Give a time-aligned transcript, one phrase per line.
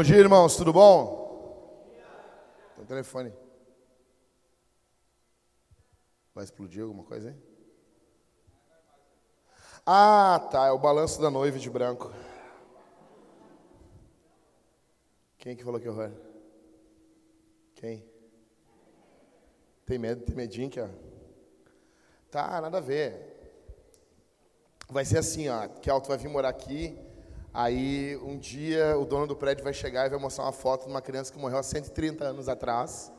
[0.00, 1.92] Bom dia, irmãos, tudo bom?
[2.74, 3.34] Tem um telefone.
[6.34, 7.36] Vai explodir alguma coisa aí?
[9.84, 12.10] Ah, tá, é o balanço da noiva de branco.
[15.36, 16.12] Quem que falou que horror?
[17.74, 18.02] Quem?
[19.84, 20.88] Tem medo, tem medinho aqui, ó.
[22.30, 23.36] Tá, nada a ver.
[24.88, 25.68] Vai ser assim, ó.
[25.68, 27.09] Kel, tu vai vir morar aqui.
[27.52, 30.90] Aí um dia o dono do prédio vai chegar e vai mostrar uma foto de
[30.90, 33.12] uma criança que morreu há 130 anos atrás.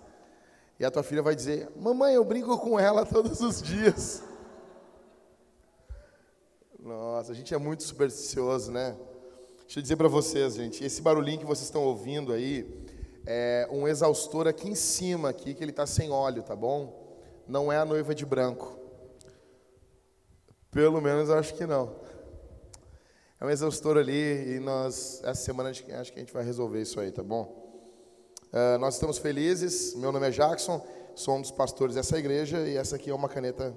[0.80, 4.24] E a tua filha vai dizer: Mamãe, eu brinco com ela todos os dias.
[6.80, 8.98] Nossa, a gente é muito supersticioso, né?
[9.62, 12.68] Deixa eu dizer para vocês, gente, esse barulhinho que vocês estão ouvindo aí
[13.26, 17.20] é um exaustor aqui em cima, aqui que ele está sem óleo, tá bom?
[17.48, 18.80] Não é a noiva de branco.
[20.72, 21.96] Pelo menos eu acho que não.
[23.42, 27.00] É um exaustor ali e nós essa semana acho que a gente vai resolver isso
[27.00, 27.90] aí, tá bom?
[28.54, 29.96] Uh, nós estamos felizes.
[29.96, 30.80] Meu nome é Jackson,
[31.16, 33.76] sou um dos pastores dessa igreja e essa aqui é uma caneta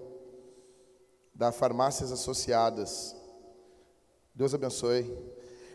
[1.34, 3.16] da Farmácias Associadas.
[4.34, 5.10] Deus abençoe.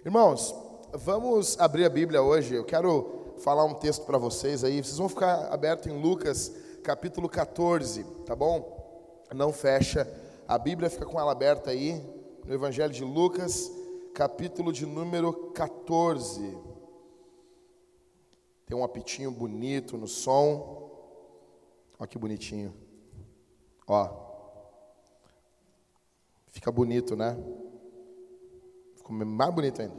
[0.05, 0.53] Irmãos,
[0.93, 2.53] vamos abrir a Bíblia hoje.
[2.53, 4.83] Eu quero falar um texto para vocês aí.
[4.83, 9.25] Vocês vão ficar abertos em Lucas, capítulo 14, tá bom?
[9.33, 10.07] Não fecha.
[10.47, 11.99] A Bíblia fica com ela aberta aí,
[12.45, 13.78] no Evangelho de Lucas,
[14.13, 16.57] capítulo de número 14.
[18.65, 20.89] Tem um apitinho bonito no som.
[21.97, 22.73] Olha que bonitinho.
[23.87, 24.29] Ó.
[26.47, 27.35] Fica bonito, né?
[28.95, 29.95] Ficou mais bonito ainda.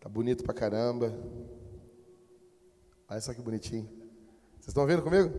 [0.00, 1.12] Tá bonito pra caramba.
[3.08, 3.88] Olha só que bonitinho.
[4.54, 5.32] Vocês estão vendo comigo?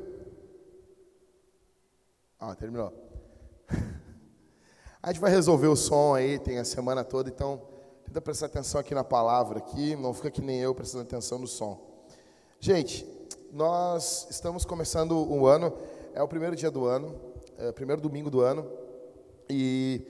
[2.40, 3.05] Ah, terminou.
[5.06, 7.62] A gente vai resolver o som aí, tem a semana toda, então
[8.04, 11.46] tenta prestar atenção aqui na palavra aqui, não fica que nem eu prestando atenção no
[11.46, 11.80] som.
[12.60, 13.06] Gente,
[13.54, 15.72] nós estamos começando o ano,
[16.16, 17.14] é o primeiro dia do ano,
[17.56, 18.68] é o primeiro domingo do ano,
[19.48, 20.02] e,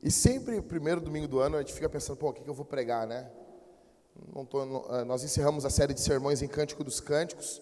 [0.00, 2.54] e sempre, primeiro domingo do ano, a gente fica pensando, pô, o que, que eu
[2.54, 3.28] vou pregar, né?
[4.48, 4.62] Tô,
[4.94, 7.60] é, nós encerramos a série de sermões em Cântico dos Cânticos,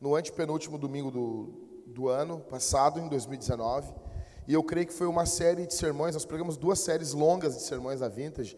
[0.00, 4.03] no antepenúltimo domingo do, do ano passado, em 2019,
[4.46, 7.62] e eu creio que foi uma série de sermões, nós pregamos duas séries longas de
[7.62, 8.56] sermões da Vintage,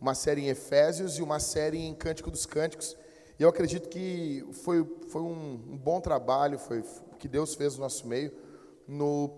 [0.00, 2.96] uma série em Efésios e uma série em Cântico dos Cânticos,
[3.42, 7.80] eu acredito que foi, foi um, um bom trabalho, foi o que Deus fez no
[7.80, 8.32] nosso meio,
[8.86, 9.30] no,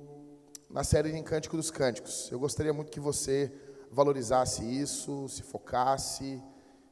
[0.69, 2.31] na série em Cântico dos Cânticos.
[2.31, 3.51] Eu gostaria muito que você
[3.91, 6.43] valorizasse isso, se focasse,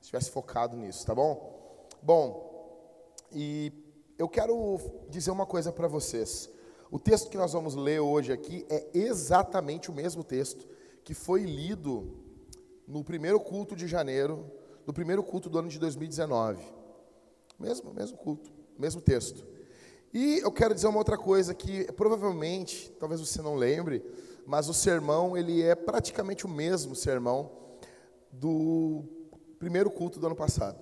[0.01, 1.87] estivesse focado nisso, tá bom?
[2.01, 3.71] Bom, e
[4.19, 4.79] eu quero
[5.11, 6.49] dizer uma coisa para vocês.
[6.93, 10.69] O texto que nós vamos ler hoje aqui é exatamente o mesmo texto
[11.03, 12.19] que foi lido
[12.87, 14.45] no primeiro culto de janeiro,
[14.87, 16.63] no primeiro culto do ano de 2019.
[17.59, 19.43] Mesmo, mesmo culto, mesmo texto.
[20.13, 24.05] E eu quero dizer uma outra coisa que provavelmente, talvez você não lembre,
[24.45, 27.53] mas o sermão ele é praticamente o mesmo sermão
[28.31, 29.03] do
[29.59, 30.79] primeiro culto do ano passado.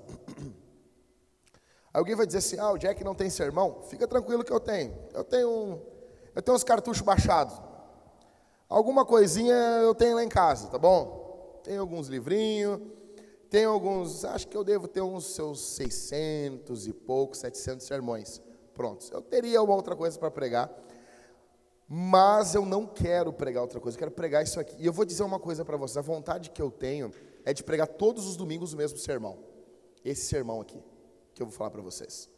[1.94, 4.92] Alguém vai dizer assim: "Ah, o Jack não tem sermão?" Fica tranquilo que eu tenho.
[5.12, 6.00] Eu tenho um,
[6.34, 7.54] eu tenho uns cartuchos baixados.
[8.68, 11.60] Alguma coisinha eu tenho lá em casa, tá bom?
[11.64, 12.80] Tem alguns livrinhos,
[13.50, 18.41] tem alguns, acho que eu devo ter uns seus 600 e poucos, 700 sermões
[18.72, 19.10] prontos.
[19.10, 20.72] Eu teria uma outra coisa para pregar,
[21.88, 24.76] mas eu não quero pregar outra coisa, eu quero pregar isso aqui.
[24.78, 27.12] E eu vou dizer uma coisa para vocês: a vontade que eu tenho
[27.44, 29.38] é de pregar todos os domingos o mesmo sermão.
[30.04, 30.80] Esse sermão aqui,
[31.34, 32.30] que eu vou falar para vocês.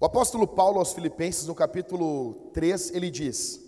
[0.00, 3.60] O apóstolo Paulo aos Filipenses, no capítulo 3, ele diz: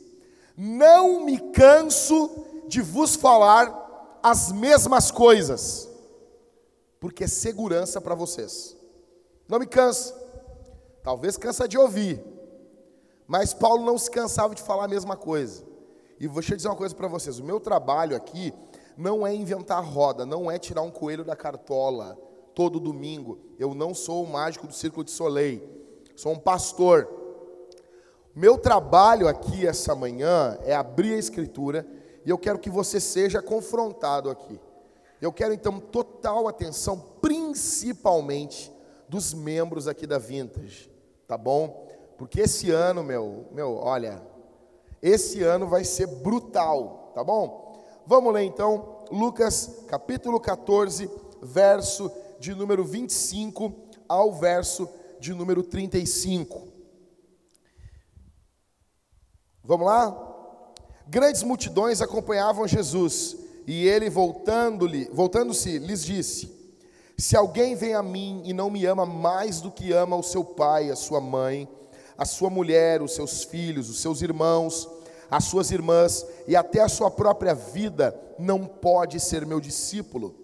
[0.57, 2.31] Não me canso
[2.67, 5.93] de vos falar as mesmas coisas
[6.99, 8.77] porque é segurança para vocês.
[9.49, 10.15] Não me cansa.
[11.03, 12.25] Talvez cansa de ouvir.
[13.27, 15.65] Mas Paulo não se cansava de falar a mesma coisa.
[16.19, 18.55] E vou te dizer uma coisa para vocês: o meu trabalho aqui
[18.97, 22.17] não é inventar roda, não é tirar um coelho da cartola
[22.55, 23.41] todo domingo.
[23.59, 25.82] Eu não sou o mágico do Círculo de Soleil,
[26.17, 27.09] sou um pastor.
[28.35, 31.87] Meu trabalho aqui essa manhã é abrir a Escritura
[32.25, 34.59] e eu quero que você seja confrontado aqui.
[35.21, 38.73] Eu quero então total atenção, principalmente
[39.09, 40.91] dos membros aqui da Vintage,
[41.29, 41.87] tá bom?
[42.17, 44.23] Porque esse ano, meu, meu, olha,
[45.03, 47.85] esse ano vai ser brutal, tá bom?
[48.07, 51.11] Vamos ler então Lucas capítulo 14,
[51.43, 52.11] verso
[52.41, 53.73] de número 25
[54.09, 54.89] ao verso
[55.23, 56.67] de número 35.
[59.63, 60.29] Vamos lá?
[61.07, 66.53] Grandes multidões acompanhavam Jesus e ele voltando-lhe, voltando-se, lhes disse:
[67.17, 70.43] Se alguém vem a mim e não me ama mais do que ama o seu
[70.43, 71.69] pai, a sua mãe,
[72.19, 74.89] a sua mulher, os seus filhos, os seus irmãos,
[75.31, 80.42] as suas irmãs e até a sua própria vida, não pode ser meu discípulo.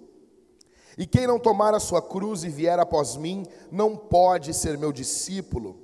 [0.99, 4.91] E quem não tomar a sua cruz e vier após mim, não pode ser meu
[4.91, 5.79] discípulo.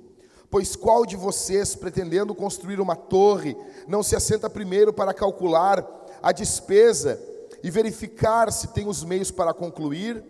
[0.51, 3.55] Pois qual de vocês, pretendendo construir uma torre,
[3.87, 5.87] não se assenta primeiro para calcular
[6.21, 7.17] a despesa
[7.63, 10.21] e verificar se tem os meios para concluir?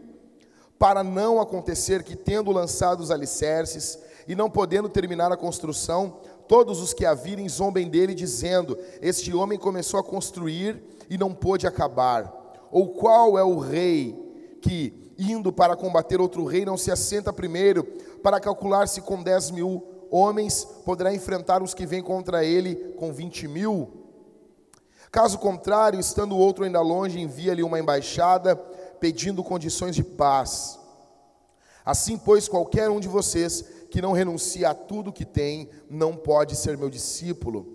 [0.78, 3.98] Para não acontecer que, tendo lançado os alicerces
[4.28, 9.34] e não podendo terminar a construção, todos os que a virem zombem dele, dizendo: Este
[9.34, 12.32] homem começou a construir e não pôde acabar.
[12.72, 14.25] Ou qual é o rei
[14.66, 17.84] que, indo para combater outro rei, não se assenta primeiro
[18.24, 23.14] para calcular se com dez mil homens poderá enfrentar os que vêm contra ele com
[23.14, 24.06] vinte mil?
[25.12, 28.56] Caso contrário, estando o outro ainda longe, envia-lhe uma embaixada
[29.00, 30.80] pedindo condições de paz.
[31.86, 36.56] Assim, pois, qualquer um de vocês que não renuncia a tudo que tem, não pode
[36.56, 37.68] ser meu discípulo.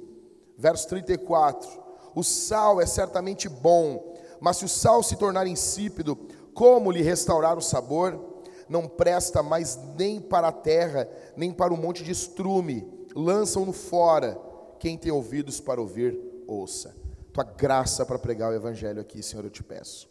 [0.59, 1.71] Verso 34:
[2.17, 6.19] O sal é certamente bom, mas se o sal se tornar insípido,
[6.61, 8.45] como lhe restaurar o sabor?
[8.69, 12.87] Não presta mais nem para a terra, nem para o monte de estrume,
[13.17, 14.39] lançam-no fora.
[14.79, 16.95] Quem tem ouvidos para ouvir, ouça.
[17.33, 20.07] Tua graça para pregar o evangelho aqui, Senhor, eu te peço.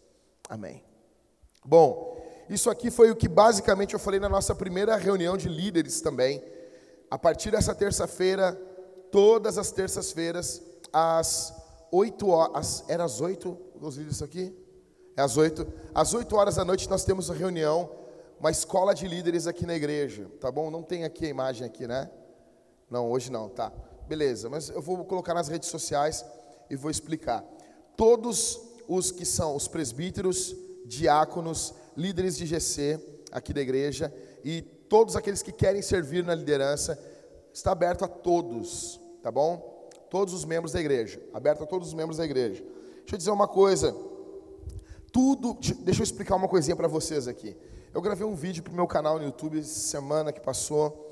[0.49, 0.83] Amém.
[1.63, 2.19] Bom,
[2.49, 6.43] isso aqui foi o que basicamente eu falei na nossa primeira reunião de líderes também.
[7.11, 8.53] A partir dessa terça-feira,
[9.11, 11.53] todas as terças-feiras, às
[11.91, 14.67] 8 horas, era às 8, os líderes aqui?
[15.19, 15.67] É às 8.
[15.93, 17.89] Às 8 horas da noite nós temos uma reunião,
[18.39, 20.71] uma escola de líderes aqui na igreja, tá bom?
[20.71, 22.09] Não tem aqui a imagem aqui, né?
[22.89, 23.69] Não, hoje não, tá.
[24.07, 26.23] Beleza, mas eu vou colocar nas redes sociais
[26.69, 27.43] e vou explicar.
[27.97, 30.55] Todos os que são os presbíteros,
[30.85, 32.97] diáconos, líderes de GC
[33.29, 36.97] aqui da igreja e todos aqueles que querem servir na liderança,
[37.53, 39.89] está aberto a todos, tá bom?
[40.09, 42.63] Todos os membros da igreja, aberto a todos os membros da igreja.
[42.99, 43.93] Deixa eu dizer uma coisa,
[45.11, 47.55] tudo, deixa eu explicar uma coisinha para vocês aqui.
[47.93, 51.07] Eu gravei um vídeo para o meu canal no YouTube semana que passou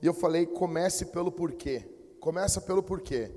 [0.00, 1.84] e eu falei: comece pelo porquê.
[2.20, 3.30] Começa pelo porquê.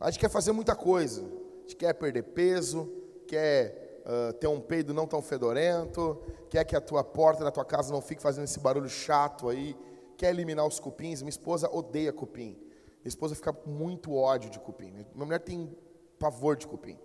[0.00, 1.22] A gente quer fazer muita coisa.
[1.22, 2.90] A gente quer perder peso,
[3.26, 7.64] quer uh, ter um peido não tão fedorento, quer que a tua porta da tua
[7.64, 9.76] casa não fique fazendo esse barulho chato aí,
[10.16, 11.20] quer eliminar os cupins.
[11.20, 12.56] Minha esposa odeia cupim.
[13.00, 14.90] Minha esposa fica com muito ódio de cupim.
[14.92, 15.76] Minha mulher tem
[16.18, 16.98] pavor de cupim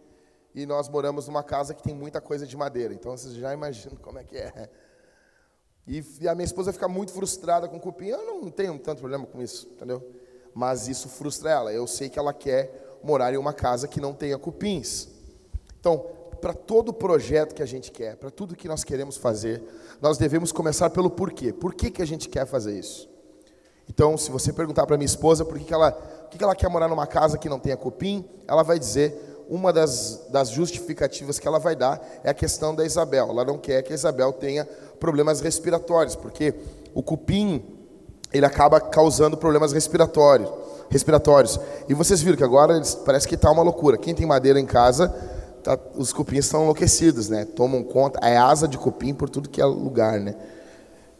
[0.54, 2.94] e nós moramos numa casa que tem muita coisa de madeira.
[2.94, 4.70] Então vocês já imaginam como é que é.
[5.86, 8.08] E a minha esposa fica muito frustrada com o cupim.
[8.08, 10.02] Eu não tenho tanto problema com isso, entendeu?
[10.54, 11.74] Mas isso frustra ela.
[11.74, 15.10] Eu sei que ela quer morar em uma casa que não tenha cupins.
[15.80, 16.00] Então,
[16.40, 19.62] para todo projeto que a gente quer, para tudo que nós queremos fazer,
[20.02, 21.52] nós devemos começar pelo porquê.
[21.52, 23.10] Por que, que a gente quer fazer isso?
[23.90, 26.56] Então, se você perguntar para minha esposa por que, que, ela, por que, que ela
[26.56, 31.38] quer morar numa casa que não tenha cupim, ela vai dizer uma das, das justificativas
[31.38, 33.30] que ela vai dar é a questão da Isabel.
[33.30, 34.68] Ela não quer que a Isabel tenha
[35.00, 36.56] problemas respiratórios, porque
[36.92, 37.64] o cupim
[38.34, 40.50] ele acaba causando problemas respiratórios.
[40.90, 41.60] respiratórios.
[41.88, 43.96] E vocês viram que agora parece que está uma loucura.
[43.96, 45.10] Quem tem madeira em casa,
[45.64, 47.46] tá, os cupins estão enlouquecidos, né?
[47.46, 50.36] Tomam conta, é asa de cupim por tudo que é lugar, né?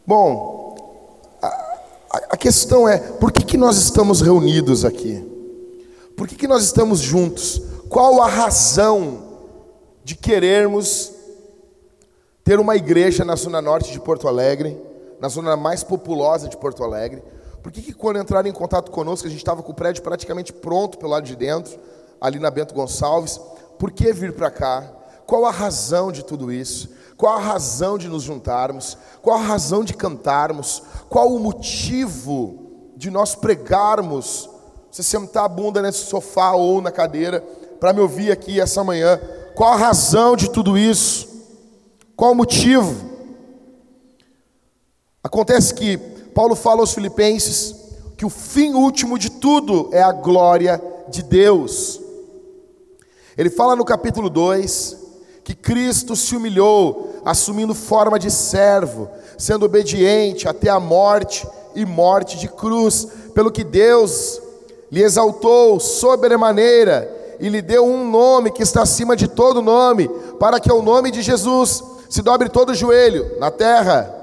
[0.04, 0.74] Bom,
[1.40, 5.24] a, a questão é, por que, que nós estamos reunidos aqui?
[6.16, 7.73] Por que, que nós estamos juntos?
[7.94, 9.22] Qual a razão
[10.02, 11.12] de querermos
[12.42, 14.76] ter uma igreja na zona norte de Porto Alegre,
[15.20, 17.22] na zona mais populosa de Porto Alegre?
[17.62, 20.52] Por que, que quando entraram em contato conosco, a gente estava com o prédio praticamente
[20.52, 21.78] pronto pelo lado de dentro,
[22.20, 23.40] ali na Bento Gonçalves?
[23.78, 24.92] Por que vir para cá?
[25.24, 26.90] Qual a razão de tudo isso?
[27.16, 28.98] Qual a razão de nos juntarmos?
[29.22, 30.82] Qual a razão de cantarmos?
[31.08, 34.50] Qual o motivo de nós pregarmos?
[34.90, 37.44] Você sentar a bunda nesse sofá ou na cadeira
[37.80, 39.20] para me ouvir aqui essa manhã.
[39.54, 41.28] Qual a razão de tudo isso?
[42.16, 42.94] Qual o motivo?
[45.22, 45.96] Acontece que
[46.34, 47.74] Paulo fala aos Filipenses
[48.16, 52.00] que o fim último de tudo é a glória de Deus.
[53.36, 55.04] Ele fala no capítulo 2
[55.42, 62.38] que Cristo se humilhou, assumindo forma de servo, sendo obediente até a morte e morte
[62.38, 64.40] de cruz, pelo que Deus
[64.90, 70.60] lhe exaltou sobremaneira e lhe deu um nome que está acima de todo nome, para
[70.60, 74.14] que ao nome de Jesus se dobre todo o joelho, na terra,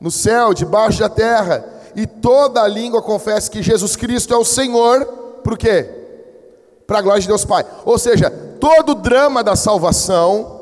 [0.00, 1.64] no céu, debaixo da terra,
[1.94, 5.04] e toda a língua confesse que Jesus Cristo é o Senhor,
[5.44, 5.88] por quê?
[6.86, 7.64] Para a glória de Deus Pai.
[7.84, 10.54] Ou seja, todo o drama da salvação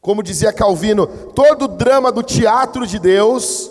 [0.00, 3.70] Como dizia Calvino, todo drama do teatro de Deus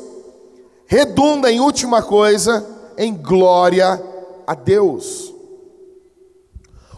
[0.86, 2.66] redunda em última coisa
[2.98, 4.02] em glória
[4.46, 5.34] a Deus.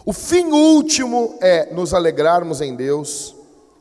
[0.10, 3.36] O fim último é nos alegrarmos em Deus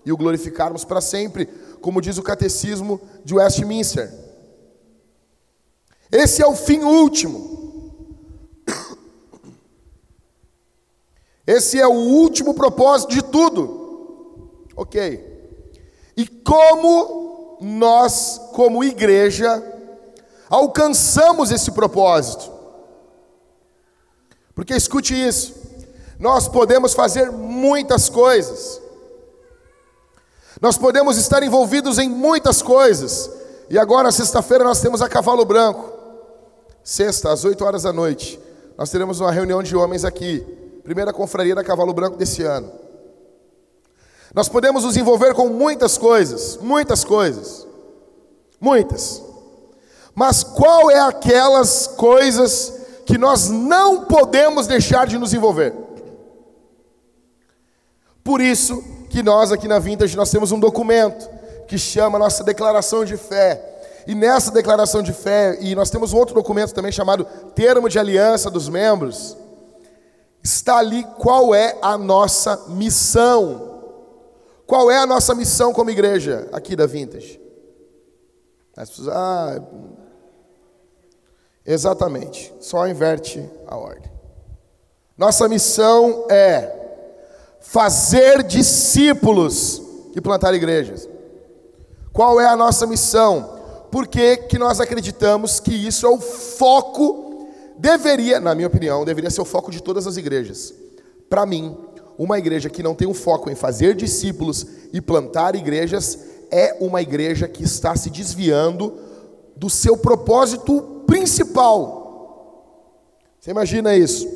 [0.04, 1.46] e o glorificarmos para sempre,
[1.80, 4.12] como diz o catecismo de Westminster.
[6.12, 7.94] Esse é o fim último.
[11.46, 14.66] Esse é o último propósito de tudo.
[14.76, 15.24] Ok.
[16.14, 19.64] E como nós, como igreja,
[20.50, 22.52] alcançamos esse propósito?
[24.54, 25.57] Porque escute isso,
[26.18, 28.80] nós podemos fazer muitas coisas,
[30.60, 33.30] nós podemos estar envolvidos em muitas coisas,
[33.70, 35.92] e agora, sexta-feira, nós temos a Cavalo Branco,
[36.82, 38.40] sexta, às 8 horas da noite,
[38.76, 40.40] nós teremos uma reunião de homens aqui,
[40.82, 42.72] primeira confraria da Cavalo Branco desse ano.
[44.34, 47.66] Nós podemos nos envolver com muitas coisas, muitas coisas,
[48.60, 49.22] muitas.
[50.14, 52.72] Mas qual é aquelas coisas
[53.06, 55.87] que nós não podemos deixar de nos envolver?
[58.28, 61.30] Por isso que nós aqui na Vintage nós temos um documento
[61.66, 64.04] que chama nossa declaração de fé.
[64.06, 67.98] E nessa declaração de fé, e nós temos um outro documento também chamado Termo de
[67.98, 69.34] Aliança dos Membros,
[70.44, 73.80] está ali qual é a nossa missão.
[74.66, 77.40] Qual é a nossa missão como igreja aqui da Vintage?
[78.76, 79.62] As pessoas, ah,
[81.64, 84.12] exatamente, só inverte a ordem.
[85.16, 86.77] Nossa missão é
[87.70, 89.82] fazer discípulos
[90.16, 91.06] e plantar igrejas.
[92.14, 93.58] Qual é a nossa missão?
[93.92, 97.46] Por que, que nós acreditamos que isso é o foco,
[97.76, 100.72] deveria, na minha opinião, deveria ser o foco de todas as igrejas.
[101.28, 101.76] Para mim,
[102.16, 106.18] uma igreja que não tem um foco em fazer discípulos e plantar igrejas
[106.50, 108.98] é uma igreja que está se desviando
[109.54, 112.78] do seu propósito principal.
[113.38, 114.26] Você imagina isso?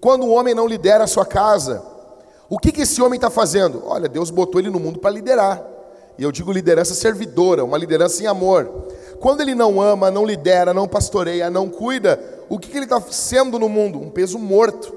[0.00, 1.89] Quando um homem não lidera a sua casa,
[2.50, 3.84] o que, que esse homem está fazendo?
[3.86, 5.64] Olha, Deus botou ele no mundo para liderar.
[6.18, 8.88] E eu digo liderança servidora, uma liderança em amor.
[9.20, 13.00] Quando ele não ama, não lidera, não pastoreia, não cuida, o que, que ele está
[13.00, 14.00] sendo no mundo?
[14.00, 14.92] Um peso morto.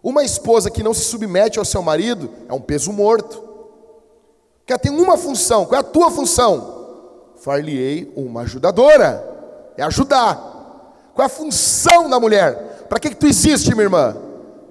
[0.00, 3.42] Uma esposa que não se submete ao seu marido é um peso morto.
[4.64, 5.66] Que ela tem uma função.
[5.66, 7.32] Qual é a tua função?
[7.38, 9.22] Far-lhe-ei uma ajudadora.
[9.76, 10.36] É ajudar.
[11.12, 12.86] Qual é a função da mulher?
[12.88, 14.25] Para que, que tu existe, minha irmã?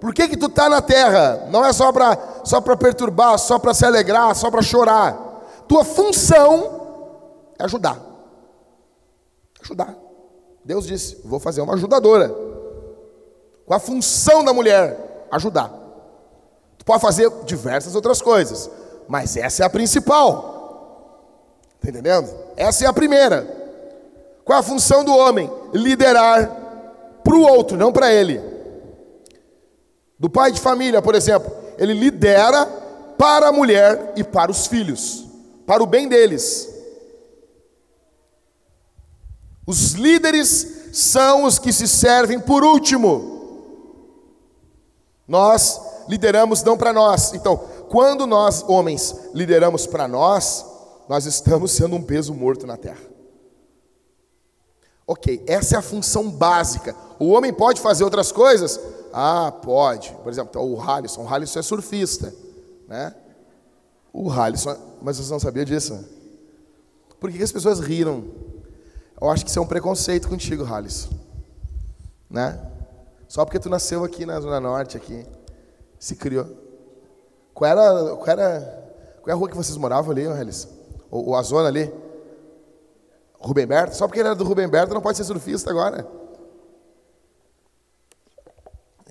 [0.06, 1.48] Por que, que tu está na terra?
[1.50, 5.18] Não é só para só perturbar, só para se alegrar, só para chorar.
[5.68, 8.00] Tua função é ajudar.
[9.64, 9.96] Ajudar.
[10.64, 12.30] Deus disse: vou fazer uma ajudadora.
[13.66, 15.26] Qual a função da mulher?
[15.32, 15.74] ajudar.
[16.78, 18.70] Tu pode fazer diversas outras coisas,
[19.08, 21.66] mas essa é a principal.
[21.78, 22.32] Está entendendo?
[22.56, 23.42] Essa é a primeira.
[24.46, 25.52] Qual é a função do homem?
[25.74, 26.48] Liderar
[27.24, 28.55] para o outro, não para ele.
[30.18, 32.66] Do pai de família, por exemplo, ele lidera
[33.18, 35.26] para a mulher e para os filhos,
[35.66, 36.74] para o bem deles.
[39.66, 43.34] Os líderes são os que se servem por último.
[45.28, 47.34] Nós lideramos não para nós.
[47.34, 47.58] Então,
[47.90, 50.66] quando nós, homens, lideramos para nós,
[51.10, 53.16] nós estamos sendo um peso morto na terra.
[55.08, 56.96] Ok, essa é a função básica.
[57.20, 58.80] O homem pode fazer outras coisas?
[59.18, 60.12] Ah, pode.
[60.22, 61.24] Por exemplo, o Halisson.
[61.24, 62.36] O Halisson é surfista.
[62.86, 63.16] Né?
[64.12, 64.76] O Halisson.
[65.02, 66.04] Mas você não sabia disso?
[67.18, 68.26] Por que, as pessoas riram?
[69.20, 71.12] Eu acho que isso é um preconceito contigo, Halisson.
[72.30, 72.60] Né?
[73.26, 75.26] Só porque tu nasceu aqui na Zona Norte, aqui,
[75.98, 76.46] se criou.
[77.54, 80.68] Qual era, qual era, qual é a rua que vocês moravam ali, Relis?
[81.10, 81.90] Ou, ou a zona ali?
[83.40, 83.96] Rubem Berto?
[83.96, 86.06] Só porque ele era do Rubem Berto não pode ser surfista agora.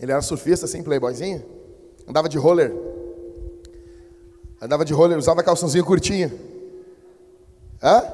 [0.04, 1.42] Ele era surfista assim, playboyzinho.
[2.06, 2.70] Andava de roller.
[4.60, 6.30] Andava de roller, usava calçãozinho curtinho.
[7.82, 8.04] Hã?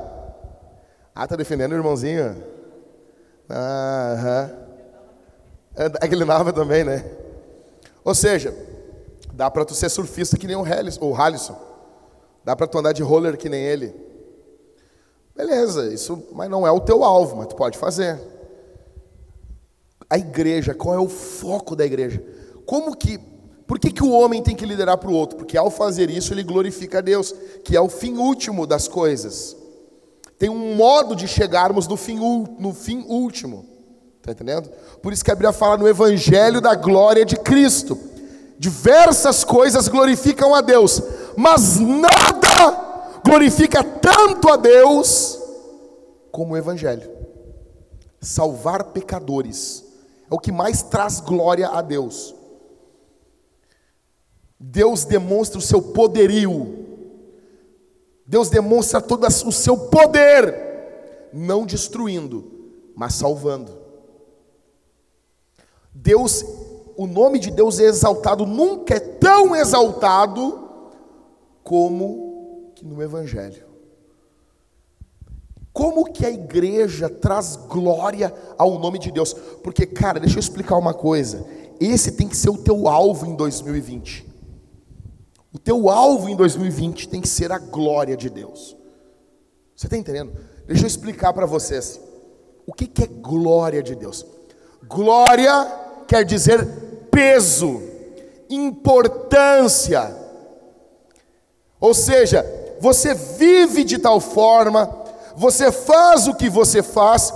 [1.13, 2.45] Ah, tá defendendo o irmãozinho.
[3.51, 4.51] Aham.
[6.01, 7.05] É que ele também, né?
[8.05, 8.55] Ou seja,
[9.33, 11.59] dá para tu ser surfista que nem o Halisson, ou Halisson.
[12.45, 13.93] Dá para tu andar de roller que nem ele.
[15.35, 18.30] Beleza, isso, mas não é o teu alvo, mas tu pode fazer.
[20.11, 22.21] A igreja, qual é o foco da igreja?
[22.67, 23.17] Como que,
[23.65, 25.37] por que, que o homem tem que liderar para o outro?
[25.37, 27.33] Porque ao fazer isso ele glorifica a Deus,
[27.65, 29.57] que é o fim último das coisas.
[30.37, 32.19] Tem um modo de chegarmos no fim,
[32.59, 33.67] no fim último.
[34.19, 34.69] Está entendendo?
[35.01, 37.97] Por isso que a Bíblia fala no Evangelho da glória de Cristo.
[38.59, 41.01] Diversas coisas glorificam a Deus,
[41.37, 45.39] Mas nada glorifica tanto a Deus
[46.33, 47.09] como o Evangelho.
[48.21, 49.90] Salvar pecadores
[50.31, 52.35] é o que mais traz glória a Deus.
[54.59, 56.87] Deus demonstra o seu poderio,
[58.27, 62.45] Deus demonstra todo o seu poder, não destruindo,
[62.95, 63.73] mas salvando.
[65.93, 66.45] Deus,
[66.97, 70.69] o nome de Deus é exaltado, nunca é tão exaltado
[71.65, 73.70] como no Evangelho.
[75.81, 79.33] Como que a igreja traz glória ao nome de Deus?
[79.33, 81.43] Porque, cara, deixa eu explicar uma coisa.
[81.81, 84.27] Esse tem que ser o teu alvo em 2020.
[85.51, 88.77] O teu alvo em 2020 tem que ser a glória de Deus.
[89.75, 90.33] Você está entendendo?
[90.67, 91.99] Deixa eu explicar para vocês.
[92.67, 94.27] O que, que é glória de Deus?
[94.87, 95.67] Glória
[96.07, 96.63] quer dizer
[97.11, 97.81] peso,
[98.51, 100.15] importância.
[101.81, 102.45] Ou seja,
[102.79, 105.00] você vive de tal forma,
[105.41, 107.33] você faz o que você faz,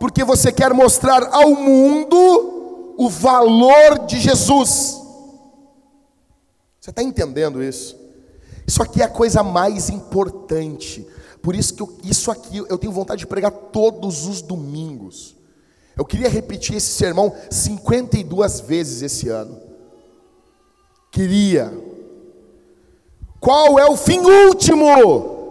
[0.00, 4.98] porque você quer mostrar ao mundo o valor de Jesus.
[6.80, 7.94] Você está entendendo isso?
[8.66, 11.06] Isso aqui é a coisa mais importante.
[11.42, 15.36] Por isso que eu, isso aqui eu tenho vontade de pregar todos os domingos.
[15.94, 19.60] Eu queria repetir esse sermão 52 vezes esse ano.
[21.10, 21.70] Queria.
[23.38, 25.41] Qual é o fim último?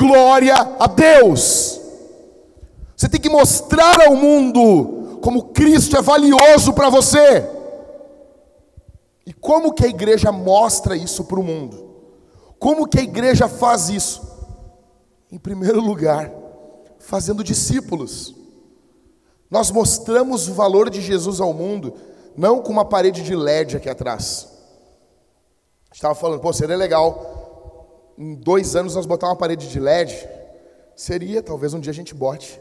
[0.00, 1.78] Glória a Deus.
[2.96, 7.46] Você tem que mostrar ao mundo como Cristo é valioso para você.
[9.26, 11.90] E como que a igreja mostra isso para o mundo?
[12.58, 14.26] Como que a igreja faz isso?
[15.30, 16.32] Em primeiro lugar,
[16.98, 18.34] fazendo discípulos.
[19.50, 21.92] Nós mostramos o valor de Jesus ao mundo,
[22.34, 24.48] não com uma parede de LED aqui atrás.
[25.92, 27.39] Estava falando, pô, seria legal
[28.20, 30.28] em dois anos nós botar uma parede de LED.
[30.94, 32.60] Seria, talvez um dia a gente bote.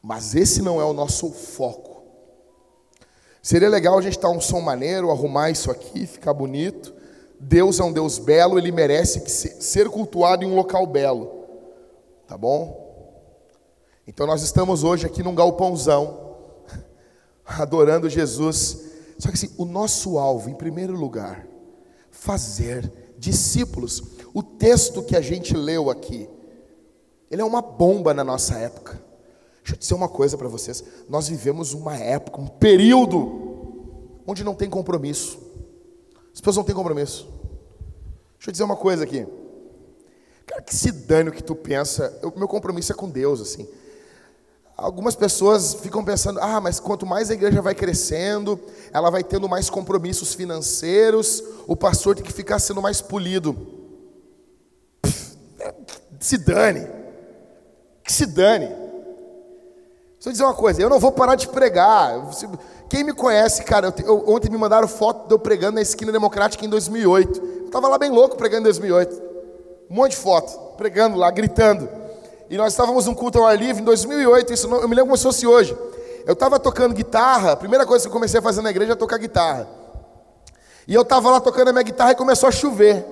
[0.00, 2.02] Mas esse não é o nosso foco.
[3.42, 6.94] Seria legal a gente estar um som maneiro, arrumar isso aqui, ficar bonito.
[7.38, 11.44] Deus é um Deus belo, ele merece ser cultuado em um local belo.
[12.26, 12.88] Tá bom?
[14.06, 16.34] Então nós estamos hoje aqui num galpãozão,
[17.44, 18.86] adorando Jesus.
[19.18, 21.46] Só que assim, o nosso alvo, em primeiro lugar,
[22.10, 24.02] fazer discípulos.
[24.32, 26.28] O texto que a gente leu aqui,
[27.30, 29.02] ele é uma bomba na nossa época.
[29.58, 34.54] Deixa eu dizer uma coisa para vocês: nós vivemos uma época, um período, onde não
[34.54, 35.38] tem compromisso.
[36.32, 37.26] As pessoas não têm compromisso.
[38.36, 39.26] Deixa eu dizer uma coisa aqui.
[40.46, 43.68] Cara, que se dane o que tu pensa, meu compromisso é com Deus, assim.
[44.78, 48.60] Algumas pessoas ficam pensando, ah, mas quanto mais a igreja vai crescendo,
[48.92, 53.56] ela vai tendo mais compromissos financeiros, o pastor tem que ficar sendo mais polido.
[55.02, 55.36] Pff,
[56.20, 56.86] se dane.
[58.04, 58.66] Que se dane.
[58.68, 62.30] Deixa eu dizer uma coisa, eu não vou parar de pregar.
[62.88, 66.64] Quem me conhece, cara, eu, ontem me mandaram foto de eu pregando na esquina democrática
[66.64, 67.40] em 2008.
[67.40, 69.22] Eu estava lá bem louco pregando em 2008.
[69.90, 71.88] Um monte de foto, pregando lá, gritando.
[72.50, 75.08] E nós estávamos num culto ao ar livre em 2008, isso não, eu me lembro
[75.08, 75.76] como se fosse hoje.
[76.24, 78.96] Eu estava tocando guitarra, a primeira coisa que eu comecei a fazer na igreja é
[78.96, 79.68] tocar guitarra.
[80.86, 83.04] E eu estava lá tocando a minha guitarra e começou a chover.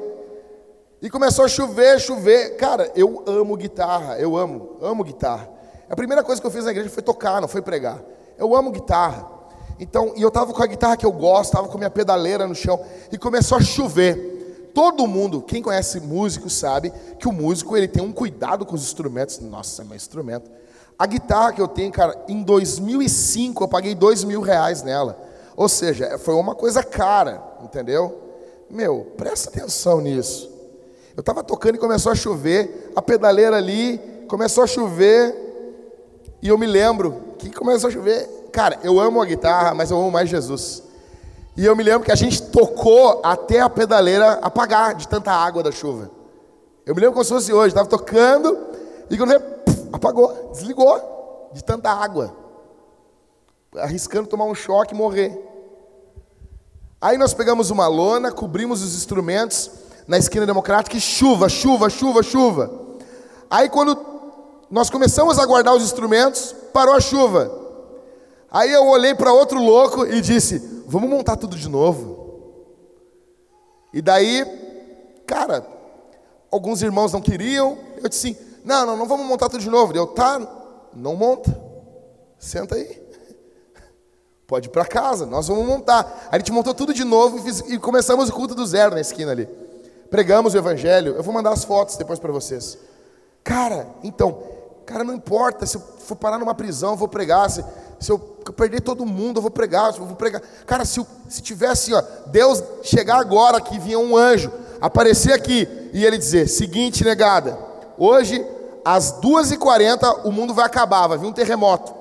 [1.02, 2.56] E começou a chover, chover.
[2.56, 5.48] Cara, eu amo guitarra, eu amo, amo guitarra.
[5.88, 8.02] A primeira coisa que eu fiz na igreja foi tocar, não foi pregar.
[8.38, 9.30] Eu amo guitarra.
[9.78, 12.46] Então, e eu estava com a guitarra que eu gosto, estava com a minha pedaleira
[12.46, 14.35] no chão, e começou a chover.
[14.76, 18.82] Todo mundo, quem conhece músico, sabe que o músico ele tem um cuidado com os
[18.82, 19.38] instrumentos.
[19.38, 20.50] Nossa, é meu instrumento.
[20.98, 25.18] A guitarra que eu tenho, cara, em 2005 eu paguei dois mil reais nela.
[25.56, 28.20] Ou seja, foi uma coisa cara, entendeu?
[28.68, 30.50] Meu, presta atenção nisso.
[31.16, 35.34] Eu estava tocando e começou a chover, a pedaleira ali, começou a chover,
[36.42, 38.28] e eu me lembro que começou a chover.
[38.52, 40.82] Cara, eu amo a guitarra, mas eu amo mais Jesus.
[41.56, 45.62] E eu me lembro que a gente tocou até a pedaleira apagar de tanta água
[45.62, 46.10] da chuva.
[46.84, 48.58] Eu me lembro como se fosse hoje, estava tocando
[49.08, 52.36] e quando puf, apagou, desligou de tanta água.
[53.74, 55.42] Arriscando tomar um choque e morrer.
[57.00, 59.70] Aí nós pegamos uma lona, cobrimos os instrumentos
[60.06, 62.70] na esquina democrática e chuva, chuva, chuva, chuva.
[63.50, 63.98] Aí quando
[64.70, 67.65] nós começamos a guardar os instrumentos, parou a chuva.
[68.50, 72.16] Aí eu olhei para outro louco e disse: Vamos montar tudo de novo.
[73.92, 74.44] E daí,
[75.26, 75.66] cara,
[76.50, 77.78] alguns irmãos não queriam.
[78.02, 79.96] Eu disse: Não, não, não vamos montar tudo de novo.
[79.96, 80.40] Eu, tá,
[80.94, 81.66] não monta.
[82.38, 83.06] Senta aí.
[84.46, 86.28] Pode ir para casa, nós vamos montar.
[86.30, 88.94] Aí a gente montou tudo de novo e, fiz, e começamos o culto do zero
[88.94, 89.48] na esquina ali.
[90.08, 91.16] pregamos o evangelho.
[91.16, 92.78] Eu vou mandar as fotos depois para vocês.
[93.42, 94.42] Cara, então,
[94.86, 97.50] cara, não importa se eu for parar numa prisão, eu vou pregar.
[97.50, 97.64] Se,
[97.98, 99.92] se eu perder todo mundo, eu vou pregar.
[99.96, 100.40] Eu vou pregar.
[100.64, 106.04] Cara, se, se tivesse, ó, Deus chegar agora aqui, vinha um anjo, aparecer aqui e
[106.04, 107.58] ele dizer: seguinte, negada,
[107.98, 108.44] hoje
[108.84, 111.92] às 2h40 o mundo vai acabar, vai vir um terremoto.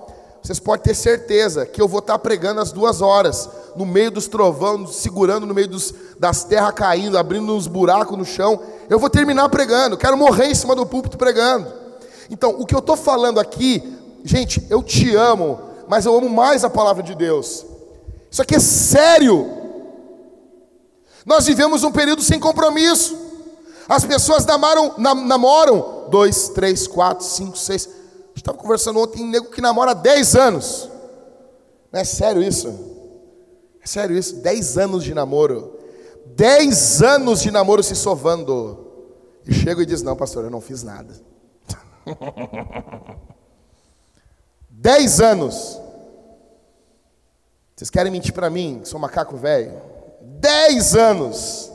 [0.43, 4.28] Vocês podem ter certeza que eu vou estar pregando às duas horas, no meio dos
[4.28, 8.62] trovões, segurando no meio dos, das terras caindo, abrindo uns buracos no chão.
[8.88, 11.85] Eu vou terminar pregando, quero morrer em cima do púlpito pregando.
[12.29, 13.83] Então, o que eu estou falando aqui,
[14.23, 17.65] gente, eu te amo, mas eu amo mais a palavra de Deus.
[18.29, 19.49] Isso aqui é sério.
[21.25, 23.17] Nós vivemos um período sem compromisso.
[23.88, 27.88] As pessoas namoram, namoram dois, três, quatro, cinco, seis
[28.45, 30.89] estava conversando ontem, tem nego que namora há 10 anos.
[31.91, 32.67] Não é sério isso?
[33.81, 34.35] É sério isso?
[34.38, 35.79] 10 anos de namoro.
[36.35, 38.85] 10 anos de namoro se sovando.
[39.47, 41.13] E chega e diz: Não, pastor, eu não fiz nada.
[44.69, 45.81] 10 anos.
[47.75, 49.81] Vocês querem mentir para mim, que sou macaco velho?
[50.21, 51.71] 10 anos.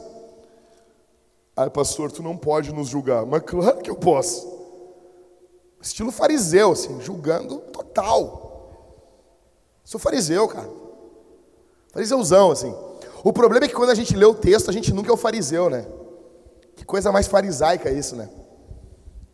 [1.57, 3.27] Ai, pastor, tu não pode nos julgar.
[3.27, 4.61] Mas claro que eu posso.
[5.81, 8.51] Estilo fariseu, assim, julgando total.
[9.85, 10.71] Sou fariseu, cara.
[11.93, 12.75] Fariseuzão, assim.
[13.25, 15.17] O problema é que quando a gente lê o texto, a gente nunca é o
[15.17, 15.87] fariseu, né?
[16.77, 18.31] Que coisa mais farisaica isso, né?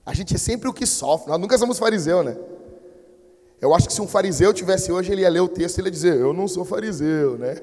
[0.07, 1.29] A gente é sempre o que sofre.
[1.29, 2.37] Nós nunca somos fariseu, né?
[3.61, 5.88] Eu acho que se um fariseu tivesse hoje, ele ia ler o texto e ele
[5.88, 7.61] ia dizer: Eu não sou fariseu, né?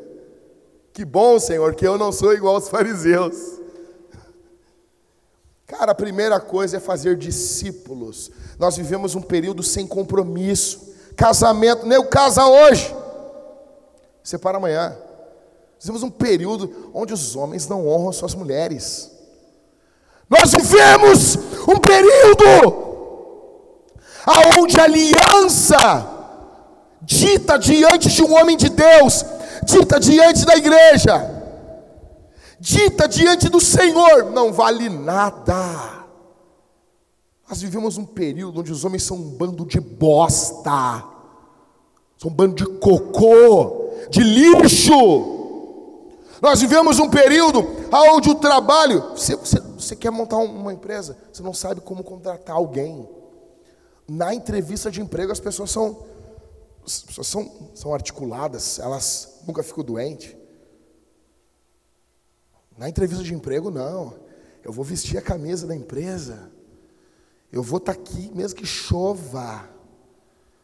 [0.92, 3.64] Que bom, Senhor, que eu não sou igual aos fariseus.
[5.66, 8.30] Cara, a primeira coisa é fazer discípulos.
[8.60, 10.94] Nós vivemos um período sem compromisso.
[11.16, 12.94] Casamento, nem o casa hoje.
[14.24, 14.96] Separa amanhã.
[15.80, 19.12] Vivemos um período onde os homens não honram suas mulheres.
[20.30, 22.84] Nós vivemos um período
[24.26, 26.10] aonde a aliança
[27.02, 29.26] dita diante de um homem de Deus,
[29.64, 31.44] dita diante da igreja,
[32.60, 36.04] dita diante do Senhor, não vale nada.
[37.50, 41.04] Nós vivemos um período onde os homens são um bando de bosta,
[42.18, 45.32] são um bando de cocô, de lixo.
[46.42, 47.64] Nós vivemos um período
[48.02, 52.56] onde o trabalho, você, você, você quer montar uma empresa, você não sabe como contratar
[52.56, 53.08] alguém.
[54.08, 56.06] Na entrevista de emprego as pessoas são,
[56.86, 60.36] as pessoas são, são articuladas, elas nunca ficam doentes.
[62.78, 64.16] Na entrevista de emprego, não.
[64.64, 66.52] Eu vou vestir a camisa da empresa.
[67.52, 69.70] Eu vou estar tá aqui mesmo que chova.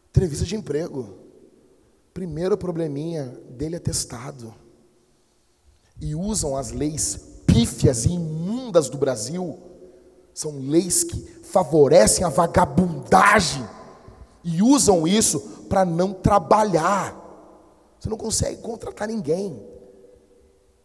[0.08, 1.18] Entrevista de emprego.
[2.12, 4.52] Primeiro probleminha dele é testado.
[6.00, 9.58] E usam as leis pífias e imundas do Brasil.
[10.32, 13.66] São leis que favorecem a vagabundagem.
[14.42, 17.16] E usam isso para não trabalhar.
[17.98, 19.60] Você não consegue contratar ninguém.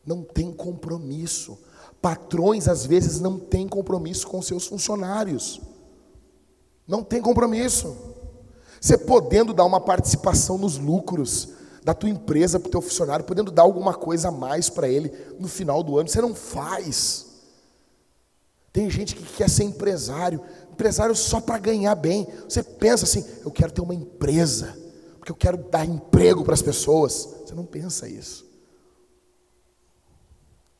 [0.06, 1.58] Não tem compromisso.
[2.02, 5.62] Patrões às vezes não têm compromisso com seus funcionários.
[6.88, 7.96] Não tem compromisso.
[8.80, 11.50] Você podendo dar uma participação nos lucros
[11.86, 15.14] da tua empresa para o teu funcionário, podendo dar alguma coisa a mais para ele
[15.40, 17.28] no final do ano, você não faz.
[18.74, 22.28] Tem gente que quer ser empresário, empresário só para ganhar bem.
[22.50, 24.76] Você pensa assim, eu quero ter uma empresa,
[25.20, 27.30] porque eu quero dar emprego para as pessoas.
[27.46, 28.44] Você não pensa isso.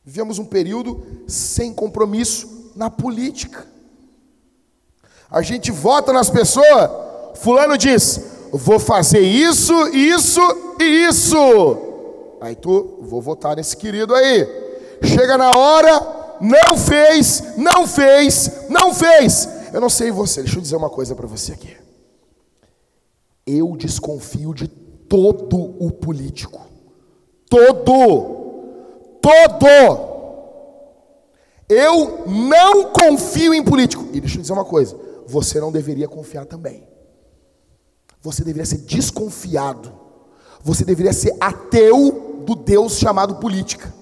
[0.04, 3.64] Vivemos um período sem compromisso na política.
[5.30, 6.90] A gente vota nas pessoas,
[7.36, 10.40] fulano diz: "Vou fazer isso, isso
[10.80, 11.36] e isso".
[12.40, 14.46] Aí tu, vou votar nesse querido aí.
[15.02, 19.48] Chega na hora, não fez, não fez, não fez.
[19.72, 21.76] Eu não sei você, deixa eu dizer uma coisa para você aqui.
[23.46, 26.60] Eu desconfio de todo o político.
[27.48, 28.44] Todo.
[29.20, 30.16] Todo.
[31.68, 34.06] Eu não confio em político.
[34.12, 36.86] E deixa eu dizer uma coisa você não deveria confiar também.
[38.26, 39.92] Você deveria ser desconfiado.
[40.60, 43.94] Você deveria ser ateu do Deus chamado política.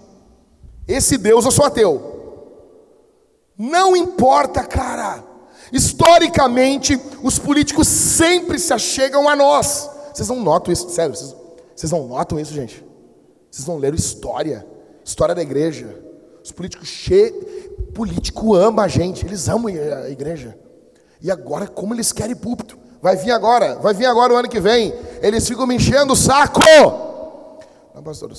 [0.88, 2.12] Esse Deus eu sou ateu.
[3.58, 5.22] Não importa, cara.
[5.70, 9.90] Historicamente, os políticos sempre se achegam a nós.
[10.14, 11.14] Vocês não notam isso, sério?
[11.14, 11.36] Vocês,
[11.76, 12.82] vocês não notam isso, gente?
[13.50, 14.66] Vocês não leram história,
[15.04, 16.02] história da igreja.
[16.42, 17.30] Os políticos che...
[17.94, 20.58] político ama a gente, eles amam a igreja.
[21.20, 22.83] E agora, como eles querem púlpito?
[23.04, 24.94] Vai vir agora, vai vir agora o ano que vem.
[25.20, 26.58] Eles ficam me enchendo o saco.
[27.94, 28.32] Não, pastor,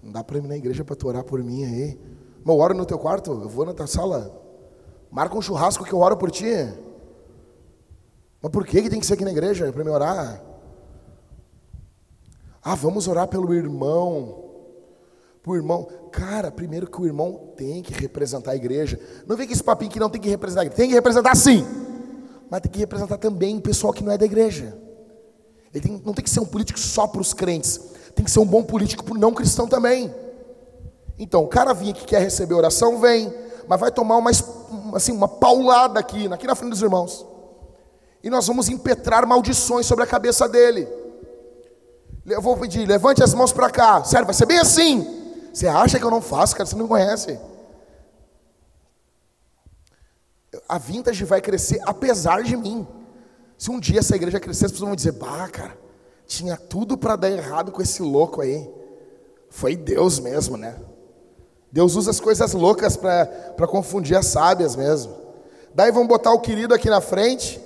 [0.00, 2.00] não dá para ir na igreja para tu orar por mim aí.
[2.44, 4.32] Mas eu oro no teu quarto, eu vou na tua sala.
[5.10, 6.54] Marca um churrasco que eu oro por ti.
[8.40, 10.40] Mas por que, que tem que ser aqui na igreja para me orar?
[12.62, 14.44] Ah, vamos orar pelo irmão.
[15.42, 15.88] Pro irmão.
[16.12, 19.00] Cara, primeiro que o irmão tem que representar a igreja.
[19.26, 20.76] Não vem com esse papinho que não tem que representar a igreja.
[20.80, 21.66] Tem que representar sim.
[22.52, 24.76] Mas tem que representar também o pessoal que não é da igreja.
[25.72, 27.80] Ele tem, não tem que ser um político só para os crentes.
[28.14, 30.14] Tem que ser um bom político para o não cristão também.
[31.18, 33.32] Então, o cara vinha que quer receber oração, vem,
[33.66, 34.30] mas vai tomar uma,
[34.94, 37.24] assim, uma paulada aqui, aqui na frente dos irmãos.
[38.22, 40.86] E nós vamos impetrar maldições sobre a cabeça dele.
[42.26, 44.04] Eu vou pedir, levante as mãos para cá.
[44.04, 45.08] Sério, vai ser bem assim.
[45.54, 46.66] Você acha que eu não faço, cara?
[46.66, 47.40] Você não me conhece.
[50.68, 52.86] A vintage vai crescer apesar de mim.
[53.58, 55.76] Se um dia essa igreja crescer, as pessoas vão dizer: Bah, cara,
[56.26, 58.68] tinha tudo para dar errado com esse louco aí.
[59.50, 60.76] Foi Deus mesmo, né?
[61.70, 65.14] Deus usa as coisas loucas para confundir as sábias mesmo.
[65.74, 67.60] Daí vamos botar o querido aqui na frente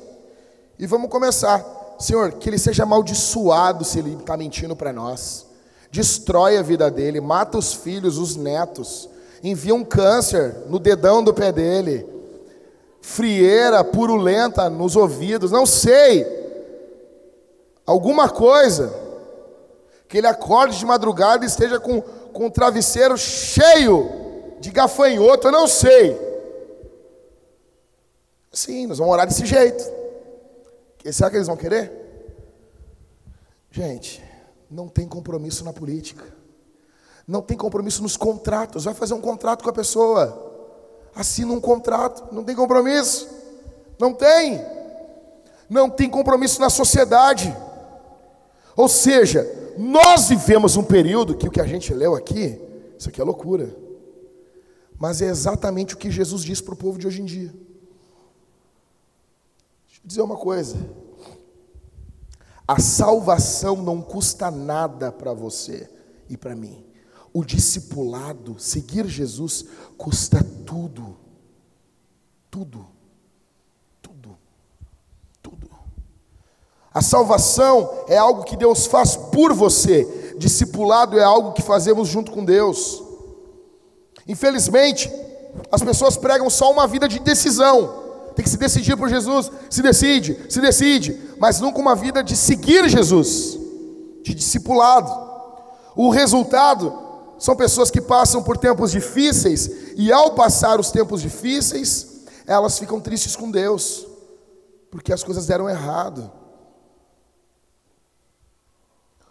[0.78, 1.64] e vamos começar.
[1.98, 5.46] Senhor, que ele seja amaldiçoado se ele está mentindo para nós.
[5.90, 9.08] Destrói a vida dele, mata os filhos, os netos,
[9.42, 12.06] envia um câncer no dedão do pé dele,
[13.06, 16.26] frieira purulenta nos ouvidos, não sei,
[17.86, 18.92] alguma coisa,
[20.08, 24.10] que ele acorde de madrugada e esteja com, com o travesseiro cheio
[24.58, 26.18] de gafanhoto, eu não sei.
[28.52, 29.84] Sim, nós vamos orar desse jeito.
[31.12, 31.92] Será que eles vão querer?
[33.70, 34.20] Gente,
[34.68, 36.24] não tem compromisso na política.
[37.26, 38.84] Não tem compromisso nos contratos.
[38.84, 40.45] Vai fazer um contrato com a pessoa.
[41.16, 42.32] Assina um contrato.
[42.32, 43.28] Não tem compromisso.
[43.98, 44.64] Não tem.
[45.68, 47.52] Não tem compromisso na sociedade.
[48.76, 52.60] Ou seja, nós vivemos um período que o que a gente leu aqui,
[52.96, 53.74] isso aqui é loucura.
[54.98, 57.66] Mas é exatamente o que Jesus disse para o povo de hoje em dia
[60.06, 60.78] dizer uma coisa:
[62.66, 65.90] a salvação não custa nada para você
[66.28, 66.84] e para mim.
[67.36, 69.66] O discipulado, seguir Jesus,
[69.98, 71.18] custa tudo.
[72.50, 72.86] Tudo.
[74.00, 74.38] Tudo.
[75.42, 75.70] Tudo.
[76.94, 80.34] A salvação é algo que Deus faz por você.
[80.38, 83.02] Discipulado é algo que fazemos junto com Deus.
[84.26, 85.12] Infelizmente,
[85.70, 89.80] as pessoas pregam só uma vida de decisão tem que se decidir por Jesus, se
[89.80, 93.58] decide, se decide, mas nunca uma vida de seguir Jesus,
[94.22, 95.10] de discipulado.
[95.94, 97.05] O resultado
[97.38, 103.00] são pessoas que passam por tempos difíceis e ao passar os tempos difíceis, elas ficam
[103.00, 104.06] tristes com Deus,
[104.90, 106.30] porque as coisas deram errado.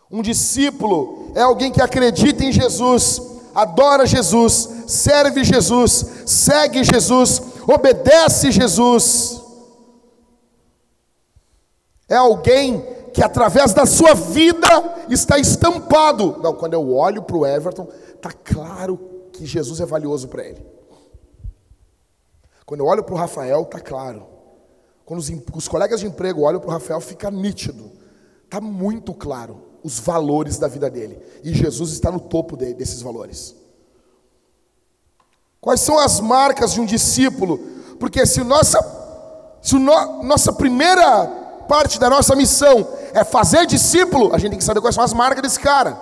[0.10, 3.22] Um discípulo é alguém que acredita em Jesus,
[3.54, 9.42] adora Jesus, serve Jesus, segue Jesus, obedece Jesus.
[12.08, 14.68] É alguém que através da sua vida
[15.10, 16.38] está estampado.
[16.44, 19.00] Não, quando eu olho para o Everton, está claro
[19.32, 20.62] que Jesus é valioso para ele.
[22.66, 24.28] Quando eu olho para o Rafael, está claro.
[25.06, 27.90] Quando os, os, colegas de emprego olham para o Rafael, fica nítido.
[28.44, 31.18] Está muito claro os valores da vida dele.
[31.42, 33.56] E Jesus está no topo de, desses valores.
[35.62, 37.60] Quais são as marcas de um discípulo?
[37.98, 38.78] Porque se, nossa,
[39.62, 44.66] se no, nossa primeira parte da nossa missão é fazer discípulo, a gente tem que
[44.66, 45.98] saber quais são as marcas desse cara.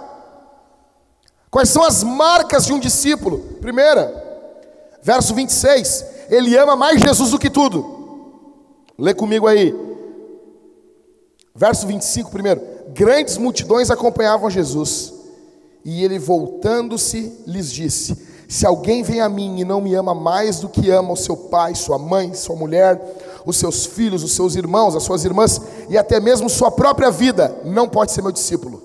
[1.49, 3.39] Quais são as marcas de um discípulo?
[3.61, 4.11] Primeira,
[5.01, 8.03] verso 26, ele ama mais Jesus do que tudo.
[8.97, 9.73] Lê comigo aí.
[11.55, 12.61] Verso 25 primeiro.
[12.89, 15.13] Grandes multidões acompanhavam Jesus.
[15.85, 20.59] E ele voltando-se lhes disse: se alguém vem a mim e não me ama mais
[20.59, 22.99] do que ama o seu pai, sua mãe, sua mulher,
[23.45, 27.61] os seus filhos, os seus irmãos, as suas irmãs e até mesmo sua própria vida,
[27.65, 28.81] não pode ser meu discípulo.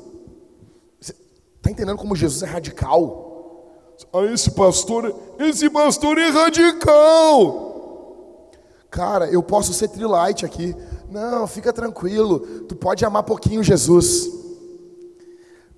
[1.01, 3.27] Está entendendo como Jesus é radical?
[4.13, 7.69] Ah, esse pastor, esse pastor é radical.
[8.91, 10.75] Cara, eu posso ser trilite aqui.
[11.11, 12.41] Não, fica tranquilo.
[12.69, 14.31] Tu pode amar pouquinho Jesus.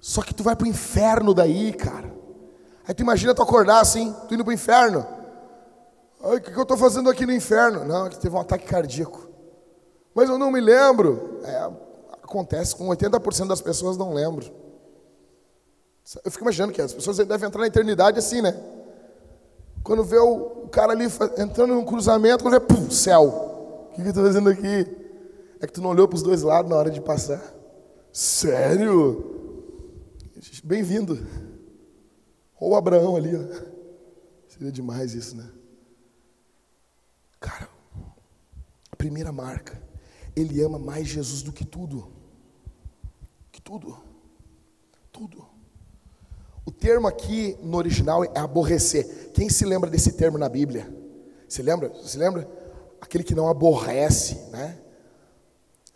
[0.01, 2.15] Só que tu vai para o inferno daí, cara.
[2.87, 5.07] Aí tu imagina tu acordar assim, tu indo para o inferno.
[6.23, 7.85] O que, eu estou fazendo aqui no inferno?
[7.85, 9.29] Não, que teve um ataque cardíaco.
[10.15, 11.41] Mas eu não me lembro.
[11.43, 11.71] É,
[12.23, 14.45] acontece com 80% das pessoas não lembro.
[16.23, 18.55] Eu fico imaginando que as pessoas devem entrar na eternidade assim, né?
[19.83, 21.07] Quando vê o, cara ali
[21.39, 23.25] entrando num cruzamento, quando vê, pum, céu.
[23.25, 24.87] O que, que eu estou fazendo aqui?
[25.61, 27.43] É que tu não olhou para os dois lados na hora de passar.
[28.13, 29.25] Sério?
[30.63, 31.19] Bem-vindo.
[32.61, 33.71] Ou Abraão ali, ó.
[34.49, 35.49] Seria demais isso, né?
[37.41, 37.69] Cara,
[38.93, 39.81] a primeira marca,
[40.37, 42.13] ele ama mais Jesus do que tudo.
[43.51, 43.97] Que tudo.
[45.11, 45.45] Tudo.
[46.67, 49.33] O termo aqui no original é aborrecer.
[49.33, 50.95] Quem se lembra desse termo na Bíblia?
[51.49, 51.91] Se lembra?
[52.05, 52.49] Se lembra?
[53.01, 54.79] Aquele que não aborrece, né?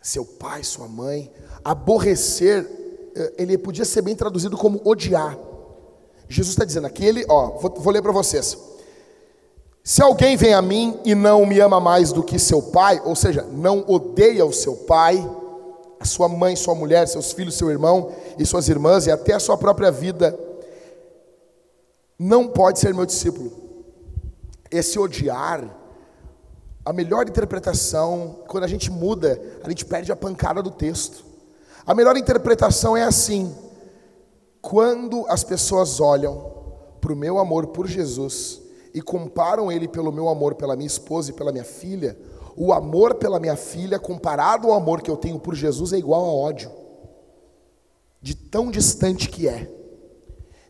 [0.00, 1.30] Seu pai, sua mãe.
[1.62, 2.66] Aborrecer,
[3.14, 5.38] eh, ele podia ser bem traduzido como odiar.
[6.28, 8.56] Jesus está dizendo aquele, ó, vou, vou ler para vocês.
[9.86, 13.14] Se alguém vem a mim e não me ama mais do que seu pai, ou
[13.14, 15.22] seja, não odeia o seu pai,
[16.00, 19.38] a sua mãe, sua mulher, seus filhos, seu irmão e suas irmãs, e até a
[19.38, 20.38] sua própria vida,
[22.18, 23.52] não pode ser meu discípulo.
[24.70, 25.68] Esse odiar,
[26.82, 31.22] a melhor interpretação, quando a gente muda, a gente perde a pancada do texto.
[31.86, 33.54] A melhor interpretação é assim:
[34.62, 36.54] quando as pessoas olham
[37.02, 38.63] para o meu amor por Jesus
[38.94, 42.16] e comparam ele pelo meu amor pela minha esposa e pela minha filha,
[42.56, 46.24] o amor pela minha filha comparado ao amor que eu tenho por Jesus é igual
[46.24, 46.70] a ódio,
[48.22, 49.68] de tão distante que é.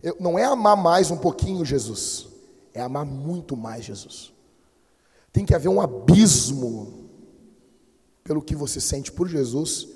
[0.03, 2.27] Eu, não é amar mais um pouquinho Jesus,
[2.73, 4.33] é amar muito mais Jesus.
[5.31, 7.11] Tem que haver um abismo
[8.23, 9.89] pelo que você sente por Jesus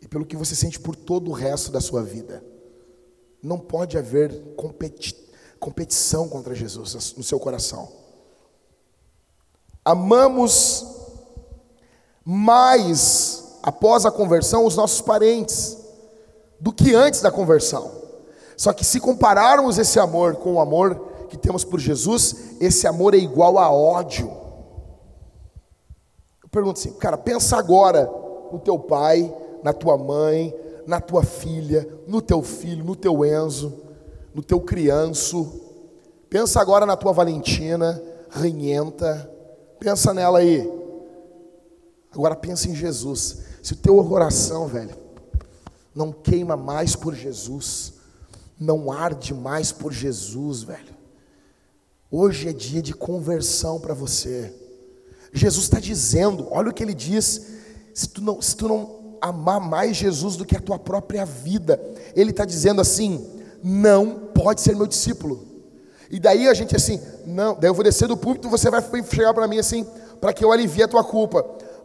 [0.00, 2.44] e pelo que você sente por todo o resto da sua vida.
[3.40, 5.21] Não pode haver competi
[5.62, 7.88] competição contra Jesus no seu coração.
[9.84, 10.84] Amamos
[12.24, 15.78] mais após a conversão os nossos parentes
[16.58, 17.92] do que antes da conversão.
[18.56, 20.96] Só que se compararmos esse amor com o amor
[21.28, 24.32] que temos por Jesus, esse amor é igual a ódio.
[26.42, 28.10] Eu pergunto assim, cara, pensa agora
[28.50, 30.52] no teu pai, na tua mãe,
[30.88, 33.81] na tua filha, no teu filho, no teu Enzo,
[34.34, 35.60] no teu crianço.
[36.28, 39.30] Pensa agora na tua Valentina, ranhenta.
[39.78, 40.70] Pensa nela aí.
[42.10, 43.38] Agora pensa em Jesus.
[43.62, 44.96] Se o teu coração, velho,
[45.94, 47.94] não queima mais por Jesus,
[48.58, 50.92] não arde mais por Jesus, velho.
[52.10, 54.54] Hoje é dia de conversão para você.
[55.32, 57.46] Jesus está dizendo, olha o que ele diz.
[57.94, 61.80] Se tu não, se tu não amar mais Jesus do que a tua própria vida,
[62.14, 63.31] ele está dizendo assim:
[63.62, 65.46] não pode ser meu discípulo.
[66.10, 69.32] E daí a gente assim, não, daí eu vou descer do púlpito, você vai chegar
[69.32, 69.86] para mim assim,
[70.20, 71.44] para que eu alivie a tua culpa.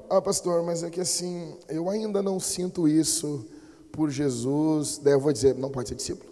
[0.09, 3.45] Ah, pastor, mas é que assim, eu ainda não sinto isso
[3.91, 4.97] por Jesus.
[4.97, 6.29] Daí eu vou dizer, não pode ser discípulo.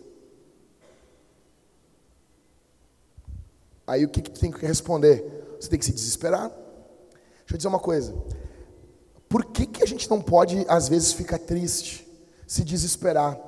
[3.88, 5.58] Aí o que, que tu tem que responder?
[5.60, 6.50] Você tem que se desesperar.
[6.50, 8.14] Deixa eu dizer uma coisa.
[9.30, 12.08] Por que, que a gente não pode, às vezes, ficar triste,
[12.48, 13.40] se desesperar?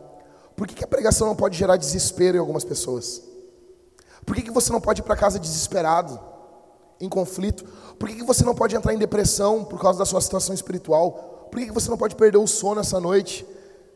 [0.57, 3.21] Por que, que a pregação não pode gerar desespero em algumas pessoas?
[4.25, 6.19] Por que, que você não pode ir para casa desesperado,
[6.99, 7.63] em conflito?
[7.99, 11.47] Por que, que você não pode entrar em depressão por causa da sua situação espiritual?
[11.51, 13.45] Por que, que você não pode perder o sono essa noite,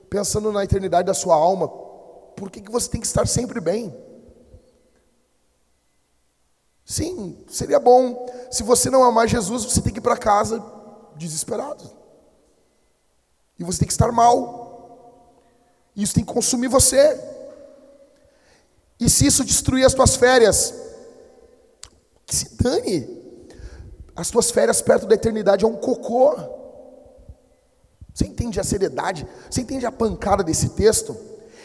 [0.07, 1.67] pensando na eternidade da sua alma?
[1.67, 3.91] Por que, que você tem que estar sempre bem?
[6.85, 8.27] Sim, seria bom.
[8.51, 10.63] Se você não amar Jesus, você tem que ir para casa
[11.15, 11.89] desesperado.
[13.57, 14.60] E você tem que estar mal.
[15.95, 17.19] Isso tem que consumir você.
[18.99, 20.73] E se isso destruir as tuas férias,
[22.25, 23.21] que se dane.
[24.15, 26.35] As tuas férias perto da eternidade é um cocô.
[28.13, 29.27] Você entende a seriedade?
[29.49, 31.15] Você entende a pancada desse texto?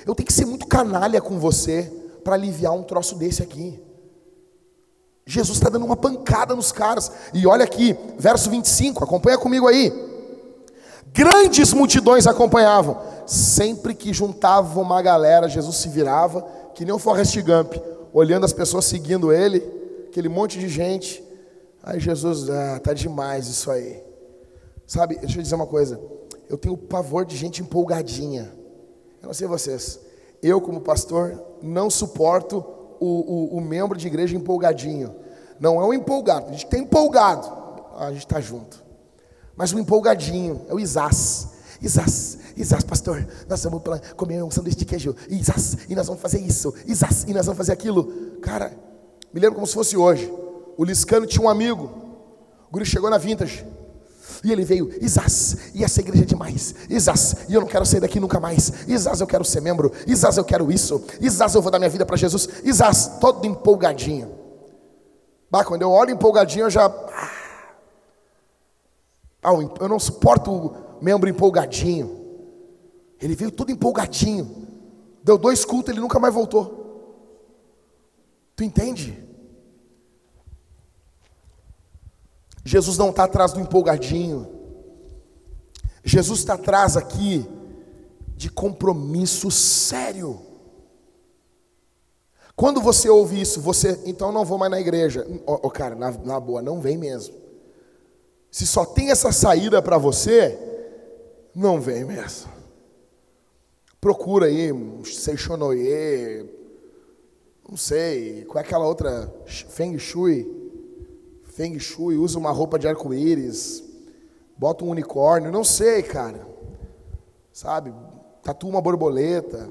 [0.07, 1.93] Eu tenho que ser muito canalha com você
[2.25, 3.83] para aliviar um troço desse aqui.
[5.27, 7.11] Jesus está dando uma pancada nos caras.
[7.35, 9.93] E olha aqui, verso 25, acompanha comigo aí.
[11.13, 13.01] Grandes multidões acompanhavam.
[13.27, 16.43] Sempre que juntavam uma galera, Jesus se virava,
[16.75, 17.75] que nem o Forrest Gump,
[18.13, 19.59] olhando as pessoas seguindo ele,
[20.09, 21.23] aquele monte de gente.
[21.83, 24.03] Aí Jesus, ah, tá demais isso aí.
[24.87, 26.01] Sabe, deixa eu dizer uma coisa.
[26.49, 28.53] Eu tenho pavor de gente empolgadinha.
[29.21, 29.99] Eu não sei vocês.
[30.41, 32.65] Eu, como pastor, não suporto
[33.01, 35.15] o, o, o membro de igreja empolgadinho.
[35.59, 36.49] Não é o empolgado.
[36.49, 37.51] A gente tem empolgado.
[37.99, 38.85] a gente está junto.
[39.57, 41.56] Mas o empolgadinho é o Isás.
[41.81, 43.83] Isás, Isás, pastor, nós vamos
[44.17, 45.15] comer um sanduíche de queijo.
[45.29, 46.73] Isás, e nós vamos fazer isso.
[46.87, 48.39] Isás, e nós vamos fazer aquilo.
[48.41, 48.73] Cara,
[49.33, 50.33] me lembro como se fosse hoje.
[50.77, 51.85] O Liscano tinha um amigo.
[52.69, 53.65] O guri chegou na Vintage.
[54.43, 56.75] E ele veio, Isás, e essa igreja é demais.
[56.89, 58.73] Isás, e eu não quero sair daqui nunca mais.
[58.89, 59.93] Isás, eu quero ser membro.
[60.07, 61.05] Isás, eu quero isso.
[61.21, 62.49] Isás, eu vou dar minha vida para Jesus.
[62.65, 64.31] Isás, todo empolgadinho.
[65.51, 66.87] Bah, quando eu olho empolgadinho, eu já.
[69.43, 72.25] Ah, eu não suporto membro empolgadinho.
[73.21, 74.67] Ele veio todo empolgadinho.
[75.23, 76.85] Deu dois cultos, ele nunca mais voltou.
[78.55, 79.23] Tu entende?
[82.65, 84.49] Jesus não está atrás do empolgadinho.
[86.03, 87.47] Jesus está atrás aqui
[88.37, 90.41] de compromisso sério.
[92.55, 95.27] Quando você ouve isso, você, então não vou mais na igreja.
[95.47, 97.35] Oh, oh cara, na, na boa, não vem mesmo.
[98.51, 100.76] Se só tem essa saída para você,
[101.57, 102.53] não vem mesmo.
[103.99, 105.03] Procura aí um
[107.69, 110.47] não sei, qual é aquela outra, Feng Shui.
[111.45, 113.83] Feng Shui, usa uma roupa de arco-íris,
[114.57, 116.47] bota um unicórnio, não sei, cara.
[117.53, 117.93] Sabe?
[118.43, 119.69] Tatua uma borboleta,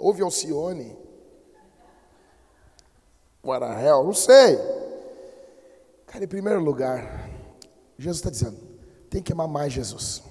[0.00, 0.96] ouve Alcione.
[3.44, 4.02] What the hell?
[4.02, 4.58] Não sei.
[6.06, 7.30] Cara, em primeiro lugar,
[7.98, 8.58] Jesus está dizendo,
[9.10, 10.27] tem que amar mais Jesus.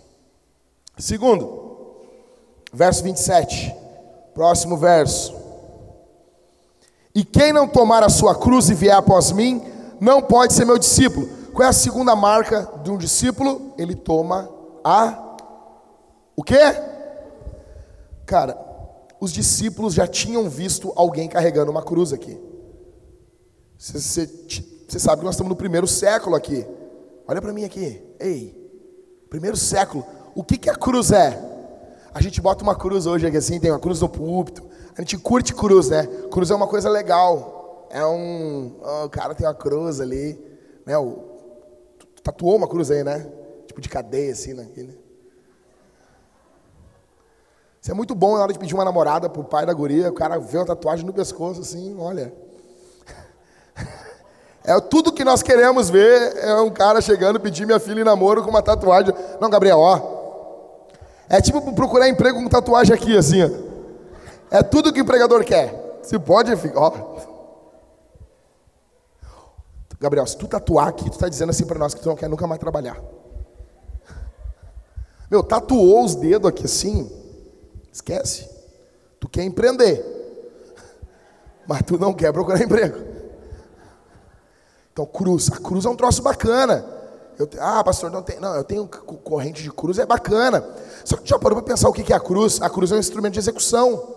[0.97, 1.95] Segundo,
[2.73, 3.75] verso 27,
[4.33, 5.35] próximo verso.
[7.13, 9.63] E quem não tomar a sua cruz e vier após mim,
[9.99, 11.27] não pode ser meu discípulo.
[11.53, 13.73] Qual é a segunda marca de um discípulo?
[13.77, 14.49] Ele toma
[14.83, 15.27] a
[16.37, 16.59] o quê?
[18.27, 18.55] Cara,
[19.19, 22.39] os discípulos já tinham visto alguém carregando uma cruz aqui.
[23.75, 24.29] Você,
[24.87, 26.63] você, sabe que nós estamos no primeiro século aqui.
[27.27, 27.99] Olha para mim aqui.
[28.19, 28.55] Ei,
[29.31, 30.05] primeiro século.
[30.37, 31.35] O que, que a cruz é?
[32.13, 34.63] A gente bota uma cruz hoje aqui assim, tem uma cruz no púlpito.
[34.95, 36.05] A gente curte cruz, né?
[36.29, 37.87] Cruz é uma coisa legal.
[37.89, 38.75] É um.
[38.79, 40.39] Oh, o cara tem uma cruz ali.
[40.85, 40.95] Né?
[40.95, 41.23] O,
[42.21, 43.27] tatuou uma cruz aí, né?
[43.65, 44.53] Tipo de cadeia, assim.
[44.53, 44.67] Né?
[47.81, 50.13] Isso é muito bom na hora de pedir uma namorada pro pai da guria, o
[50.13, 52.31] cara vê uma tatuagem no pescoço, assim, olha.
[54.63, 58.43] É tudo que nós queremos ver é um cara chegando pedir minha filha em namoro
[58.43, 59.13] com uma tatuagem.
[59.39, 60.16] Não, Gabriel, ó.
[61.29, 63.49] É tipo procurar emprego com tatuagem aqui, assim, ó.
[64.49, 65.99] É tudo que o empregador quer.
[66.03, 66.79] Se pode, fica.
[66.79, 67.17] Ó.
[69.99, 72.29] Gabriel, se tu tatuar aqui, tu está dizendo assim para nós que tu não quer
[72.29, 73.01] nunca mais trabalhar.
[75.29, 77.11] Meu, tatuou os dedos aqui assim,
[77.91, 78.47] esquece.
[79.19, 80.05] Tu quer empreender,
[81.67, 83.05] mas tu não quer procurar emprego.
[84.93, 86.96] Então, cruz, a cruz é um troço bacana.
[87.37, 88.39] Eu, ah, pastor, não tem.
[88.39, 90.67] Não, eu tenho corrente de cruz, é bacana.
[91.05, 92.61] Só que já parou para pensar o que é a cruz?
[92.61, 94.15] A cruz é um instrumento de execução.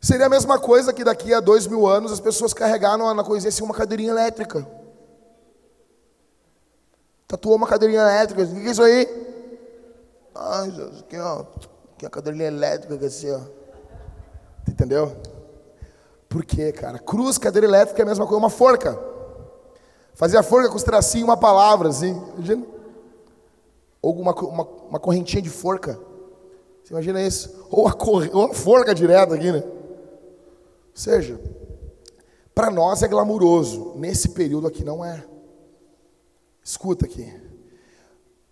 [0.00, 3.48] Seria a mesma coisa que daqui a dois mil anos as pessoas carregaram na coisinha
[3.48, 4.66] assim uma cadeirinha elétrica.
[7.26, 8.42] Tatuou uma cadeirinha elétrica.
[8.42, 9.08] O que é isso aí?
[10.34, 11.40] Ai, Jesus, aqui, ó.
[11.94, 13.40] Aqui é a cadeirinha elétrica, aqui assim, ó.
[14.68, 15.16] Entendeu?
[16.28, 16.98] Por quê, cara?
[16.98, 19.13] Cruz, cadeira elétrica é a mesma coisa, uma forca.
[20.14, 22.20] Fazia forca com os tracinhos, uma palavra, assim.
[22.36, 22.64] Imagina?
[24.00, 25.98] Ou uma, uma, uma correntinha de forca.
[26.82, 27.66] Você imagina isso?
[27.70, 28.28] Ou a, cor...
[28.32, 29.62] Ou a forca direto aqui, né?
[29.64, 29.72] Ou
[30.94, 31.40] seja,
[32.54, 35.24] para nós é glamuroso, nesse período aqui não é.
[36.62, 37.32] Escuta aqui.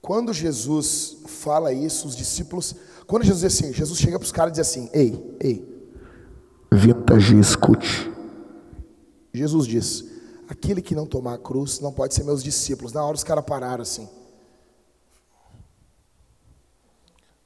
[0.01, 2.75] Quando Jesus fala isso, os discípulos,
[3.07, 5.87] quando Jesus diz assim, Jesus chega para os caras e diz assim: Ei, ei,
[6.73, 8.11] vintage, escute.
[9.33, 10.05] Jesus diz:
[10.53, 12.93] Aquele que não tomar a cruz não pode ser meus discípulos.
[12.93, 14.07] Na hora os caras pararam assim.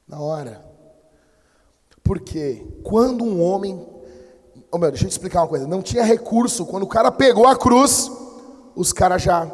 [0.09, 0.65] Na hora.
[2.03, 3.95] Porque quando um homem
[4.73, 5.67] Oh, meu, deixa eu te explicar uma coisa.
[5.67, 6.67] Não tinha recurso.
[6.67, 8.11] Quando o cara pegou a cruz,
[8.75, 9.49] os caras já.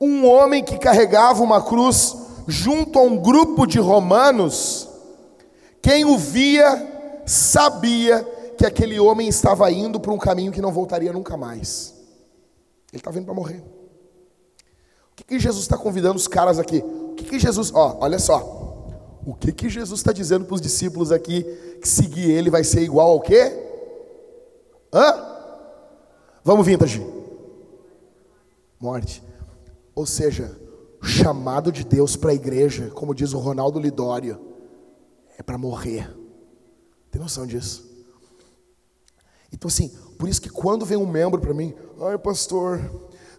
[0.00, 2.16] Um homem que carregava uma cruz
[2.48, 4.88] junto a um grupo de romanos,
[5.82, 8.24] quem o via sabia
[8.56, 11.99] que aquele homem estava indo para um caminho que não voltaria nunca mais.
[12.92, 13.62] Ele estava indo para morrer.
[15.12, 16.78] O que, que Jesus está convidando os caras aqui?
[16.78, 17.72] O que, que Jesus.
[17.74, 18.60] Ó, olha só.
[19.24, 21.42] O que, que Jesus está dizendo para os discípulos aqui?
[21.80, 23.52] Que seguir ele vai ser igual ao quê?
[24.92, 25.30] Hã?
[26.42, 27.06] Vamos, vintage.
[28.80, 29.22] Morte.
[29.94, 30.58] Ou seja,
[31.00, 34.40] o chamado de Deus para a igreja, como diz o Ronaldo Lidório,
[35.38, 36.10] é para morrer.
[37.10, 37.88] Tem noção disso?
[39.52, 42.78] Então, assim, por isso que quando vem um membro para mim, ai, pastor,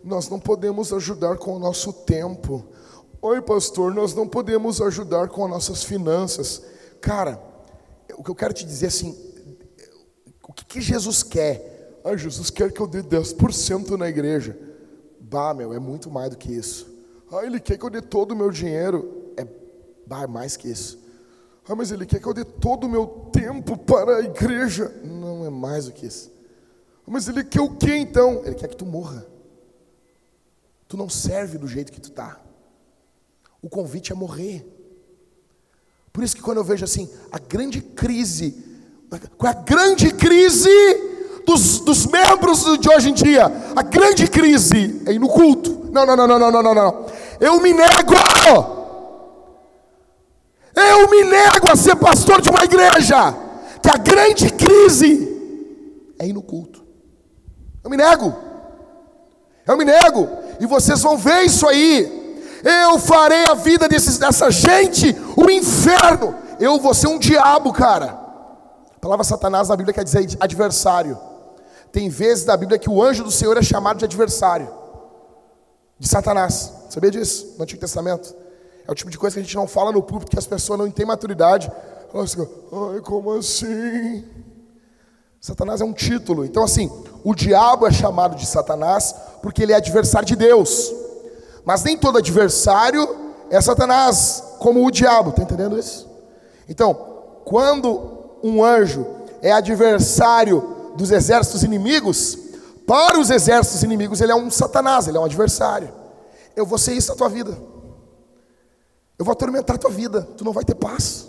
[0.04, 2.66] nós não podemos ajudar com o nosso tempo.
[3.22, 6.64] Oi, pastor, nós não podemos ajudar com as nossas finanças.
[7.00, 7.40] Cara,
[8.18, 9.16] o que eu quero te dizer assim,
[10.42, 12.00] o que, que Jesus quer?
[12.04, 14.58] Ah, Jesus quer que eu dê 10% na igreja.
[15.20, 16.92] Bah, meu, é muito mais do que isso.
[17.32, 19.32] Ah, ele quer que eu dê todo o meu dinheiro.
[19.38, 19.46] É
[20.08, 20.98] bah, é mais que isso.
[21.70, 24.92] Ah, mas ele quer que eu dê todo o meu tempo para a igreja.
[25.04, 26.31] Não é mais do que isso.
[27.12, 28.42] Mas ele quer o que então?
[28.46, 29.28] Ele quer que tu morra.
[30.88, 32.40] Tu não serve do jeito que tu tá.
[33.62, 34.66] O convite é morrer.
[36.14, 38.72] Por isso que quando eu vejo assim, a grande crise
[39.38, 40.70] qual é a grande crise
[41.46, 43.44] dos, dos membros de hoje em dia,
[43.76, 45.90] a grande crise é ir no culto.
[45.92, 47.06] Não, não, não, não, não, não, não.
[47.38, 48.14] Eu me nego.
[50.74, 53.36] Eu me nego a ser pastor de uma igreja
[53.84, 55.28] que a grande crise
[56.18, 56.71] é ir no culto.
[57.84, 58.34] Eu me nego.
[59.66, 60.28] Eu me nego.
[60.60, 62.20] E vocês vão ver isso aí.
[62.64, 66.36] Eu farei a vida desses, dessa gente o um inferno.
[66.60, 68.20] Eu vou ser um diabo, cara.
[68.96, 71.18] A palavra Satanás na Bíblia quer dizer adversário.
[71.92, 74.72] Tem vezes na Bíblia que o anjo do Senhor é chamado de adversário
[75.98, 76.74] de Satanás.
[76.90, 78.36] Sabia disso no Antigo Testamento?
[78.88, 80.80] É o tipo de coisa que a gente não fala no púlpito, que as pessoas
[80.80, 81.72] não têm maturidade.
[82.14, 84.26] Ai, como assim?
[85.42, 86.46] Satanás é um título.
[86.46, 86.90] Então, assim,
[87.24, 90.94] o diabo é chamado de Satanás porque ele é adversário de Deus.
[91.66, 95.32] Mas nem todo adversário é Satanás, como o diabo.
[95.32, 96.08] Está entendendo isso?
[96.70, 96.94] Então,
[97.44, 99.04] quando um anjo
[99.42, 102.38] é adversário dos exércitos inimigos,
[102.86, 105.92] para os exércitos inimigos ele é um Satanás, ele é um adversário.
[106.56, 107.58] Eu vou ser isso na tua vida.
[109.18, 110.22] Eu vou atormentar a tua vida.
[110.38, 111.28] Tu não vai ter paz.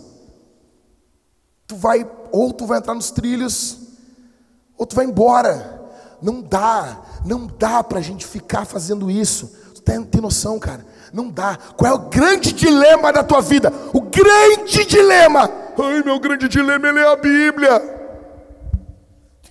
[1.66, 3.78] Tu vai, ou tu vai entrar nos trilhos,
[4.82, 5.80] ou tu vai embora.
[6.20, 9.52] Não dá, não dá para a gente ficar fazendo isso.
[9.76, 10.84] Tu tem, tem noção, cara?
[11.12, 11.56] Não dá.
[11.76, 13.72] Qual é o grande dilema da tua vida?
[13.92, 15.48] O grande dilema.
[15.78, 18.00] Ai, meu grande dilema é ler a Bíblia.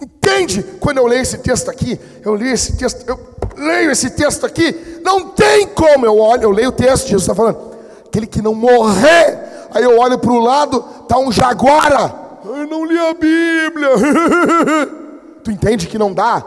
[0.01, 0.63] Entende?
[0.81, 3.17] Quando eu leio esse texto aqui, eu leio esse texto, eu
[3.55, 6.05] leio esse texto aqui, não tem como.
[6.05, 7.57] Eu olho, eu leio o texto, Jesus está falando,
[8.05, 12.13] aquele que não morrer, aí eu olho para o lado, tá um jaguara.
[12.43, 13.89] Eu não li a Bíblia.
[15.43, 16.45] tu entende que não dá?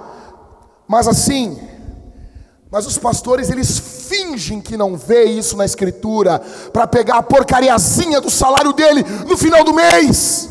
[0.87, 1.59] Mas assim,
[2.71, 6.41] mas os pastores eles fingem que não vê isso na escritura
[6.73, 10.51] para pegar a porcariazinha do salário dele no final do mês.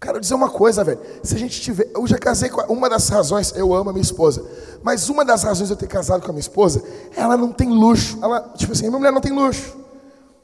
[0.00, 0.98] Quero dizer uma coisa, velho.
[1.22, 1.88] Se a gente tiver.
[1.94, 2.60] Eu já casei com.
[2.62, 3.52] Uma das razões.
[3.54, 4.44] Eu amo a minha esposa.
[4.82, 6.82] Mas uma das razões de eu ter casado com a minha esposa.
[7.14, 8.18] Ela não tem luxo.
[8.20, 9.76] Ela, tipo assim, minha mulher não tem luxo.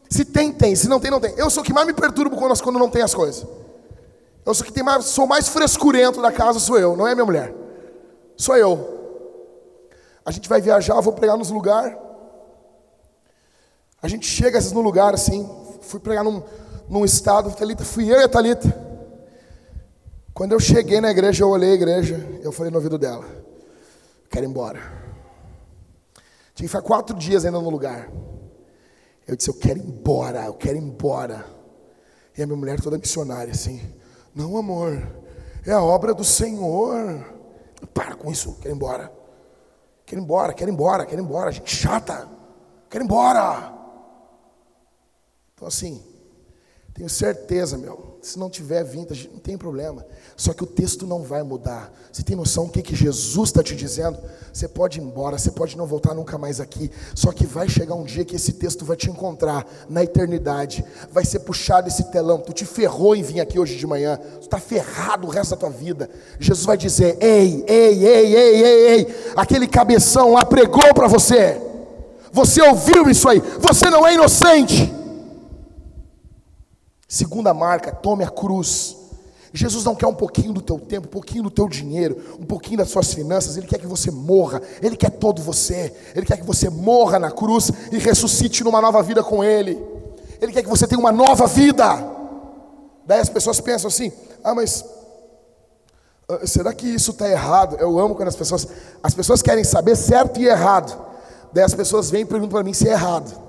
[0.09, 0.77] Se tem, tem.
[0.77, 1.35] Se não tem, não tem.
[1.37, 3.45] Eu sou o que mais me perturbo quando, quando não tem as coisas.
[4.45, 7.27] Eu sou que tem mais, sou mais frescurento da casa, sou eu, não é minha
[7.27, 7.55] mulher.
[8.37, 8.99] Sou eu.
[10.25, 11.97] A gente vai viajar, vou pregar nos lugares.
[14.01, 15.49] A gente chega às vezes no lugar assim.
[15.81, 16.43] Fui pregar num,
[16.89, 18.89] num estado, Thalita, fui eu e a Thalita.
[20.33, 23.25] Quando eu cheguei na igreja, eu olhei a igreja, eu falei no ouvido dela:
[24.31, 24.79] quero ir embora.
[26.55, 28.09] Tinha que ficar quatro dias ainda no lugar.
[29.27, 31.45] Eu disse: eu quero ir embora, eu quero ir embora.
[32.37, 33.81] E a minha mulher toda missionária assim:
[34.39, 34.97] não, amor,
[35.67, 37.27] é a obra do Senhor.
[37.93, 39.13] Para com isso, quero ir embora.
[40.07, 41.51] Quero ir embora, quero ir embora, quero ir embora.
[41.51, 42.29] Gente chata,
[42.89, 43.75] quero ir embora.
[45.53, 46.01] Então assim,
[46.99, 50.05] tenho certeza, meu se não tiver vintage, não tem problema.
[50.37, 51.93] Só que o texto não vai mudar.
[52.13, 54.19] Você tem noção do que, que Jesus está te dizendo?
[54.53, 56.91] Você pode ir embora, você pode não voltar nunca mais aqui.
[57.15, 60.85] Só que vai chegar um dia que esse texto vai te encontrar na eternidade.
[61.13, 62.39] Vai ser puxado esse telão.
[62.39, 64.17] Tu te ferrou em vir aqui hoje de manhã.
[64.17, 66.11] Tu está ferrado o resto da tua vida.
[66.39, 69.33] Jesus vai dizer: Ei, ei, ei, ei, ei, ei.
[69.37, 71.61] Aquele cabeção lá pregou para você.
[72.33, 73.41] Você ouviu isso aí.
[73.61, 74.98] Você não é inocente.
[77.09, 78.95] Segunda marca, tome a cruz.
[79.51, 82.77] Jesus não quer um pouquinho do teu tempo, um pouquinho do teu dinheiro, um pouquinho
[82.77, 86.45] das suas finanças, Ele quer que você morra, Ele quer todo você, Ele quer que
[86.45, 89.83] você morra na cruz e ressuscite numa nova vida com Ele,
[90.39, 91.85] Ele quer que você tenha uma nova vida.
[93.07, 94.13] Daí as pessoas pensam assim:
[94.45, 94.85] ah, mas
[96.29, 97.77] ah, será que isso está errado?
[97.77, 98.69] Eu amo quando as pessoas,
[99.03, 100.95] as pessoas querem saber certo e errado,
[101.55, 103.48] daí as pessoas vêm e perguntam para mim se é errado.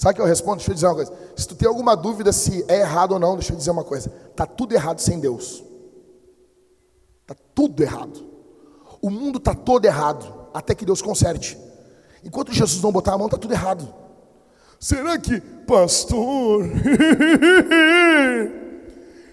[0.00, 0.56] Sabe o que eu respondo?
[0.56, 1.12] Deixa eu dizer uma coisa.
[1.36, 4.10] Se tu tem alguma dúvida se é errado ou não, deixa eu dizer uma coisa.
[4.30, 5.62] Está tudo errado sem Deus.
[7.20, 8.24] Está tudo errado.
[9.02, 11.58] O mundo está todo errado, até que Deus conserte.
[12.24, 13.92] Enquanto Jesus não botar a mão, está tudo errado.
[14.78, 16.64] Será que, pastor,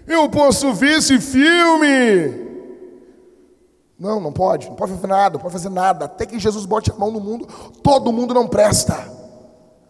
[0.06, 2.46] eu posso ver esse filme?
[3.98, 6.04] Não, não pode, não pode fazer nada, não pode fazer nada.
[6.04, 7.48] Até que Jesus bote a mão no mundo,
[7.82, 9.16] todo mundo não presta.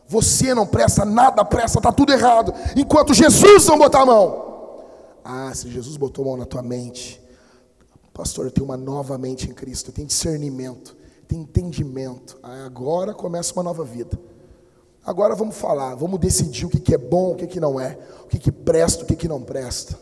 [0.08, 2.54] Você não presta, nada presta, está tudo errado.
[2.74, 4.48] Enquanto Jesus não botar a mão.
[5.22, 7.22] Ah, se Jesus botou a mão na tua mente.
[8.14, 9.90] Pastor, eu tenho uma nova mente em Cristo.
[9.90, 10.96] Eu tenho discernimento,
[11.28, 12.38] tenho entendimento.
[12.42, 14.18] Ah, agora começa uma nova vida.
[15.04, 17.98] Agora vamos falar, vamos decidir o que, que é bom, o que, que não é.
[18.24, 19.98] O que, que presta, o que, que não presta.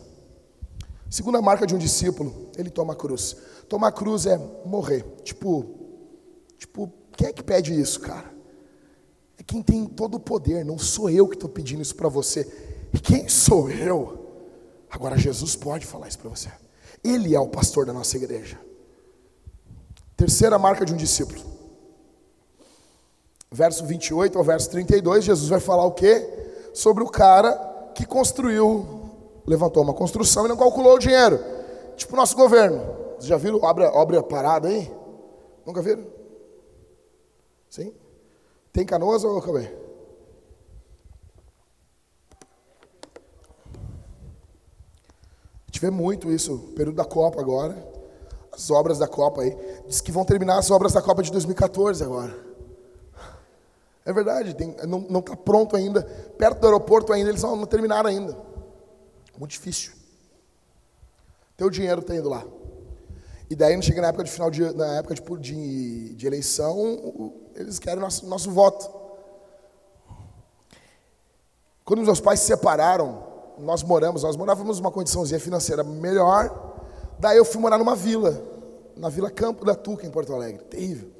[1.10, 3.36] Segunda marca de um discípulo, ele toma a cruz.
[3.68, 5.04] Tomar a cruz é morrer.
[5.24, 5.64] Tipo,
[6.58, 8.35] tipo, quem é que pede isso, cara?
[9.46, 12.46] Quem tem todo o poder, não sou eu que estou pedindo isso para você.
[12.92, 14.26] E quem sou eu?
[14.90, 16.50] Agora Jesus pode falar isso para você.
[17.04, 18.58] Ele é o pastor da nossa igreja.
[20.16, 21.40] Terceira marca de um discípulo.
[23.52, 26.26] Verso 28 ao verso 32, Jesus vai falar o quê?
[26.74, 27.52] Sobre o cara
[27.94, 29.10] que construiu,
[29.46, 31.38] levantou uma construção e não calculou o dinheiro.
[31.96, 32.82] Tipo o nosso governo.
[33.12, 34.90] Vocês já viram obra, obra parada aí?
[35.64, 36.04] Nunca viram?
[37.70, 37.94] Sim?
[38.76, 39.74] Tem canoas ou acabei?
[45.62, 47.74] A gente vê muito isso, período da Copa agora.
[48.52, 49.56] As obras da Copa aí.
[49.88, 52.38] Diz que vão terminar as obras da Copa de 2014 agora.
[54.04, 56.02] É verdade, tem, não está pronto ainda.
[56.36, 58.36] Perto do aeroporto ainda, eles não, não terminaram ainda.
[59.38, 59.92] Muito difícil.
[61.56, 62.44] Teu dinheiro está indo lá.
[63.48, 67.32] E daí, não chega na época de final de, na época de, de, de eleição,
[67.54, 68.90] eles querem nosso, nosso voto.
[71.84, 73.22] Quando meus pais se separaram,
[73.58, 76.74] nós moramos, nós morávamos numa condiçãozinha financeira melhor.
[77.18, 78.42] Daí eu fui morar numa vila,
[78.96, 80.64] na Vila Campo da Tuca, em Porto Alegre.
[80.64, 81.10] Terrível.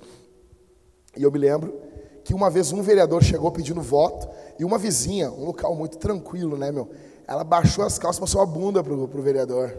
[1.17, 1.81] E eu me lembro
[2.25, 6.59] que uma vez um vereador chegou pedindo voto e uma vizinha, um local muito tranquilo,
[6.59, 6.91] né, meu?
[7.27, 9.73] Ela baixou as calças, passou a bunda pro, pro vereador.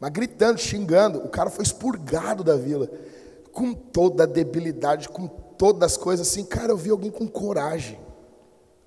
[0.00, 2.88] Mas gritando, xingando, o cara foi expurgado da vila.
[3.52, 6.42] Com toda a debilidade, com todas as coisas assim.
[6.42, 8.00] Cara, eu vi alguém com coragem.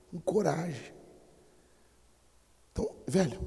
[0.09, 0.91] Com coragem.
[2.71, 3.39] Então, velho,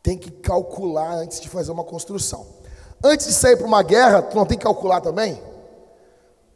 [0.00, 2.46] tem que calcular antes de fazer uma construção.
[3.02, 5.42] Antes de sair para uma guerra, tu não tem que calcular também?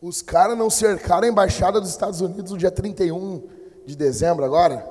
[0.01, 3.43] Os caras não cercaram a embaixada dos Estados Unidos no dia 31
[3.85, 4.87] de dezembro agora?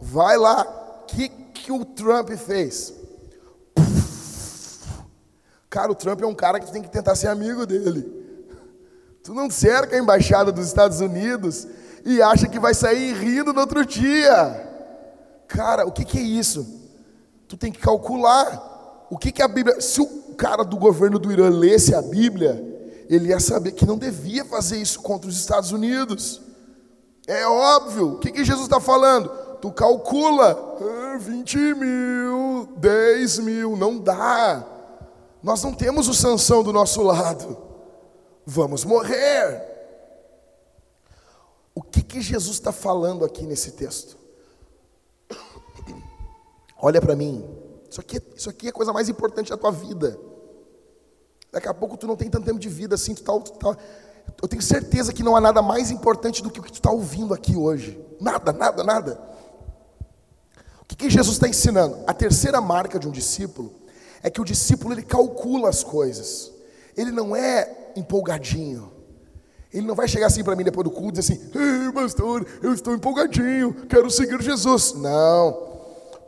[0.00, 2.97] Vai lá, o que, que o Trump fez?
[5.70, 8.18] Cara, o Trump é um cara que tu tem que tentar ser amigo dele.
[9.22, 11.66] Tu não cerca a embaixada dos Estados Unidos
[12.04, 14.66] e acha que vai sair rindo no outro dia.
[15.46, 16.66] Cara, o que, que é isso?
[17.46, 19.06] Tu tem que calcular.
[19.10, 19.80] O que, que a Bíblia.
[19.80, 20.06] Se o
[20.36, 22.64] cara do governo do Irã lesse a Bíblia,
[23.08, 26.40] ele ia saber que não devia fazer isso contra os Estados Unidos.
[27.26, 28.14] É óbvio.
[28.14, 29.28] O que, que Jesus está falando?
[29.60, 30.78] Tu calcula.
[30.80, 34.77] Ah, 20 mil, 10 mil, não dá.
[35.42, 37.56] Nós não temos o sanção do nosso lado.
[38.44, 39.62] Vamos morrer.
[41.74, 44.16] O que, que Jesus está falando aqui nesse texto?
[46.80, 47.48] Olha para mim.
[47.88, 50.18] Isso aqui, isso aqui é a coisa mais importante da tua vida.
[51.52, 53.14] Daqui a pouco tu não tem tanto tempo de vida assim.
[53.14, 53.76] Tu tá, tu tá,
[54.42, 56.90] eu tenho certeza que não há nada mais importante do que o que tu está
[56.90, 58.04] ouvindo aqui hoje.
[58.20, 59.20] Nada, nada, nada.
[60.82, 62.02] O que, que Jesus está ensinando?
[62.06, 63.77] A terceira marca de um discípulo
[64.22, 66.52] é que o discípulo ele calcula as coisas.
[66.96, 68.92] Ele não é empolgadinho.
[69.72, 72.46] Ele não vai chegar assim para mim depois do culto e dizer assim: Ei, pastor,
[72.62, 74.94] eu estou empolgadinho, quero seguir Jesus.
[74.94, 75.50] Não.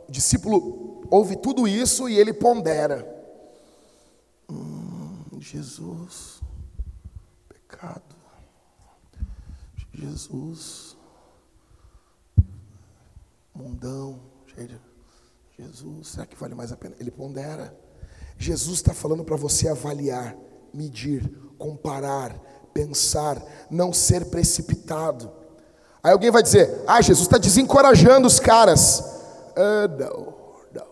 [0.07, 3.07] O discípulo ouve tudo isso e ele pondera.
[4.49, 6.39] Hum, Jesus,
[7.49, 8.15] pecado.
[9.93, 10.95] Jesus,
[13.53, 14.19] mundão,
[15.57, 16.95] Jesus, será que vale mais a pena?
[16.99, 17.77] Ele pondera.
[18.41, 20.35] Jesus está falando para você avaliar,
[20.73, 22.33] medir, comparar,
[22.73, 23.39] pensar,
[23.69, 25.31] não ser precipitado.
[26.01, 29.03] Aí alguém vai dizer: Ah, Jesus está desencorajando os caras.
[29.55, 30.33] Ah, não,
[30.73, 30.87] não,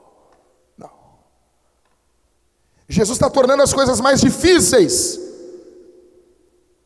[0.78, 0.92] não.
[2.88, 5.20] Jesus está tornando as coisas mais difíceis.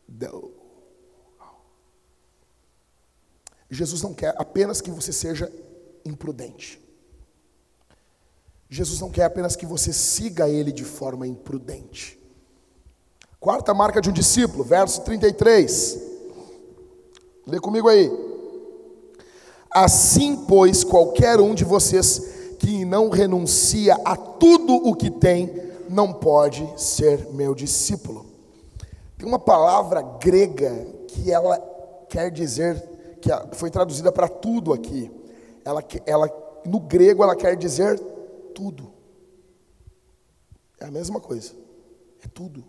[0.08, 0.50] Não.
[3.68, 5.52] Jesus não quer apenas que você seja
[6.06, 6.83] imprudente.
[8.74, 12.20] Jesus não quer apenas que você siga ele de forma imprudente.
[13.38, 15.96] Quarta marca de um discípulo, verso 33.
[17.46, 18.10] Lê comigo aí.
[19.70, 25.54] Assim, pois, qualquer um de vocês que não renuncia a tudo o que tem,
[25.88, 28.26] não pode ser meu discípulo.
[29.16, 31.60] Tem uma palavra grega que ela
[32.08, 32.82] quer dizer,
[33.20, 35.08] que foi traduzida para tudo aqui.
[35.64, 36.28] Ela, ela,
[36.66, 38.13] no grego, ela quer dizer
[38.54, 38.92] tudo.
[40.80, 41.52] É a mesma coisa.
[42.24, 42.64] É tudo.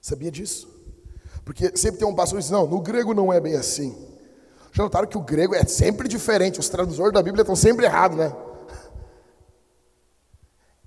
[0.00, 0.68] Sabia disso?
[1.44, 3.96] Porque sempre tem um pastor que diz: não, no grego não é bem assim.
[4.72, 8.16] Já notaram que o grego é sempre diferente, os tradutores da Bíblia estão sempre errados,
[8.16, 8.34] né?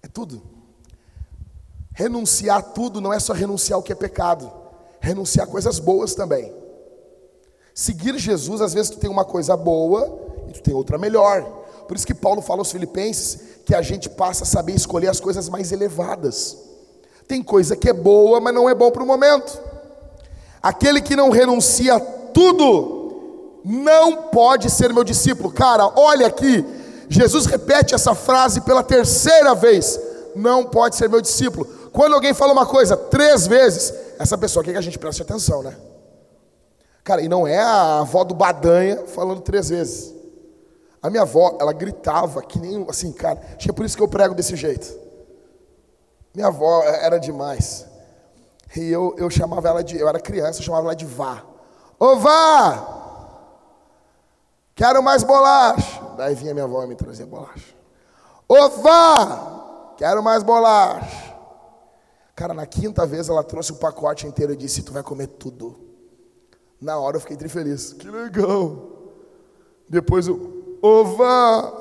[0.02, 0.42] É tudo.
[1.94, 4.52] Renunciar tudo não é só renunciar ao que é pecado,
[5.00, 6.54] renunciar a coisas boas também.
[7.74, 11.63] Seguir Jesus, às vezes tu tem uma coisa boa e tu tem outra melhor.
[11.94, 13.38] Por isso que Paulo fala aos Filipenses
[13.68, 16.58] que a gente passa a saber escolher as coisas mais elevadas.
[17.28, 19.62] Tem coisa que é boa, mas não é bom para o momento.
[20.60, 25.52] Aquele que não renuncia a tudo, não pode ser meu discípulo.
[25.52, 26.66] Cara, olha aqui,
[27.08, 30.00] Jesus repete essa frase pela terceira vez:
[30.36, 31.68] não pode ser meu discípulo.
[31.92, 35.62] Quando alguém fala uma coisa três vezes, essa pessoa quer que a gente preste atenção,
[35.62, 35.78] né?
[37.04, 40.23] Cara, e não é a avó do Badanha falando três vezes.
[41.04, 43.38] A minha avó, ela gritava que nem assim, cara.
[43.50, 44.98] Acho que é por isso que eu prego desse jeito.
[46.34, 47.86] Minha avó era demais.
[48.74, 50.00] E eu, eu chamava ela de.
[50.00, 51.44] Eu era criança, eu chamava ela de vá.
[52.00, 53.02] Ô vá!
[54.74, 56.02] Quero mais bolacha.
[56.16, 57.76] Daí vinha minha avó e me trazia bolacha.
[58.48, 59.94] Ô vá!
[59.98, 61.34] Quero mais bolacha.
[62.34, 65.78] Cara, na quinta vez ela trouxe o pacote inteiro e disse: Tu vai comer tudo.
[66.80, 67.92] Na hora eu fiquei tri feliz.
[67.92, 68.90] Que legal.
[69.88, 70.53] Depois eu,
[71.06, 71.74] vá!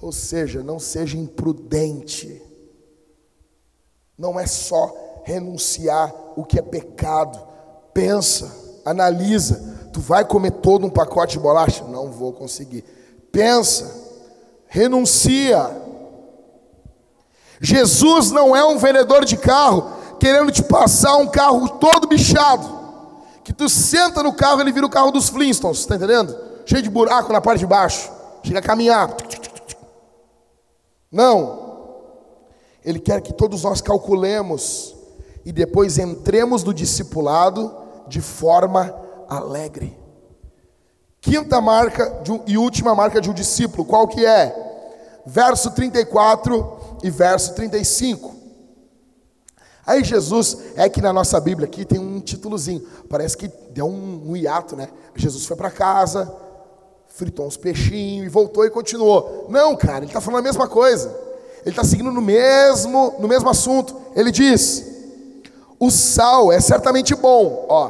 [0.00, 2.40] Ou seja, não seja imprudente.
[4.16, 7.38] Não é só renunciar o que é pecado.
[7.92, 9.88] Pensa, analisa.
[9.92, 11.84] Tu vai comer todo um pacote de bolacha?
[11.84, 12.84] Não vou conseguir.
[13.32, 13.92] Pensa,
[14.68, 15.68] renuncia.
[17.60, 22.79] Jesus não é um vendedor de carro querendo te passar um carro todo bichado.
[23.60, 26.34] Tu senta no carro, ele vira o carro dos Flintstones, tá entendendo?
[26.64, 28.10] Cheio de buraco na parte de baixo.
[28.42, 29.14] Chega a caminhar.
[31.12, 31.98] Não.
[32.82, 34.96] Ele quer que todos nós calculemos
[35.44, 37.70] e depois entremos no discipulado
[38.08, 38.94] de forma
[39.28, 39.94] alegre.
[41.20, 45.20] Quinta marca um, e última marca de um discípulo, qual que é?
[45.26, 48.39] Verso 34 e verso 35.
[49.90, 54.30] Aí Jesus, é que na nossa Bíblia aqui tem um títulozinho, parece que deu um,
[54.30, 54.88] um hiato, né?
[55.16, 56.32] Jesus foi para casa,
[57.08, 59.46] fritou uns peixinhos e voltou e continuou.
[59.48, 61.08] Não, cara, ele está falando a mesma coisa.
[61.62, 64.00] Ele está seguindo no mesmo, no mesmo assunto.
[64.14, 64.86] Ele diz:
[65.76, 67.66] o sal é certamente bom.
[67.68, 67.88] Ó,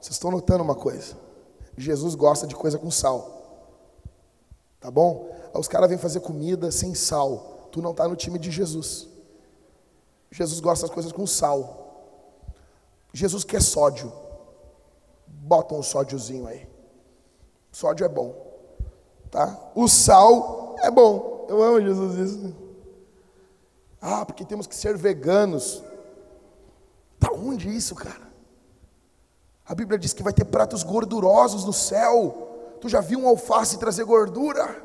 [0.00, 1.14] vocês estão notando uma coisa?
[1.78, 3.62] Jesus gosta de coisa com sal.
[4.80, 5.30] Tá bom?
[5.54, 7.68] Aí os caras vêm fazer comida sem sal.
[7.70, 9.13] Tu não está no time de Jesus.
[10.34, 12.42] Jesus gosta das coisas com sal.
[13.12, 14.12] Jesus quer sódio.
[15.28, 16.68] Bota um sódiozinho aí.
[17.70, 18.34] Sódio é bom.
[19.30, 19.56] Tá?
[19.76, 21.46] O sal é bom.
[21.48, 22.56] Eu amo Jesus isso.
[24.02, 25.84] Ah, porque temos que ser veganos.
[27.20, 28.28] Da onde isso, cara?
[29.64, 32.76] A Bíblia diz que vai ter pratos gordurosos no céu.
[32.80, 34.82] Tu já viu um alface trazer gordura?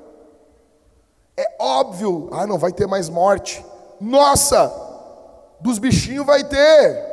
[1.36, 2.30] É óbvio.
[2.32, 3.66] Ah, não vai ter mais morte.
[4.00, 4.89] Nossa,
[5.62, 7.10] dos bichinhos vai ter.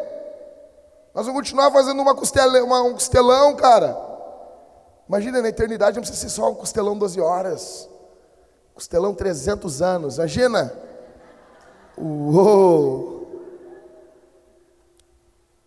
[1.15, 3.97] Nós vamos continuar fazendo uma costela, uma, um costelão, cara.
[5.09, 7.89] Imagina, na eternidade não precisa ser só um costelão 12 horas.
[8.75, 10.17] Costelão 300 anos.
[10.17, 10.73] Imagina.
[11.97, 13.17] Uou!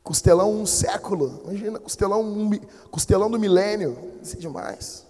[0.03, 1.41] Costelão um século.
[1.45, 2.51] Imagina, costelão, um,
[2.91, 4.13] costelão do milênio.
[4.21, 5.05] Isso é demais.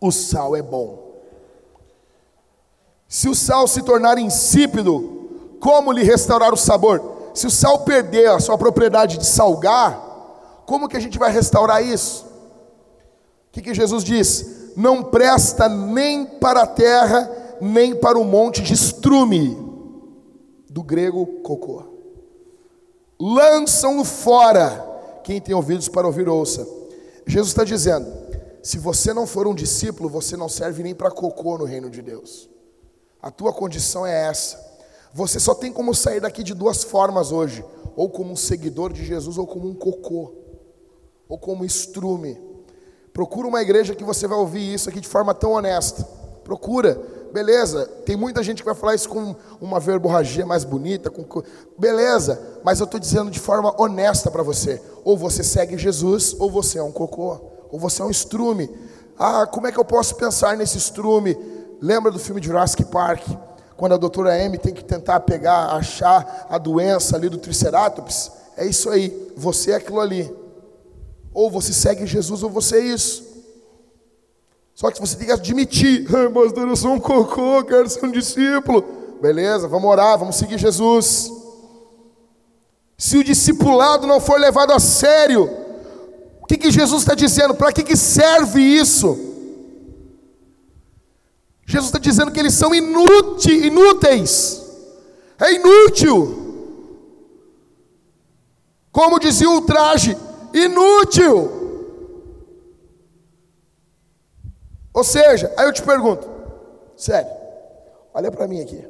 [0.00, 1.22] O sal é bom.
[3.08, 5.15] Se o sal se tornar insípido,
[5.60, 7.30] como lhe restaurar o sabor?
[7.34, 11.84] Se o sal perder a sua propriedade de salgar, como que a gente vai restaurar
[11.84, 12.24] isso?
[13.48, 14.74] O que, que Jesus diz?
[14.76, 19.56] Não presta nem para a terra nem para o monte de estrume,
[20.68, 21.84] do grego cocô.
[23.18, 24.84] Lançam-no fora.
[25.24, 26.66] Quem tem ouvidos para ouvir, ouça.
[27.26, 28.06] Jesus está dizendo:
[28.62, 32.02] se você não for um discípulo, você não serve nem para cocô no reino de
[32.02, 32.48] Deus.
[33.22, 34.65] A tua condição é essa.
[35.16, 37.64] Você só tem como sair daqui de duas formas hoje:
[37.96, 40.30] ou como um seguidor de Jesus, ou como um cocô,
[41.26, 42.38] ou como estrume.
[43.14, 46.04] Procura uma igreja que você vai ouvir isso aqui de forma tão honesta.
[46.44, 47.00] Procura
[47.32, 51.42] beleza, tem muita gente que vai falar isso com uma verborragia mais bonita, com,
[51.78, 56.50] beleza, mas eu estou dizendo de forma honesta para você: ou você segue Jesus, ou
[56.50, 57.40] você é um cocô,
[57.70, 58.70] ou você é um estrume.
[59.18, 61.38] Ah, como é que eu posso pensar nesse estrume?
[61.80, 63.45] Lembra do filme Jurassic Park?
[63.76, 68.32] Quando a doutora Amy tem que tentar pegar, achar a doença ali do Triceratops?
[68.56, 70.32] É isso aí, você é aquilo ali.
[71.32, 73.24] Ou você segue Jesus, ou você é isso.
[74.74, 78.10] Só que você tem que admitir, ah, pastor, eu sou um cocô, quero ser um
[78.10, 78.84] discípulo.
[79.20, 81.30] Beleza, vamos orar, vamos seguir Jesus.
[82.96, 85.50] Se o discipulado não for levado a sério,
[86.40, 87.54] o que, que Jesus está dizendo?
[87.54, 89.25] Para que, que serve isso?
[91.66, 94.62] Jesus está dizendo que eles são inúteis.
[95.38, 96.44] É inútil.
[98.92, 100.16] Como dizia o traje,
[100.54, 101.64] inútil.
[104.94, 106.26] Ou seja, aí eu te pergunto,
[106.96, 107.30] sério,
[108.14, 108.82] olha para mim aqui.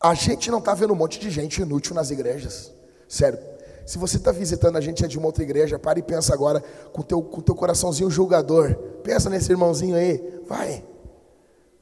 [0.00, 2.72] A gente não está vendo um monte de gente inútil nas igrejas.
[3.08, 3.49] Sério.
[3.90, 6.60] Se você está visitando a gente é de uma outra igreja, para e pensa agora
[6.92, 8.72] com teu, com teu coraçãozinho julgador.
[9.02, 10.40] Pensa nesse irmãozinho aí.
[10.46, 10.84] Vai.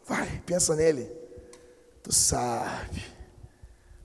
[0.06, 1.04] Vai, pensa nele.
[2.02, 3.04] Tu sabe.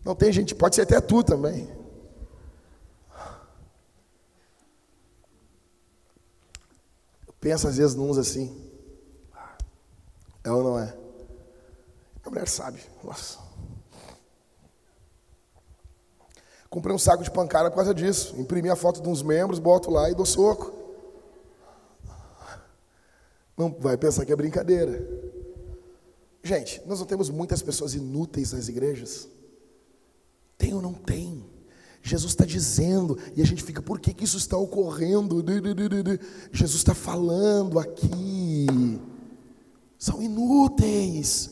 [0.04, 1.72] Não tem gente, pode ser até tu também.
[7.40, 8.70] Pensa às vezes nos assim.
[10.44, 10.94] É ou não é?
[12.26, 12.82] A mulher sabe.
[13.02, 13.43] Nossa.
[16.74, 18.34] Comprei um saco de pancada por causa disso.
[18.36, 20.74] Imprimi a foto de uns membros, boto lá e dou soco.
[23.56, 25.08] Não vai pensar que é brincadeira.
[26.42, 29.28] Gente, nós não temos muitas pessoas inúteis nas igrejas?
[30.58, 31.46] Tem ou não tem?
[32.02, 35.46] Jesus está dizendo, e a gente fica, por que, que isso está ocorrendo?
[36.52, 39.00] Jesus está falando aqui.
[40.00, 41.52] São inúteis.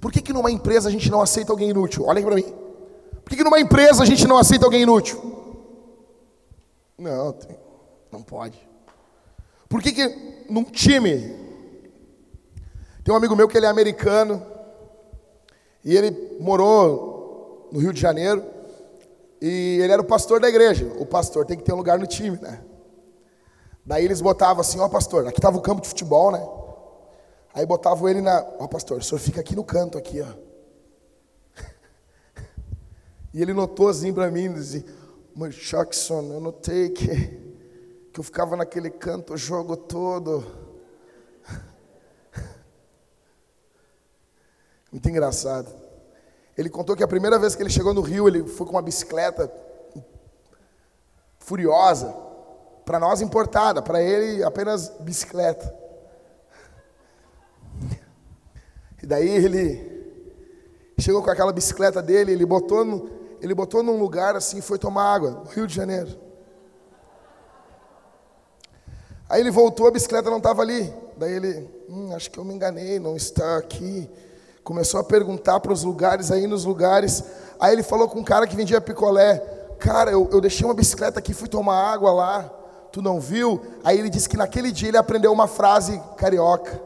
[0.00, 2.08] Por que, que numa empresa a gente não aceita alguém inútil?
[2.08, 2.61] Aqui para mim.
[3.32, 5.18] Por que, numa empresa a gente não aceita alguém inútil?
[6.98, 7.34] Não,
[8.10, 8.60] não pode.
[9.70, 11.34] Por que, que num time
[13.02, 14.44] tem um amigo meu que ele é americano
[15.82, 18.44] e ele morou no Rio de Janeiro
[19.40, 20.92] e ele era o pastor da igreja.
[20.98, 22.62] O pastor tem que ter um lugar no time, né?
[23.82, 26.46] Daí eles botavam assim, ó pastor, aqui estava o campo de futebol, né?
[27.54, 30.51] Aí botavam ele na, ó pastor, o senhor fica aqui no canto aqui, ó.
[33.32, 34.84] E ele notou assim para mim, dizia,
[35.34, 37.06] mas Jackson, eu notei que,
[38.12, 40.44] que eu ficava naquele canto o jogo todo.
[44.92, 45.72] Muito engraçado.
[46.56, 48.82] Ele contou que a primeira vez que ele chegou no Rio, ele foi com uma
[48.82, 49.50] bicicleta
[51.38, 52.14] furiosa.
[52.84, 55.74] Para nós importada, para ele apenas bicicleta.
[59.02, 59.90] E daí ele
[60.98, 64.78] chegou com aquela bicicleta dele, ele botou, no, ele botou num lugar assim e foi
[64.78, 66.16] tomar água, no Rio de Janeiro.
[69.28, 70.94] Aí ele voltou, a bicicleta não estava ali.
[71.16, 74.08] Daí ele, hum, acho que eu me enganei, não está aqui.
[74.62, 77.24] Começou a perguntar para os lugares, aí nos lugares.
[77.58, 79.38] Aí ele falou com um cara que vendia picolé:
[79.80, 82.42] Cara, eu, eu deixei uma bicicleta aqui, fui tomar água lá.
[82.92, 83.60] Tu não viu?
[83.82, 86.80] Aí ele disse que naquele dia ele aprendeu uma frase carioca: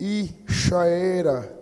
[0.00, 1.60] E já era.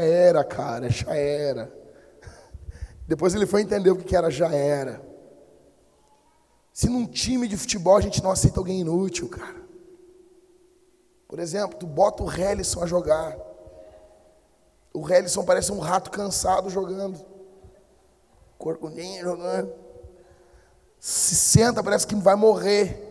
[0.00, 1.75] Era, cara, já era.
[3.06, 5.00] Depois ele foi entender o que era já era.
[6.72, 9.64] Se num time de futebol a gente não aceita alguém inútil, cara.
[11.28, 13.36] Por exemplo, tu bota o Helison a jogar.
[14.92, 17.18] O Helison parece um rato cansado jogando.
[18.58, 19.72] Corcundinho jogando.
[20.98, 23.02] Se senta, parece que vai morrer.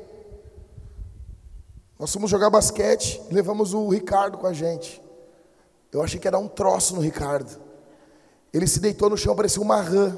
[1.97, 5.01] Nós fomos jogar basquete levamos o Ricardo com a gente.
[5.91, 7.64] Eu achei que dar um troço no Ricardo.
[8.55, 10.15] Ele se deitou no chão, parecia uma rã.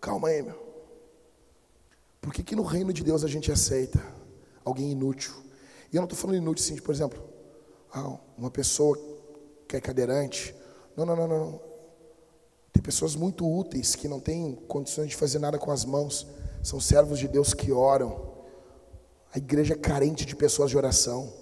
[0.00, 0.58] Calma aí, meu.
[2.20, 4.04] Por que, que no reino de Deus a gente aceita
[4.64, 5.32] alguém inútil?
[5.92, 7.22] E eu não estou falando inútil de, por exemplo,
[7.92, 8.98] ah, uma pessoa
[9.68, 10.52] que é cadeirante.
[10.96, 11.60] Não, não, não, não.
[12.72, 16.26] Tem pessoas muito úteis que não têm condições de fazer nada com as mãos.
[16.60, 18.32] São servos de Deus que oram.
[19.32, 21.32] A igreja é carente de pessoas de oração.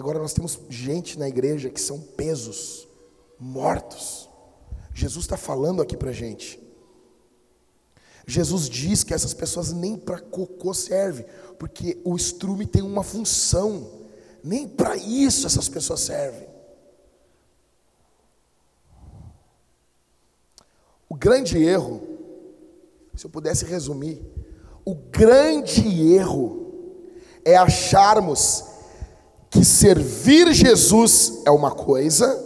[0.00, 2.88] Agora nós temos gente na igreja que são pesos,
[3.38, 4.30] mortos.
[4.94, 6.58] Jesus está falando aqui para gente.
[8.26, 11.26] Jesus diz que essas pessoas nem para cocô servem,
[11.58, 14.06] porque o estrume tem uma função,
[14.42, 16.48] nem para isso essas pessoas servem.
[21.10, 22.00] O grande erro,
[23.14, 24.22] se eu pudesse resumir,
[24.82, 26.72] o grande erro
[27.44, 28.70] é acharmos
[29.50, 32.40] que servir Jesus é uma coisa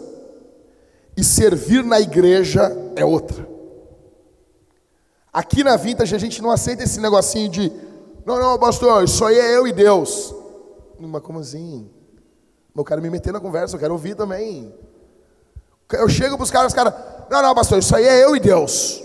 [1.14, 3.46] e servir na igreja é outra.
[5.30, 7.70] Aqui na Vintage a gente não aceita esse negocinho de,
[8.24, 10.34] não, não, pastor, isso aí é eu e Deus.
[10.98, 11.90] Mas como assim?
[12.74, 14.74] Eu quero me meter na conversa, eu quero ouvir também.
[15.92, 16.94] Eu chego para os caras, os caras,
[17.30, 19.02] não, não, pastor, isso aí é eu e Deus.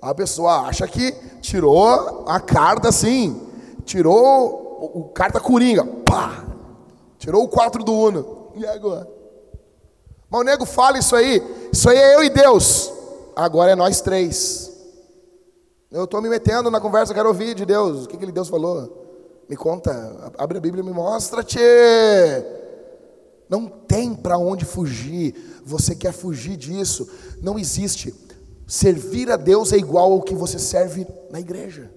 [0.00, 3.40] A pessoa acha que tirou a carta assim,
[3.84, 6.51] tirou o, o carta coringa, pá,
[7.22, 8.48] tirou o 4 do Uno.
[8.56, 9.08] E agora?
[10.28, 11.40] Mas o nego fala isso aí,
[11.72, 12.92] isso aí é eu e Deus.
[13.36, 14.70] Agora é nós três.
[15.90, 18.04] Eu estou me metendo na conversa, quero ouvir de Deus.
[18.04, 19.44] O que, que Deus falou?
[19.48, 21.60] Me conta, abre a Bíblia e me mostra-te.
[23.48, 25.62] Não tem para onde fugir.
[25.64, 27.08] Você quer fugir disso?
[27.40, 28.12] Não existe.
[28.66, 31.90] Servir a Deus é igual ao que você serve na igreja.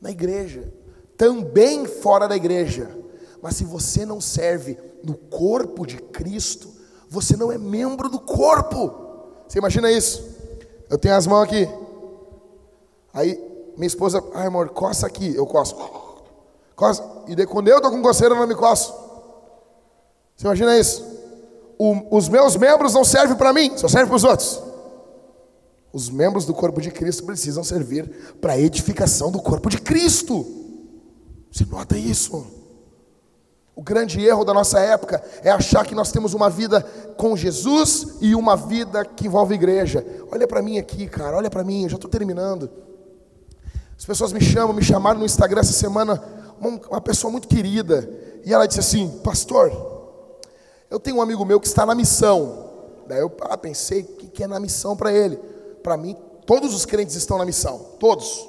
[0.00, 0.72] Na igreja.
[1.16, 2.99] Também fora da igreja.
[3.42, 6.68] Mas se você não serve no corpo de Cristo,
[7.08, 8.92] você não é membro do corpo.
[9.48, 10.28] Você imagina isso?
[10.88, 11.68] Eu tenho as mãos aqui.
[13.12, 15.74] Aí minha esposa, ai amor, coça aqui, eu coço.
[16.76, 17.02] Coça.
[17.26, 18.92] E daí quando eu tô com coceira, eu não me coço.
[20.36, 21.04] Você imagina isso?
[21.78, 24.62] O, os meus membros não servem para mim, só servem para os outros.
[25.92, 30.46] Os membros do corpo de Cristo precisam servir para a edificação do corpo de Cristo.
[31.50, 32.59] Você nota isso?
[33.80, 36.82] O grande erro da nossa época é achar que nós temos uma vida
[37.16, 40.04] com Jesus e uma vida que envolve igreja.
[40.30, 42.70] Olha para mim aqui, cara, olha para mim, eu já estou terminando.
[43.96, 46.22] As pessoas me chamam, me chamaram no Instagram essa semana,
[46.60, 48.06] uma, pessoa muito querida,
[48.44, 49.72] e ela disse assim: Pastor,
[50.90, 52.68] eu tenho um amigo meu que está na missão.
[53.08, 55.40] Daí eu ah, pensei, o que é na missão para ele?
[55.82, 56.14] para mim,
[56.44, 58.46] todos os crentes estão na missão, todos.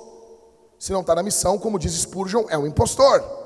[0.77, 3.40] Se não está na missão, como diz Spurgeon, é um impostor.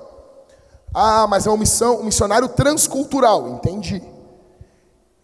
[0.97, 4.01] Ah, mas é uma missão, um missionário transcultural, entendi.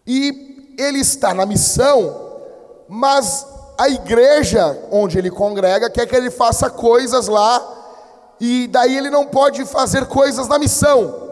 [0.06, 2.42] E ele está na missão,
[2.86, 3.46] mas
[3.78, 9.26] a igreja onde ele congrega quer que ele faça coisas lá, e daí ele não
[9.26, 11.30] pode fazer coisas na missão.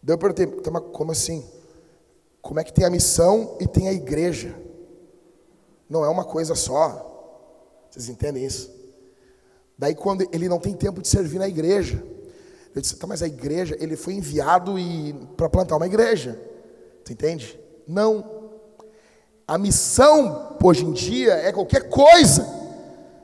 [0.00, 0.46] Deu para ter,
[0.92, 1.44] como assim?
[2.40, 4.54] Como é que tem a missão e tem a igreja?
[5.90, 7.10] Não é uma coisa só.
[7.90, 8.83] Vocês entendem isso?
[9.78, 12.02] Daí quando ele não tem tempo de servir na igreja,
[12.74, 14.74] eu disse, tá, mas a igreja, ele foi enviado
[15.36, 16.40] para plantar uma igreja.
[17.04, 17.58] Tu entende?
[17.86, 18.24] Não.
[19.46, 22.46] A missão hoje em dia é qualquer coisa,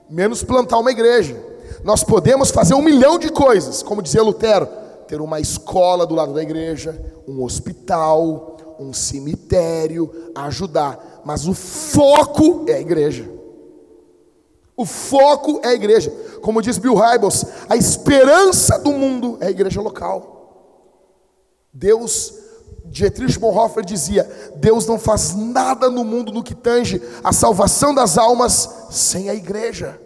[0.08, 1.36] menos plantar uma igreja.
[1.82, 4.68] Nós podemos fazer um milhão de coisas, como dizia Lutero,
[5.08, 12.66] ter uma escola do lado da igreja, um hospital, um cemitério, ajudar, mas o foco
[12.68, 13.39] é a igreja.
[14.80, 16.10] O foco é a igreja.
[16.40, 20.88] Como diz Bill Hybels, a esperança do mundo é a igreja local.
[21.70, 22.32] Deus,
[22.86, 24.26] Dietrich Bonhoeffer dizia:
[24.56, 29.34] Deus não faz nada no mundo no que tange a salvação das almas sem a
[29.34, 30.00] igreja.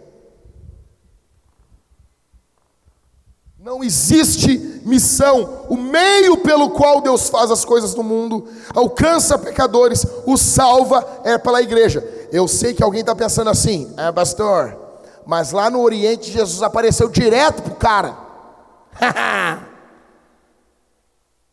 [3.57, 5.67] Não existe missão.
[5.69, 8.45] O meio pelo qual Deus faz as coisas no mundo,
[8.75, 12.14] alcança pecadores, o salva é pela igreja.
[12.31, 14.77] Eu sei que alguém está pensando assim, é pastor,
[15.25, 18.17] mas lá no Oriente Jesus apareceu direto para o cara.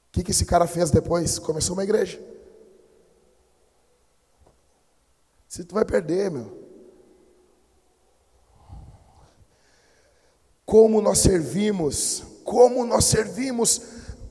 [0.09, 1.39] O que, que esse cara fez depois?
[1.39, 2.21] Começou uma igreja.
[5.49, 6.63] Se tu vai perder, meu.
[10.73, 13.83] como nós servimos, como nós servimos.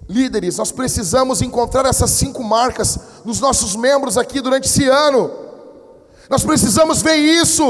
[0.09, 5.29] Líderes, nós precisamos encontrar essas cinco marcas nos nossos membros aqui durante esse ano.
[6.31, 7.63] Nós precisamos ver isso.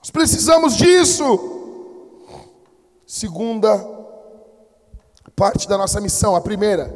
[0.00, 1.22] Nós precisamos disso.
[3.06, 3.78] Segunda
[5.36, 6.92] parte da nossa missão, a primeira,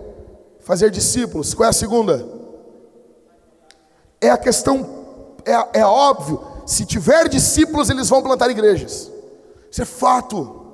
[0.58, 1.54] fazer discípulos.
[1.54, 2.26] Qual é a segunda?
[4.20, 9.08] É a questão, é, é óbvio, se tiver discípulos, eles vão plantar igrejas.
[9.70, 10.66] Isso é fato.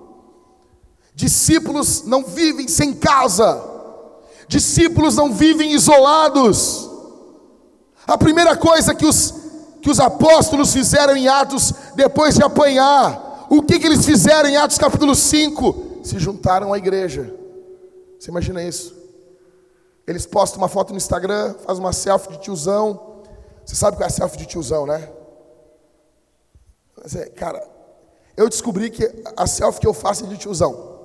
[1.14, 3.75] Discípulos não vivem sem casa.
[4.48, 6.88] Discípulos não vivem isolados.
[8.06, 9.34] A primeira coisa que os,
[9.82, 14.56] que os apóstolos fizeram em Atos, depois de apanhar, o que, que eles fizeram em
[14.56, 16.00] Atos capítulo 5?
[16.04, 17.34] Se juntaram à igreja.
[18.18, 18.94] Você imagina isso?
[20.06, 23.24] Eles postam uma foto no Instagram, fazem uma selfie de tiozão.
[23.64, 25.10] Você sabe qual é a selfie de tiozão, né?
[27.34, 27.66] Cara,
[28.36, 30.96] eu descobri que a selfie que eu faço é de tiozão.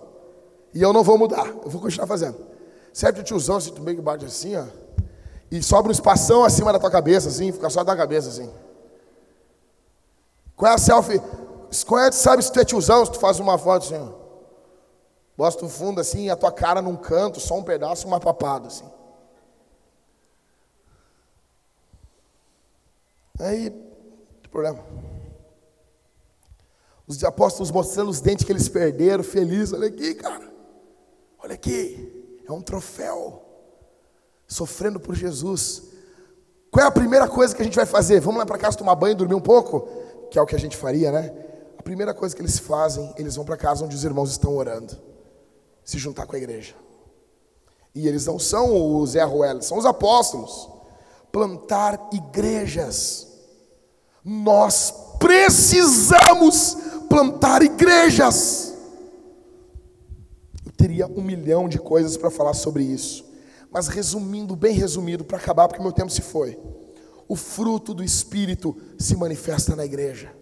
[0.73, 2.50] E eu não vou mudar, eu vou continuar fazendo.
[2.93, 4.65] Selfie de tiozão, se tu meio que bate assim, ó.
[5.49, 8.49] E sobra um espação acima da tua cabeça, assim, fica só da cabeça, assim.
[10.55, 11.21] Qual é a selfie?
[11.85, 14.21] Qual é, sabe se tu é tiozão, se tu faz uma foto assim, ó.
[15.37, 18.85] Bota no fundo assim, a tua cara num canto, só um pedaço, uma papada, assim.
[23.39, 23.71] Aí,
[24.51, 24.85] problema.
[27.07, 29.73] Os apóstolos mostrando os dentes que eles perderam, feliz.
[29.73, 30.49] Olha aqui, cara.
[31.39, 32.20] Olha aqui.
[32.47, 33.43] É um troféu.
[34.47, 35.83] Sofrendo por Jesus.
[36.71, 38.19] Qual é a primeira coisa que a gente vai fazer?
[38.19, 39.87] Vamos lá para casa tomar banho e dormir um pouco?
[40.29, 41.33] Que é o que a gente faria, né?
[41.77, 44.95] A primeira coisa que eles fazem, eles vão para casa onde os irmãos estão orando.
[45.83, 46.75] Se juntar com a igreja.
[47.93, 49.21] E eles não são os Zé
[49.61, 50.69] são os apóstolos.
[51.31, 53.27] Plantar igrejas.
[54.23, 56.77] Nós precisamos
[57.09, 58.70] plantar igrejas.
[60.81, 63.23] Teria um milhão de coisas para falar sobre isso,
[63.69, 66.57] mas resumindo, bem resumido, para acabar, porque meu tempo se foi.
[67.27, 70.33] O fruto do Espírito se manifesta na igreja.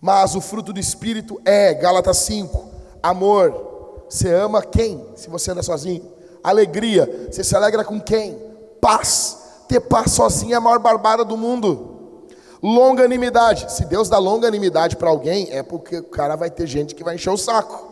[0.00, 2.68] Mas o fruto do Espírito é, Gálatas 5,
[3.00, 4.04] amor.
[4.08, 5.06] Você ama quem?
[5.14, 6.02] Se você anda sozinho.
[6.42, 7.28] Alegria.
[7.30, 8.36] Você se alegra com quem?
[8.80, 9.38] Paz.
[9.68, 12.26] Ter paz sozinho é a maior barbada do mundo.
[12.60, 13.70] Longanimidade.
[13.72, 17.14] Se Deus dá longanimidade para alguém, é porque o cara vai ter gente que vai
[17.14, 17.91] encher o saco.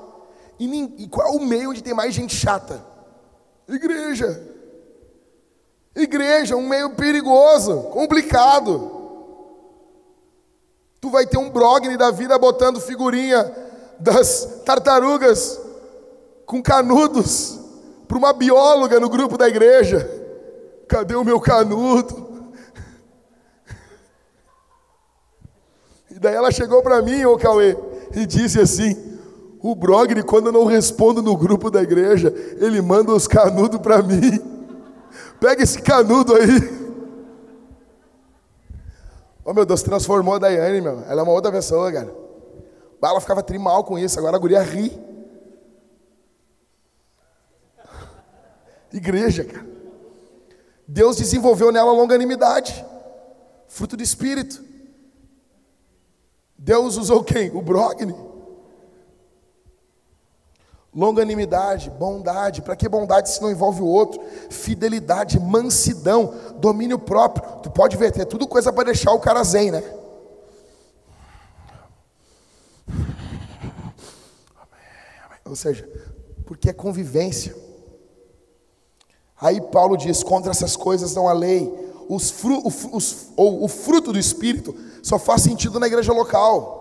[0.60, 2.84] E, e qual é o meio onde tem mais gente chata?
[3.66, 4.46] Igreja.
[5.96, 8.98] Igreja, um meio perigoso, complicado.
[11.00, 13.50] Tu vai ter um Brogni da vida botando figurinha
[13.98, 15.58] das tartarugas
[16.44, 17.58] com canudos
[18.06, 20.08] para uma bióloga no grupo da igreja.
[20.86, 22.52] Cadê o meu canudo?
[26.10, 27.78] E daí ela chegou para mim, ô Cauê,
[28.14, 29.09] e disse assim:
[29.62, 34.02] o Brogni, quando eu não respondo no grupo da igreja, ele manda os canudos para
[34.02, 34.40] mim.
[35.38, 36.80] Pega esse canudo aí.
[39.44, 41.02] Oh meu Deus, transformou a Daiane, meu.
[41.02, 42.14] Ela é uma outra pessoa, cara.
[43.02, 44.98] Ela ficava trimal com isso, agora a guria ri.
[48.92, 49.66] Igreja, cara.
[50.88, 52.84] Deus desenvolveu nela longanimidade,
[53.68, 54.64] fruto do Espírito.
[56.56, 57.54] Deus usou quem?
[57.54, 58.29] O Brogni
[60.94, 62.62] longanimidade, bondade.
[62.62, 64.20] Para que bondade se não envolve o outro?
[64.50, 67.60] Fidelidade, mansidão, domínio próprio.
[67.62, 69.82] Tu pode ver, é tudo coisa para deixar o cara zen, né?
[75.44, 75.88] Ou seja,
[76.46, 77.54] porque é convivência.
[79.40, 81.88] Aí Paulo diz: contra essas coisas não há lei.
[82.08, 82.60] Os fru,
[82.92, 86.78] os, ou o fruto do Espírito só faz sentido na igreja local.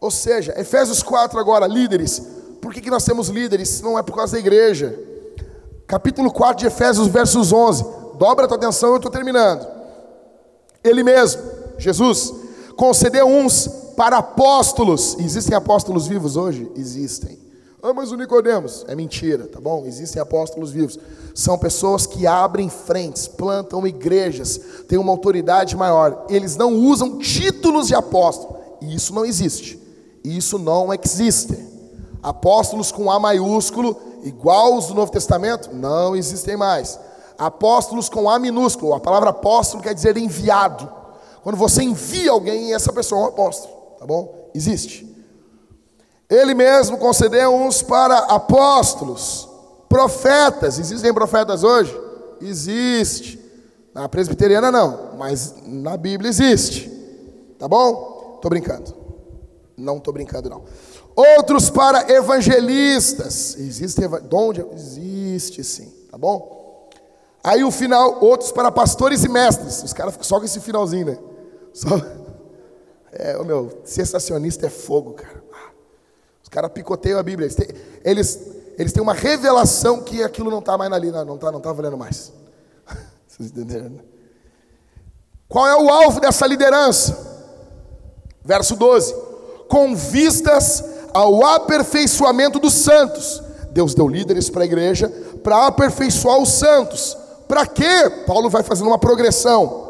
[0.00, 2.22] Ou seja, Efésios 4 agora, líderes,
[2.62, 3.80] por que, que nós temos líderes?
[3.80, 4.96] Não é por causa da igreja.
[5.84, 7.84] Capítulo 4 de Efésios, versos 11.
[8.16, 9.66] Dobra a tua atenção, eu estou terminando.
[10.84, 11.42] Ele mesmo,
[11.76, 12.32] Jesus,
[12.76, 15.16] concedeu uns para apóstolos.
[15.18, 16.70] Existem apóstolos vivos hoje?
[16.76, 17.36] Existem.
[17.82, 18.84] Ah, mas o Nicodemos.
[18.86, 19.84] É mentira, tá bom?
[19.84, 21.00] Existem apóstolos vivos.
[21.34, 26.26] São pessoas que abrem frentes, plantam igrejas, têm uma autoridade maior.
[26.28, 28.56] Eles não usam títulos de apóstolo.
[28.80, 29.82] E isso não existe.
[30.22, 31.71] Isso não existe.
[32.22, 36.98] Apóstolos com A maiúsculo, igual os do Novo Testamento, não existem mais.
[37.36, 40.88] Apóstolos com A minúsculo, a palavra apóstolo quer dizer enviado.
[41.42, 44.50] Quando você envia alguém, essa pessoa é um apóstolo, tá bom?
[44.54, 45.10] Existe.
[46.30, 49.48] Ele mesmo concedeu uns para apóstolos,
[49.88, 50.78] profetas.
[50.78, 51.98] Existem profetas hoje?
[52.40, 53.40] Existe.
[53.92, 56.88] Na presbiteriana não, mas na Bíblia existe.
[57.58, 58.38] Tá bom?
[58.40, 58.94] Tô brincando.
[59.76, 60.62] Não tô brincando não
[61.14, 63.56] outros para evangelistas.
[63.56, 64.64] Existe dom de...
[64.74, 66.90] Existe sim, tá bom?
[67.44, 69.82] Aí o final, outros para pastores e mestres.
[69.82, 71.18] Os caras ficam só com esse finalzinho, né?
[71.72, 71.88] Só...
[73.14, 75.44] É, o meu, sensacionista é fogo, cara.
[76.42, 77.44] Os caras picoteiam a Bíblia.
[77.44, 77.68] Eles têm,
[78.02, 78.40] eles,
[78.78, 81.98] eles têm uma revelação que aquilo não está mais ali, não está não tá valendo
[81.98, 82.32] mais.
[83.28, 83.90] Vocês entenderam?
[83.90, 84.00] Né?
[85.46, 87.14] Qual é o alvo dessa liderança?
[88.42, 89.14] Verso 12:
[89.68, 90.82] com vistas
[91.14, 93.42] ao aperfeiçoamento dos santos.
[93.70, 95.12] Deus deu líderes para a igreja
[95.42, 97.16] para aperfeiçoar os santos.
[97.48, 98.10] Para quê?
[98.26, 99.80] Paulo vai fazendo uma progressão.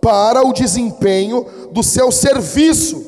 [0.00, 3.00] Para o desempenho do seu serviço,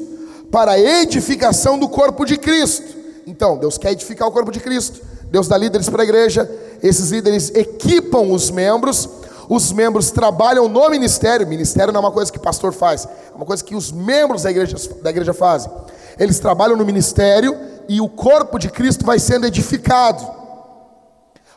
[0.51, 2.85] para a edificação do corpo de Cristo.
[3.27, 5.01] Então, Deus quer edificar o corpo de Cristo.
[5.25, 6.49] Deus dá líderes para a igreja.
[6.83, 9.09] Esses líderes equipam os membros.
[9.49, 11.47] Os membros trabalham no ministério.
[11.47, 14.43] Ministério não é uma coisa que o pastor faz, é uma coisa que os membros
[14.45, 15.71] da igreja, da igreja fazem
[16.19, 17.57] eles trabalham no ministério
[17.89, 20.25] e o corpo de Cristo vai sendo edificado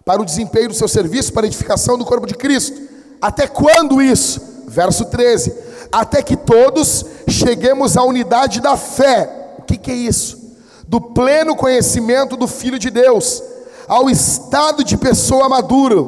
[0.03, 2.81] para o desempenho do seu serviço, para a edificação do corpo de Cristo.
[3.21, 4.41] Até quando isso?
[4.67, 5.53] Verso 13:
[5.91, 9.55] Até que todos cheguemos à unidade da fé.
[9.59, 10.55] O que, que é isso?
[10.87, 13.43] Do pleno conhecimento do Filho de Deus,
[13.87, 16.05] ao estado de pessoa madura,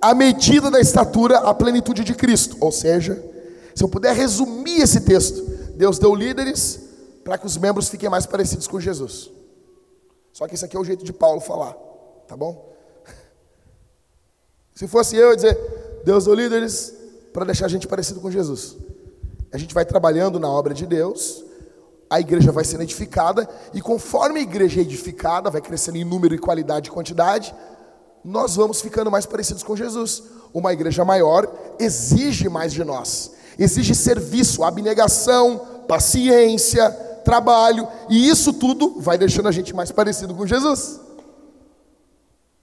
[0.00, 2.56] à medida da estatura, à plenitude de Cristo.
[2.60, 3.22] Ou seja,
[3.74, 5.42] se eu puder resumir esse texto,
[5.74, 6.80] Deus deu líderes,
[7.26, 9.32] para que os membros fiquem mais parecidos com Jesus.
[10.32, 11.72] Só que isso aqui é o jeito de Paulo falar,
[12.28, 12.72] tá bom?
[14.72, 16.94] Se fosse eu, eu ia dizer, Deus deu líderes
[17.32, 18.76] para deixar a gente parecido com Jesus.
[19.52, 21.44] A gente vai trabalhando na obra de Deus,
[22.08, 26.32] a igreja vai sendo edificada, e conforme a igreja é edificada, vai crescendo em número
[26.32, 27.52] e qualidade e quantidade,
[28.24, 30.22] nós vamos ficando mais parecidos com Jesus.
[30.54, 39.00] Uma igreja maior exige mais de nós, exige serviço, abnegação, paciência, trabalho, e isso tudo
[39.00, 41.00] vai deixando a gente mais parecido com Jesus.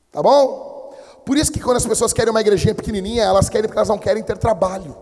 [0.10, 0.96] Tá bom?
[1.26, 3.98] Por isso que quando as pessoas querem uma igrejinha pequenininha, elas querem porque elas não
[3.98, 4.96] querem ter trabalho.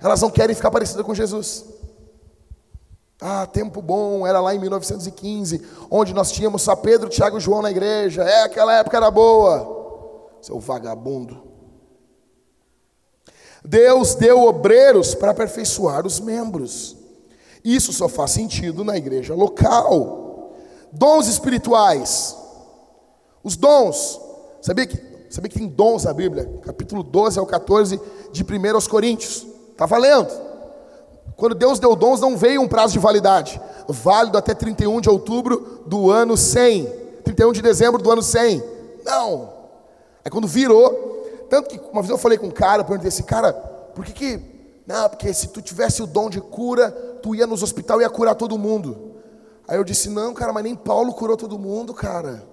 [0.00, 1.64] Elas não querem ficar parecidas com Jesus.
[3.20, 7.62] Ah, tempo bom, era lá em 1915, onde nós tínhamos só Pedro, Tiago e João
[7.62, 8.22] na igreja.
[8.22, 10.38] É, aquela época era boa.
[10.40, 11.42] Seu vagabundo.
[13.64, 16.95] Deus deu obreiros para aperfeiçoar os membros.
[17.66, 20.52] Isso só faz sentido na igreja local.
[20.92, 22.36] Dons espirituais.
[23.42, 24.20] Os dons.
[24.62, 24.96] Sabia que,
[25.28, 26.60] sabia que tem dons na Bíblia?
[26.62, 29.44] Capítulo 12 ao 14 de 1 aos Coríntios.
[29.72, 30.30] Está valendo.
[31.36, 33.60] Quando Deus deu dons, não veio um prazo de validade.
[33.88, 36.84] Válido até 31 de outubro do ano 100.
[37.24, 38.62] 31 de dezembro do ano 100.
[39.04, 39.52] Não.
[40.24, 40.92] Aí quando virou,
[41.50, 44.12] tanto que uma vez eu falei com um cara, eu perguntei assim, cara, por que
[44.12, 44.55] que...
[44.86, 46.90] Não, porque se tu tivesse o dom de cura,
[47.22, 49.16] tu ia nos hospital e ia curar todo mundo.
[49.66, 52.44] Aí eu disse, não, cara, mas nem Paulo curou todo mundo, cara.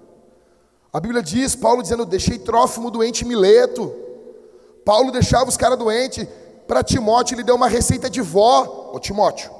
[0.92, 3.94] A Bíblia diz, Paulo dizendo, deixei Trófimo doente em Mileto.
[4.84, 6.26] Paulo deixava os caras doentes.
[6.66, 8.90] Para Timóteo, ele deu uma receita de vó.
[8.92, 9.50] Ô Timóteo,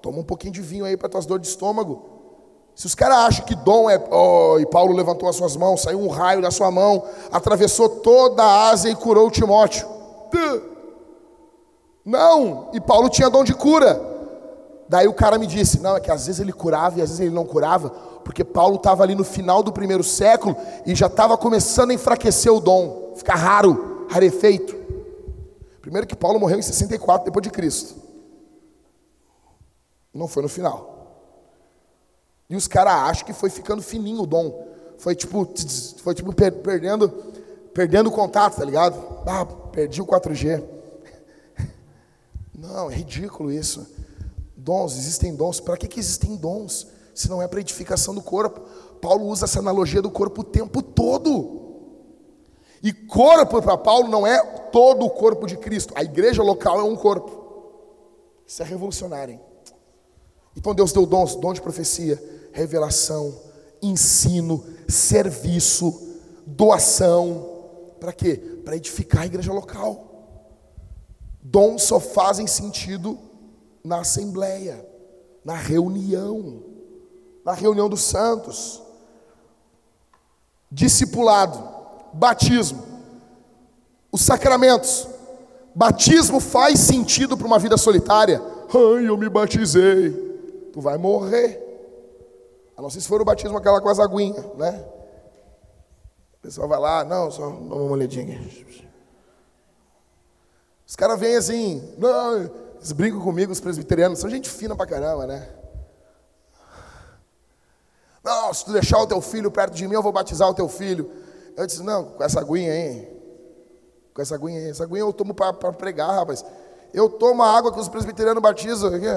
[0.00, 2.10] toma um pouquinho de vinho aí para tuas dores de estômago.
[2.74, 4.02] Se os caras acham que dom é.
[4.10, 8.42] Oh, e Paulo levantou as suas mãos, saiu um raio da sua mão, atravessou toda
[8.42, 9.86] a Ásia e curou Timóteo.
[12.04, 14.14] Não, e Paulo tinha dom de cura.
[14.88, 17.20] Daí o cara me disse: não, é que às vezes ele curava e às vezes
[17.20, 17.90] ele não curava,
[18.24, 22.52] porque Paulo estava ali no final do primeiro século e já estava começando a enfraquecer
[22.52, 24.74] o dom, ficar raro, rarefeito.
[25.80, 27.94] Primeiro que Paulo morreu em 64 depois de Cristo.
[30.12, 30.94] Não foi no final.
[32.48, 34.66] E os caras acham que foi ficando fininho o dom.
[34.98, 35.48] Foi tipo,
[36.02, 37.08] foi tipo per perdendo,
[37.72, 38.96] perdendo o contato, tá ligado?
[39.26, 40.73] Ah, perdi o 4G.
[42.64, 43.86] Não, é ridículo isso.
[44.56, 45.60] Dons, existem dons.
[45.60, 46.86] Para que, que existem dons?
[47.14, 48.62] Se não é para edificação do corpo.
[49.00, 51.60] Paulo usa essa analogia do corpo o tempo todo.
[52.82, 54.42] E corpo para Paulo não é
[54.72, 55.92] todo o corpo de Cristo.
[55.96, 57.44] A igreja local é um corpo.
[58.46, 59.40] Isso é revolucionário, hein?
[60.56, 62.22] Então Deus deu dons, dom de profecia,
[62.52, 63.34] revelação,
[63.82, 66.16] ensino, serviço,
[66.46, 67.50] doação.
[68.00, 68.36] Para quê?
[68.64, 70.13] Para edificar a igreja local.
[71.46, 73.18] Dons só fazem sentido
[73.84, 74.88] na assembleia,
[75.44, 76.62] na reunião,
[77.44, 78.82] na reunião dos santos.
[80.72, 81.62] Discipulado,
[82.14, 82.82] batismo,
[84.10, 85.06] os sacramentos.
[85.74, 88.40] Batismo faz sentido para uma vida solitária.
[88.70, 90.12] Ai, eu me batizei.
[90.72, 91.60] Tu vai morrer.
[92.74, 94.82] A não ser se for o batismo aquela com as aguinhas, né?
[96.34, 98.84] O pessoal vai lá, não, só dá uma olhadinha aqui.
[100.94, 105.26] Os caras vêm assim, não, eles brincam comigo, os presbiterianos, são gente fina pra caramba,
[105.26, 105.48] né?
[108.22, 110.68] Não, se tu deixar o teu filho perto de mim, eu vou batizar o teu
[110.68, 111.10] filho.
[111.56, 113.12] Eu disse, não, com essa aguinha aí.
[114.14, 114.70] Com essa aguinha aí.
[114.70, 116.44] Essa aguinha eu tomo para pregar, rapaz.
[116.92, 118.94] Eu tomo a água que os presbiterianos batizam.
[118.94, 119.08] Aqui,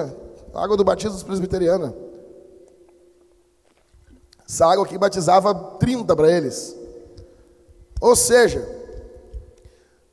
[0.52, 1.94] água do batismo dos presbiterianos.
[4.48, 6.74] Essa água aqui batizava 30 para eles.
[8.00, 8.77] Ou seja,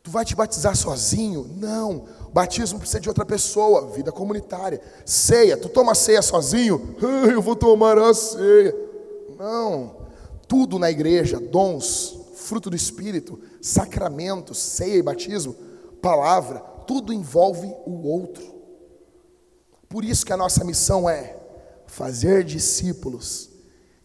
[0.05, 1.49] tu vai te batizar sozinho?
[1.57, 2.05] Não.
[2.31, 4.79] Batismo precisa de outra pessoa, vida comunitária.
[5.03, 6.95] Ceia, tu toma ceia sozinho?
[7.01, 8.75] Eu vou tomar a ceia.
[9.35, 10.05] Não.
[10.47, 15.55] Tudo na igreja, dons, fruto do espírito, sacramentos, ceia e batismo,
[16.03, 18.43] palavra, tudo envolve o outro.
[19.89, 21.35] Por isso que a nossa missão é
[21.87, 23.49] fazer discípulos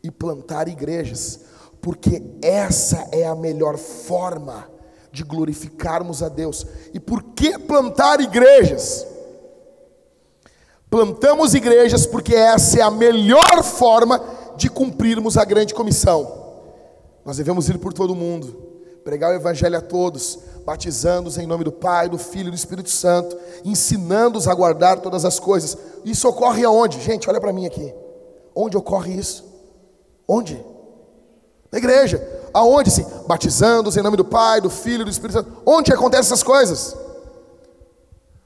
[0.02, 1.40] e plantar igrejas,
[1.82, 4.79] porque essa é a melhor forma
[5.12, 6.66] de glorificarmos a Deus.
[6.94, 9.06] E por que plantar igrejas?
[10.88, 14.20] Plantamos igrejas porque essa é a melhor forma
[14.56, 16.40] de cumprirmos a grande comissão.
[17.24, 18.70] Nós devemos ir por todo mundo,
[19.04, 22.90] pregar o evangelho a todos, batizando-os em nome do Pai, do Filho e do Espírito
[22.90, 25.76] Santo, ensinando-os a guardar todas as coisas.
[26.04, 27.00] Isso ocorre aonde?
[27.00, 27.94] Gente, olha para mim aqui.
[28.54, 29.44] Onde ocorre isso?
[30.26, 30.64] Onde?
[31.70, 32.39] Na igreja.
[32.52, 32.90] Aonde?
[32.90, 35.62] Sim, batizando-os em nome do Pai, do Filho e do Espírito Santo.
[35.64, 36.96] Onde acontecem essas coisas?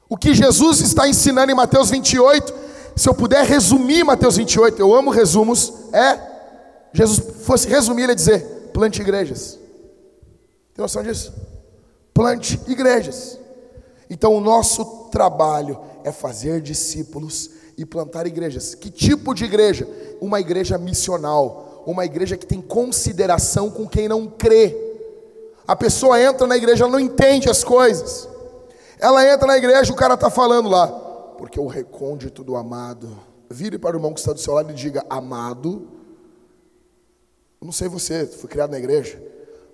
[0.07, 2.53] O que Jesus está ensinando em Mateus 28,
[2.95, 6.35] se eu puder resumir Mateus 28, eu amo resumos, é
[6.93, 9.59] Jesus fosse resumir, ele dizer: plante igrejas.
[10.73, 11.33] Tem noção disso?
[12.13, 13.37] Plante igrejas.
[14.09, 18.75] Então o nosso trabalho é fazer discípulos e plantar igrejas.
[18.75, 19.87] Que tipo de igreja?
[20.21, 24.75] Uma igreja missional uma igreja que tem consideração com quem não crê.
[25.67, 28.27] A pessoa entra na igreja, ela não entende as coisas.
[28.99, 30.87] Ela entra na igreja, o cara está falando lá,
[31.37, 33.09] porque o recôndito do amado.
[33.49, 35.87] Vire para o irmão que está do seu lado e diga: Amado.
[37.61, 39.21] Eu não sei você, fui criado na igreja.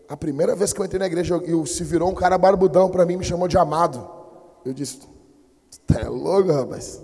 [0.08, 3.06] A primeira vez que eu entrei na igreja, eu, se virou um cara barbudão para
[3.06, 4.10] mim, me chamou de amado.
[4.66, 5.00] Eu disse:
[5.88, 7.02] Tá é louco, rapaz?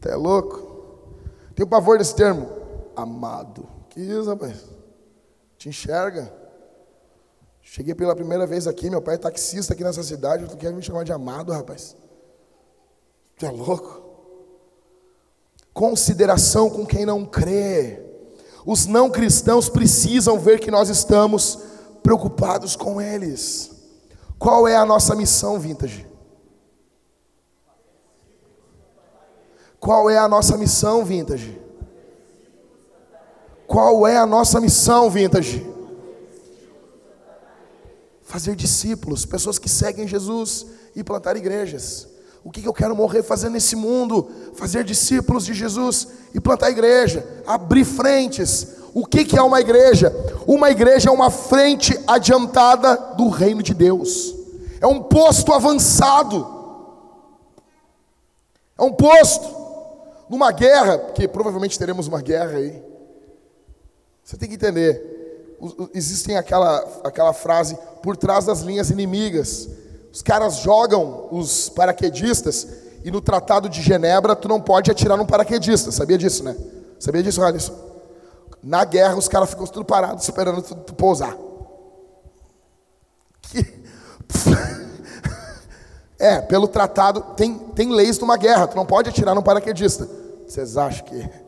[0.00, 0.74] Tá é louco?
[1.54, 2.48] Tenho pavor desse termo,
[2.96, 3.73] amado.
[3.94, 4.64] Que isso, rapaz?
[5.56, 6.32] Te enxerga.
[7.62, 10.82] Cheguei pela primeira vez aqui, meu pai é taxista aqui nessa cidade, tu quer me
[10.82, 11.94] chamar de amado, rapaz?
[13.38, 14.02] Tu é louco?
[15.72, 18.04] Consideração com quem não crê.
[18.66, 21.60] Os não cristãos precisam ver que nós estamos
[22.02, 23.70] preocupados com eles.
[24.40, 26.04] Qual é a nossa missão, Vintage?
[29.78, 31.63] Qual é a nossa missão, Vintage?
[33.74, 35.66] Qual é a nossa missão, Vintage?
[38.22, 40.64] Fazer discípulos, pessoas que seguem Jesus
[40.94, 42.06] e plantar igrejas.
[42.44, 44.30] O que eu quero morrer fazendo nesse mundo?
[44.54, 48.76] Fazer discípulos de Jesus e plantar igreja, abrir frentes.
[48.94, 50.14] O que é uma igreja?
[50.46, 54.36] Uma igreja é uma frente adiantada do reino de Deus,
[54.80, 56.46] é um posto avançado,
[58.78, 59.52] é um posto
[60.30, 62.93] numa guerra, porque provavelmente teremos uma guerra aí.
[64.24, 65.56] Você tem que entender.
[65.92, 69.68] Existem aquela, aquela frase por trás das linhas inimigas.
[70.12, 72.66] Os caras jogam os paraquedistas
[73.04, 75.92] e no Tratado de Genebra tu não pode atirar num paraquedista.
[75.92, 76.56] Sabia disso, né?
[76.98, 77.74] Sabia disso, Alisson?
[78.62, 81.36] Na guerra os caras ficam tudo parados esperando tu, tu pousar.
[83.42, 83.84] Que...
[86.16, 90.08] É, pelo tratado, tem, tem leis numa guerra, tu não pode atirar num paraquedista.
[90.46, 91.43] Vocês acham que, que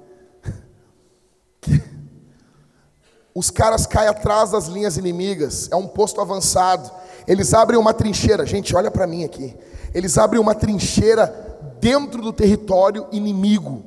[3.37, 6.91] os caras caem atrás das linhas inimigas, é um posto avançado.
[7.29, 9.55] Eles abrem uma trincheira, gente, olha para mim aqui.
[9.93, 13.85] Eles abrem uma trincheira dentro do território inimigo.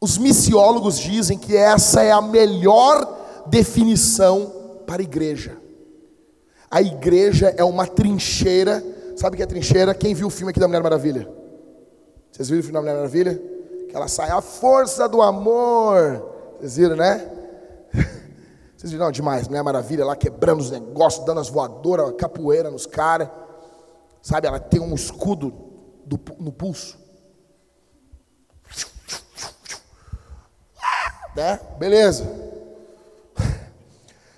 [0.00, 4.52] Os missiólogos dizem que essa é a melhor definição
[4.86, 5.56] para a igreja.
[6.70, 8.84] A igreja é uma trincheira.
[9.16, 9.92] Sabe o que é trincheira?
[9.92, 11.28] Quem viu o filme aqui da Mulher Maravilha?
[12.30, 13.42] Vocês viram o filme da Mulher Maravilha?
[13.88, 16.24] Que ela sai, a força do amor.
[16.60, 17.32] Vocês viram, né?
[18.76, 19.48] Vocês viram, demais.
[19.48, 23.28] Mulher Maravilha lá quebrando os negócios, dando as voadoras, capoeira nos caras.
[24.22, 25.52] Sabe, ela tem um escudo
[26.04, 26.98] do, no pulso.
[31.34, 31.60] Né?
[31.78, 32.24] Beleza.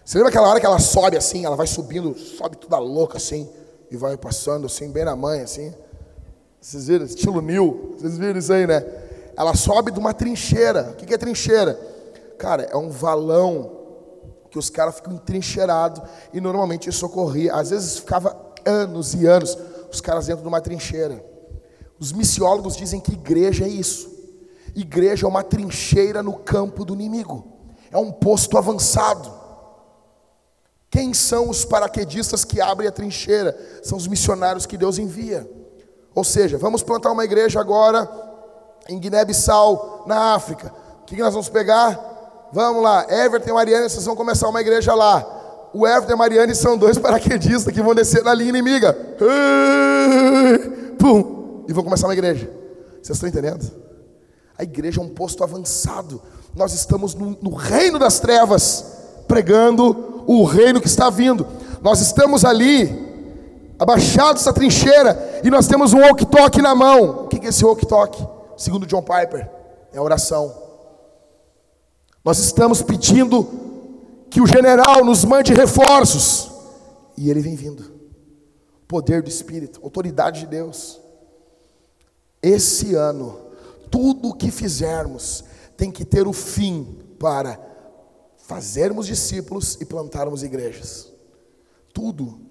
[0.04, 3.48] Você lembra aquela hora que ela sobe assim, ela vai subindo, sobe toda louca assim,
[3.90, 5.74] e vai passando assim, bem na mãe, assim.
[6.60, 7.04] Vocês viram?
[7.04, 7.94] Estilo Nil.
[7.98, 8.84] Vocês viram isso aí, né?
[9.36, 10.90] Ela sobe de uma trincheira.
[10.90, 11.78] O que é trincheira?
[12.38, 13.78] Cara, é um valão
[14.50, 16.00] que os caras ficam entrincheirados
[16.32, 17.54] e normalmente isso ocorria.
[17.54, 19.58] Às vezes ficava anos e anos
[19.90, 21.24] os caras dentro de uma trincheira.
[21.98, 24.16] Os missiólogos dizem que igreja é isso.
[24.74, 27.44] Igreja é uma trincheira no campo do inimigo.
[27.90, 29.32] É um posto avançado.
[30.90, 33.56] Quem são os paraquedistas que abrem a trincheira?
[33.82, 35.48] São os missionários que Deus envia.
[36.14, 38.08] Ou seja, vamos plantar uma igreja agora
[38.88, 40.72] em Guiné-Bissau, na África.
[41.02, 42.07] O que nós vamos pegar?
[42.52, 45.26] Vamos lá, Everton e Mariane, vocês vão começar uma igreja lá.
[45.72, 48.92] O Everton e a Mariane são dois paraquedistas que vão descer na linha inimiga.
[50.98, 51.64] Pum!
[51.68, 52.50] E vão começar uma igreja.
[53.02, 53.70] Vocês estão entendendo?
[54.56, 56.22] A igreja é um posto avançado.
[56.54, 58.84] Nós estamos no, no reino das trevas,
[59.28, 61.46] pregando o reino que está vindo.
[61.82, 63.06] Nós estamos ali
[63.78, 67.24] abaixados essa trincheira, e nós temos um walk-talk na mão.
[67.24, 68.26] O que é esse walk-talk?
[68.56, 69.48] Segundo John Piper,
[69.92, 70.67] é oração.
[72.28, 73.48] Nós estamos pedindo
[74.28, 76.50] que o general nos mande reforços,
[77.16, 77.90] e ele vem vindo.
[78.86, 81.00] Poder do Espírito, autoridade de Deus.
[82.42, 83.40] Esse ano,
[83.90, 85.42] tudo o que fizermos
[85.74, 87.58] tem que ter o fim para
[88.36, 91.10] fazermos discípulos e plantarmos igrejas.
[91.94, 92.42] Tudo,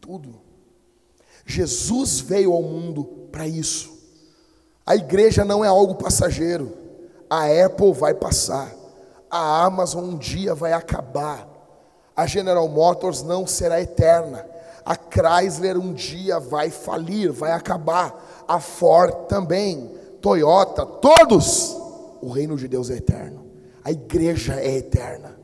[0.00, 0.40] tudo.
[1.44, 3.98] Jesus veio ao mundo para isso.
[4.86, 6.72] A igreja não é algo passageiro.
[7.28, 8.79] A Apple vai passar.
[9.30, 11.48] A Amazon um dia vai acabar.
[12.16, 14.44] A General Motors não será eterna.
[14.84, 18.44] A Chrysler um dia vai falir, vai acabar.
[18.48, 19.90] A Ford também.
[20.20, 21.76] Toyota, todos.
[22.20, 23.46] O reino de Deus é eterno.
[23.84, 25.38] A igreja é eterna.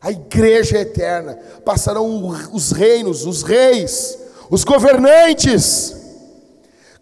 [0.00, 1.38] A igreja é eterna.
[1.64, 5.96] Passarão os reinos, os reis os governantes,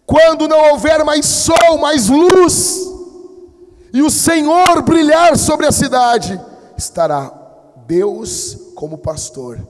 [0.05, 2.87] quando não houver mais sol, mais luz,
[3.95, 6.37] e o Senhor brilhar sobre a cidade,
[6.77, 7.29] estará
[7.87, 9.65] Deus como pastor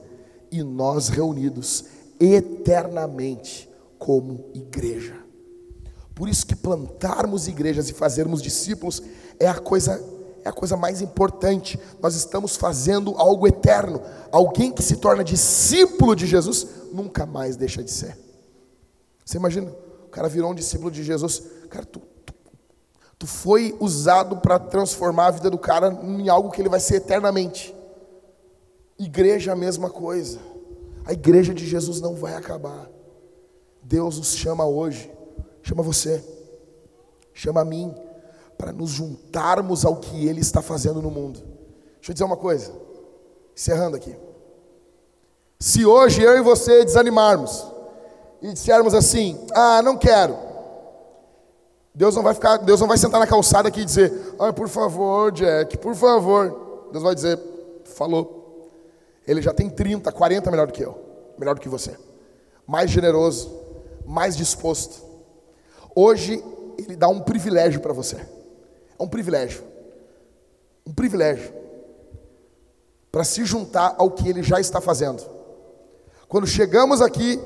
[0.50, 1.84] e nós reunidos
[2.18, 3.70] eternamente
[4.00, 5.14] como igreja.
[6.12, 9.00] Por isso que plantarmos igrejas e fazermos discípulos
[9.38, 10.02] é a coisa
[10.42, 11.78] é a coisa mais importante.
[12.02, 14.02] Nós estamos fazendo algo eterno.
[14.32, 18.18] Alguém que se torna discípulo de Jesus nunca mais deixa de ser.
[19.24, 19.70] Você imagina,
[20.04, 21.44] o cara virou um discípulo de Jesus.
[21.70, 22.00] Cara, tu,
[23.18, 26.96] tu, foi usado para transformar a vida do cara em algo que ele vai ser
[26.96, 27.74] eternamente.
[28.98, 30.38] Igreja é a mesma coisa.
[31.04, 32.90] A igreja de Jesus não vai acabar.
[33.82, 35.12] Deus nos chama hoje,
[35.62, 36.24] chama você,
[37.32, 37.94] chama a mim,
[38.58, 41.38] para nos juntarmos ao que Ele está fazendo no mundo.
[41.96, 42.72] Deixa eu dizer uma coisa,
[43.54, 44.16] encerrando aqui.
[45.60, 47.64] Se hoje eu e você desanimarmos
[48.42, 50.36] e dissermos assim: "Ah, não quero",
[51.96, 54.68] Deus não vai ficar, Deus não vai sentar na calçada aqui e dizer: "Ai, por
[54.68, 56.88] favor, Jack, por favor".
[56.92, 57.40] Deus vai dizer:
[57.84, 58.70] "Falou".
[59.26, 60.94] Ele já tem 30, 40 melhor do que eu,
[61.38, 61.96] melhor do que você.
[62.66, 63.50] Mais generoso,
[64.04, 65.02] mais disposto.
[65.94, 66.44] Hoje
[66.76, 68.16] ele dá um privilégio para você.
[68.16, 69.64] É um privilégio.
[70.86, 71.50] Um privilégio
[73.10, 75.24] para se juntar ao que ele já está fazendo.
[76.28, 77.40] Quando chegamos aqui,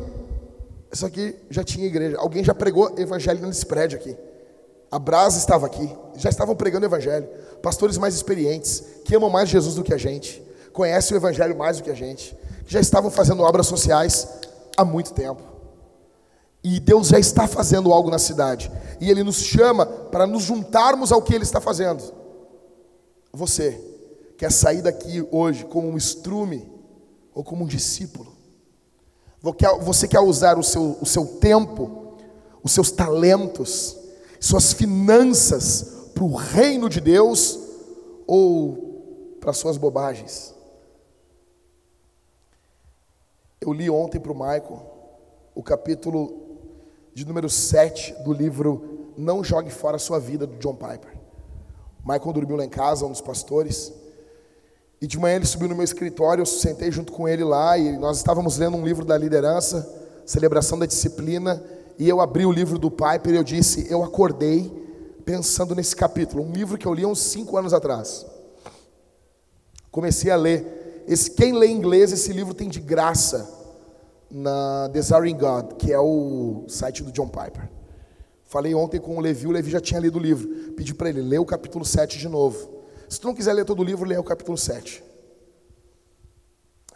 [0.92, 2.18] isso aqui já tinha igreja.
[2.18, 4.16] Alguém já pregou evangelho nesse prédio aqui.
[4.90, 7.28] A Brasa estava aqui, já estavam pregando o evangelho.
[7.62, 10.42] Pastores mais experientes, que amam mais Jesus do que a gente,
[10.72, 14.26] conhecem o evangelho mais do que a gente, que já estavam fazendo obras sociais
[14.76, 15.42] há muito tempo.
[16.62, 18.70] E Deus já está fazendo algo na cidade.
[19.00, 22.02] E Ele nos chama para nos juntarmos ao que Ele está fazendo.
[23.32, 23.80] Você
[24.36, 26.70] quer sair daqui hoje como um estrume
[27.32, 28.36] ou como um discípulo?
[29.82, 32.16] Você quer usar o seu, o seu tempo,
[32.62, 33.96] os seus talentos,
[34.40, 37.58] suas finanças para o reino de Deus
[38.26, 40.54] ou para suas bobagens?
[43.60, 44.90] Eu li ontem para o Michael
[45.54, 46.58] o capítulo
[47.12, 51.18] de número 7 do livro Não Jogue Fora a Sua Vida, do John Piper.
[52.02, 53.92] O Michael dormiu lá em casa, um dos pastores.
[55.00, 57.98] E de manhã ele subiu no meu escritório, eu sentei junto com ele lá e
[57.98, 59.86] nós estávamos lendo um livro da liderança,
[60.24, 61.62] celebração da disciplina,
[62.00, 64.72] e eu abri o livro do Piper e eu disse: Eu acordei
[65.22, 68.24] pensando nesse capítulo, um livro que eu li há uns cinco anos atrás.
[69.90, 71.04] Comecei a ler.
[71.06, 73.46] Esse, quem lê inglês, esse livro tem de graça
[74.30, 77.68] na Desiring God, que é o site do John Piper.
[78.44, 80.72] Falei ontem com o Levi, o Levi já tinha lido o livro.
[80.72, 82.66] Pedi para ele ler o capítulo 7 de novo.
[83.10, 85.04] Se tu não quiser ler todo o livro, lê o capítulo 7.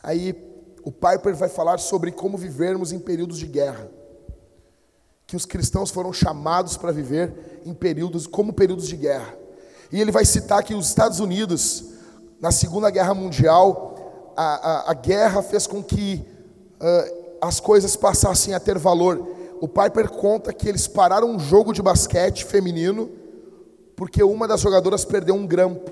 [0.02, 0.34] Aí
[0.82, 3.90] o Piper vai falar sobre como vivermos em períodos de guerra
[5.34, 9.36] que os cristãos foram chamados para viver em períodos como períodos de guerra.
[9.90, 11.86] E ele vai citar que os Estados Unidos,
[12.40, 16.24] na Segunda Guerra Mundial, a, a, a guerra fez com que
[16.74, 19.26] uh, as coisas passassem a ter valor.
[19.60, 23.10] O Piper conta que eles pararam um jogo de basquete feminino
[23.96, 25.90] porque uma das jogadoras perdeu um grampo.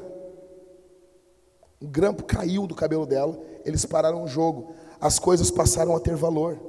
[1.81, 4.73] Um grampo caiu do cabelo dela, eles pararam o jogo.
[5.01, 6.60] As coisas passaram a ter valor,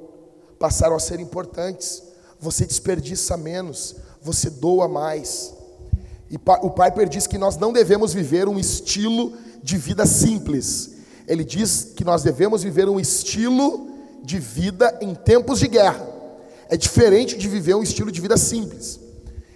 [0.58, 2.13] passaram a ser importantes
[2.44, 5.54] você desperdiça menos, você doa mais.
[6.30, 9.34] E o Piper diz que nós não devemos viver um estilo
[9.64, 10.92] de vida simples.
[11.28, 13.88] Ele diz que nós devemos viver um estilo
[14.24, 16.06] de vida em tempos de guerra.
[16.70, 19.00] É diferente de viver um estilo de vida simples.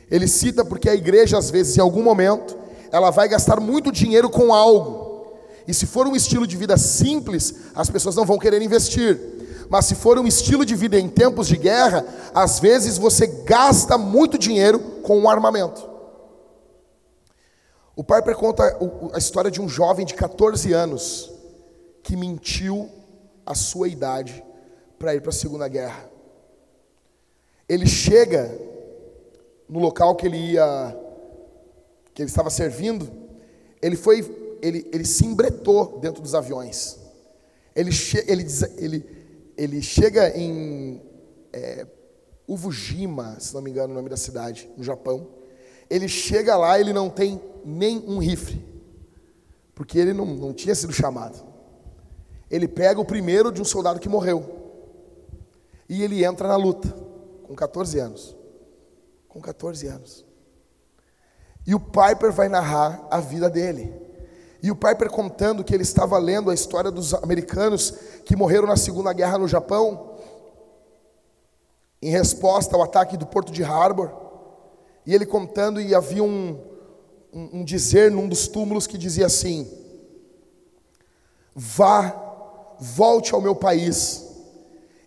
[0.10, 2.56] Ele cita porque a igreja, às vezes, em algum momento,
[2.92, 5.36] ela vai gastar muito dinheiro com algo.
[5.68, 9.20] E se for um estilo de vida simples, as pessoas não vão querer investir.
[9.70, 13.98] Mas se for um estilo de vida em tempos de guerra, às vezes você gasta
[13.98, 15.88] muito dinheiro com um armamento.
[17.96, 18.78] O Piper conta
[19.14, 21.32] a história de um jovem de 14 anos
[22.04, 22.90] que mentiu
[23.46, 24.44] a sua idade
[25.00, 26.10] para ir para a Segunda Guerra.
[27.68, 28.56] Ele chega
[29.68, 30.98] no local que ele ia,
[32.14, 33.12] que ele estava servindo,
[33.82, 34.20] ele foi,
[34.62, 37.00] ele, ele se embretou dentro dos aviões.
[37.76, 37.92] Ele,
[38.28, 38.46] ele,
[38.78, 39.17] ele,
[39.58, 41.02] ele chega em
[41.52, 41.88] é,
[42.48, 45.28] Uvujima, se não me engano o nome da cidade, no Japão.
[45.90, 48.64] Ele chega lá, ele não tem nem um rifle,
[49.76, 51.46] porque ele não, não tinha sido chamado.
[52.50, 54.58] Ele pega o primeiro de um soldado que morreu,
[55.90, 56.88] e ele entra na luta,
[57.44, 58.38] com 14 anos.
[59.28, 60.26] Com 14 anos.
[61.66, 63.94] E o Piper vai narrar a vida dele.
[64.68, 67.90] E o Piper contando que ele estava lendo a história dos americanos
[68.26, 70.18] que morreram na Segunda Guerra no Japão,
[72.02, 74.12] em resposta ao ataque do porto de Harbor.
[75.06, 76.60] E ele contando, e havia um,
[77.32, 79.72] um, um dizer num dos túmulos que dizia assim:
[81.56, 84.26] Vá, volte ao meu país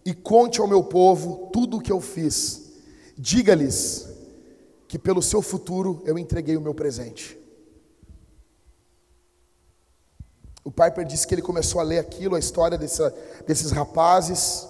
[0.07, 2.73] e conte ao meu povo tudo o que eu fiz.
[3.15, 4.09] Diga-lhes
[4.89, 7.40] que pelo seu futuro eu entreguei o meu presente.
[10.65, 13.15] O Piper disse que ele começou a ler aquilo, a história dessa,
[13.47, 14.69] desses rapazes,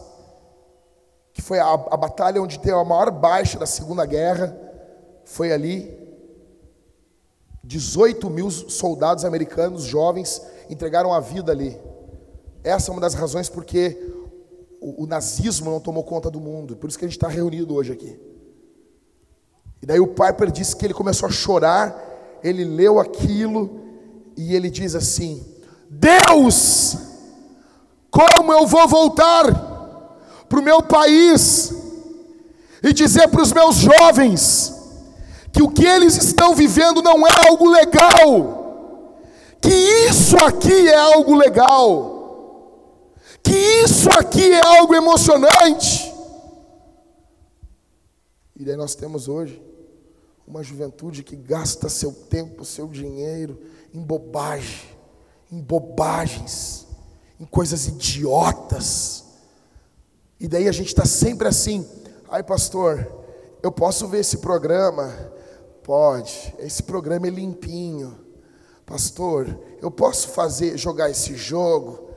[1.32, 4.56] que foi a, a batalha onde teve a maior baixa da Segunda Guerra,
[5.24, 5.98] foi ali.
[7.62, 11.78] 18 mil soldados americanos jovens entregaram a vida ali,
[12.62, 13.96] essa é uma das razões porque
[14.80, 16.76] o, o nazismo não tomou conta do mundo.
[16.76, 18.18] Por isso que a gente está reunido hoje aqui.
[19.82, 23.80] E daí o Piper disse que ele começou a chorar, ele leu aquilo
[24.36, 25.42] e ele diz assim:
[25.90, 26.96] Deus,
[28.12, 29.44] como eu vou voltar
[30.48, 31.74] para o meu país
[32.80, 34.72] e dizer para os meus jovens
[35.52, 39.18] que o que eles estão vivendo não é algo legal,
[39.60, 39.74] que
[40.08, 43.12] isso aqui é algo legal,
[43.42, 43.52] que
[43.84, 46.14] isso aqui é algo emocionante.
[48.54, 49.60] E daí nós temos hoje
[50.46, 53.60] uma juventude que gasta seu tempo, seu dinheiro
[53.92, 54.99] em bobagem,
[55.50, 56.86] em bobagens,
[57.38, 59.24] em coisas idiotas.
[60.38, 61.86] E daí a gente está sempre assim,
[62.28, 63.06] ai pastor,
[63.62, 65.12] eu posso ver esse programa?
[65.82, 68.16] Pode, esse programa é limpinho.
[68.86, 72.10] Pastor, eu posso fazer, jogar esse jogo?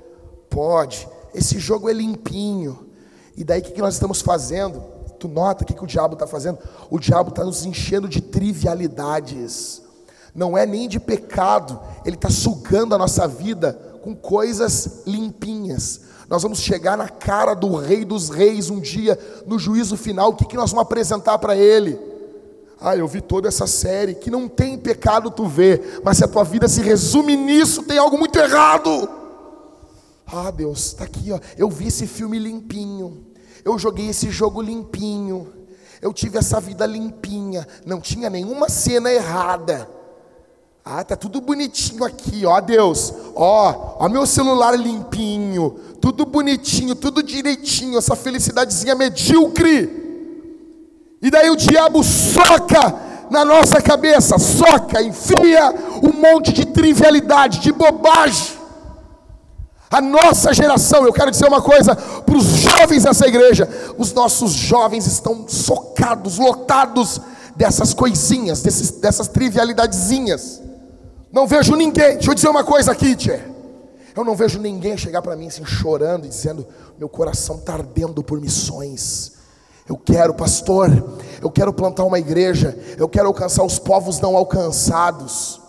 [0.49, 2.89] Pode, esse jogo é limpinho.
[3.35, 4.81] E daí o que nós estamos fazendo?
[5.19, 6.57] Tu nota o que, que o diabo está fazendo?
[6.89, 9.82] O diabo está nos enchendo de trivialidades.
[10.33, 16.01] Não é nem de pecado, ele está sugando a nossa vida com coisas limpinhas.
[16.29, 20.29] Nós vamos chegar na cara do Rei dos Reis um dia, no juízo final.
[20.29, 21.99] O que, que nós vamos apresentar para ele?
[22.81, 26.27] Ah, eu vi toda essa série, que não tem pecado tu vê, mas se a
[26.27, 29.07] tua vida se resume nisso, tem algo muito errado.
[30.25, 31.39] Ah, Deus, está aqui, ó.
[31.57, 33.25] Eu vi esse filme limpinho.
[33.63, 35.47] Eu joguei esse jogo limpinho.
[36.01, 37.67] Eu tive essa vida limpinha.
[37.85, 39.87] Não tinha nenhuma cena errada.
[40.85, 43.13] Ah, tá tudo bonitinho aqui, ó Deus.
[43.35, 50.01] Ó, ó meu celular limpinho, tudo bonitinho, tudo direitinho, essa felicidadezinha medíocre.
[51.21, 52.95] E daí o diabo soca
[53.31, 55.73] na nossa cabeça, soca, enfia
[56.03, 58.57] um monte de trivialidade, de bobagem.
[59.89, 64.51] A nossa geração, eu quero dizer uma coisa para os jovens dessa igreja: os nossos
[64.51, 67.21] jovens estão socados, lotados
[67.55, 70.61] dessas coisinhas, desses, dessas trivialidadezinhas.
[71.33, 73.39] Não vejo ninguém, deixa eu dizer uma coisa aqui, tchê.
[74.15, 76.65] Eu não vejo ninguém chegar para mim assim chorando e dizendo:
[76.99, 79.33] meu coração está ardendo por missões.
[79.89, 80.89] Eu quero, pastor,
[81.41, 85.59] eu quero plantar uma igreja, eu quero alcançar os povos não alcançados.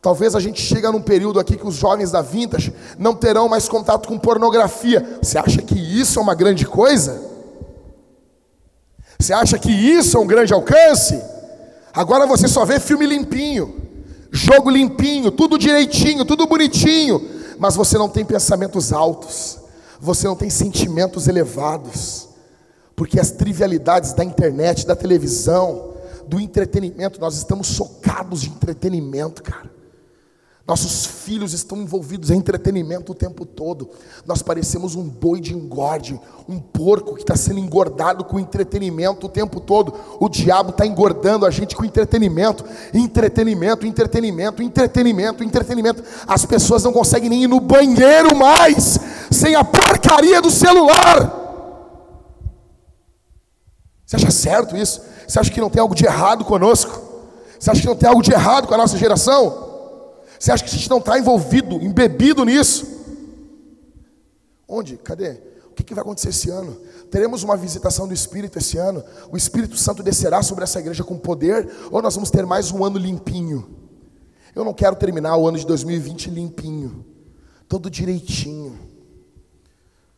[0.00, 3.68] Talvez a gente chegue num período aqui que os jovens da Vintage não terão mais
[3.68, 5.18] contato com pornografia.
[5.20, 7.20] Você acha que isso é uma grande coisa?
[9.18, 11.20] Você acha que isso é um grande alcance?
[11.92, 13.83] Agora você só vê filme limpinho,
[14.34, 17.22] jogo limpinho, tudo direitinho, tudo bonitinho,
[17.56, 19.60] mas você não tem pensamentos altos,
[20.00, 22.28] você não tem sentimentos elevados,
[22.96, 25.94] porque as trivialidades da internet, da televisão,
[26.26, 29.70] do entretenimento, nós estamos socados de entretenimento, cara.
[30.66, 33.90] Nossos filhos estão envolvidos em entretenimento o tempo todo.
[34.24, 36.18] Nós parecemos um boi de engorde,
[36.48, 39.94] um porco que está sendo engordado com entretenimento o tempo todo.
[40.18, 42.64] O diabo está engordando a gente com entretenimento,
[42.94, 46.02] entretenimento, entretenimento, entretenimento, entretenimento.
[46.26, 48.98] As pessoas não conseguem nem ir no banheiro mais
[49.30, 51.42] sem a porcaria do celular.
[54.06, 55.02] Você acha certo isso?
[55.28, 57.02] Você acha que não tem algo de errado conosco?
[57.60, 59.63] Você acha que não tem algo de errado com a nossa geração?
[60.44, 62.86] Você acha que a gente não está envolvido, embebido nisso?
[64.68, 64.98] Onde?
[64.98, 65.40] Cadê?
[65.70, 66.76] O que, que vai acontecer esse ano?
[67.10, 69.02] Teremos uma visitação do Espírito esse ano?
[69.32, 71.66] O Espírito Santo descerá sobre essa igreja com poder?
[71.90, 73.66] Ou nós vamos ter mais um ano limpinho?
[74.54, 77.06] Eu não quero terminar o ano de 2020 limpinho,
[77.66, 78.78] todo direitinho.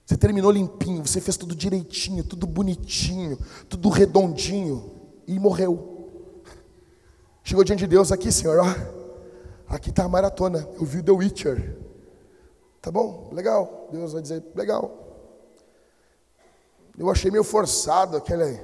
[0.05, 3.39] Você terminou limpinho, você fez tudo direitinho, tudo bonitinho,
[3.69, 4.91] tudo redondinho
[5.25, 6.43] e morreu.
[7.45, 8.96] Chegou diante de Deus aqui, Senhor, ó.
[9.69, 10.69] Aqui está a maratona.
[10.75, 11.77] Eu vi The Witcher.
[12.81, 13.31] Tá bom?
[13.33, 13.89] Legal.
[13.91, 15.07] Deus vai dizer, legal.
[16.97, 18.61] Eu achei meio forçado aquele,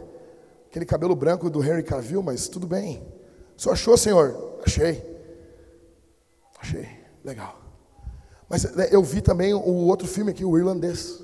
[0.66, 3.07] aquele cabelo branco do Henry Cavill, mas tudo bem.
[3.57, 4.61] Só achou, Senhor?
[4.65, 5.05] Achei.
[6.59, 6.89] Achei.
[7.24, 7.61] Legal.
[8.49, 11.23] Mas né, eu vi também o outro filme aqui, o irlandês.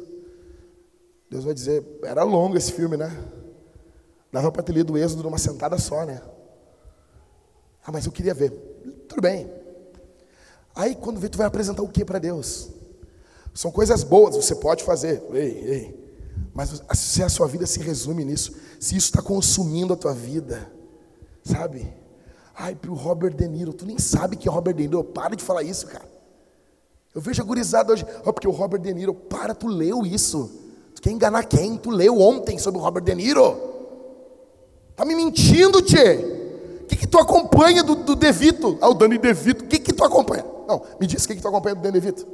[1.31, 3.11] Deus vai dizer, era longo esse filme, né?
[4.33, 6.21] Dava para ter lido o Êxodo numa sentada só, né?
[7.85, 8.51] Ah, mas eu queria ver.
[9.09, 9.51] Tudo bem.
[10.75, 12.71] Aí quando vê, tu vai apresentar o que para Deus?
[13.55, 15.23] São coisas boas, você pode fazer.
[15.33, 16.09] Ei, ei.
[16.55, 20.71] Mas se a sua vida se resume nisso, se isso está consumindo a tua vida,
[21.43, 21.93] sabe?
[22.57, 25.37] Ai, para o Robert De Niro, tu nem sabe que é Robert De Niro, para
[25.37, 26.09] de falar isso, cara.
[27.15, 30.51] Eu vejo a gurizada hoje, oh, porque o Robert De Niro, para, tu leu isso.
[30.95, 31.77] Tu quer enganar quem?
[31.77, 33.57] Tu leu ontem sobre o Robert De Niro?
[34.97, 36.17] Tá me mentindo, tchê.
[36.83, 38.77] O que, que tu acompanha do, do Devito?
[38.81, 40.45] Ah, o Dani Devito, o que, que tu acompanha?
[40.69, 42.27] Não, me diz o que, que tu acompanha do Dani Devito.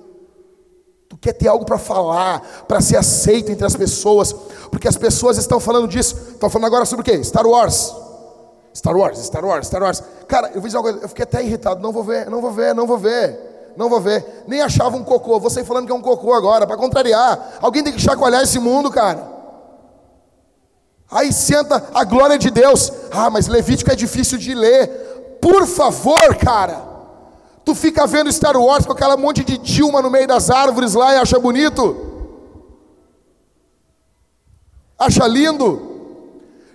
[1.09, 4.33] Tu quer ter algo para falar, para ser aceito entre as pessoas,
[4.71, 6.17] porque as pessoas estão falando disso.
[6.33, 7.23] Estão falando agora sobre o quê?
[7.23, 7.95] Star Wars.
[8.75, 10.03] Star Wars, Star Wars, Star Wars.
[10.27, 11.81] Cara, eu vou dizer uma coisa, eu fiquei até irritado.
[11.81, 14.45] Não vou ver, não vou ver, não vou ver, não vou ver.
[14.49, 15.39] Nem achava um cocô.
[15.39, 17.59] Você falando que é um cocô agora, para contrariar.
[17.63, 19.33] Alguém tem que chacoalhar esse mundo, cara.
[21.09, 22.93] Aí senta a glória de Deus.
[23.13, 25.39] Ah, mas Levítico é difícil de ler.
[25.41, 26.94] Por favor, cara.
[27.65, 31.15] Tu fica vendo Star Wars com aquela monte de Dilma no meio das árvores lá
[31.15, 31.97] e acha bonito?
[34.99, 35.93] Acha lindo?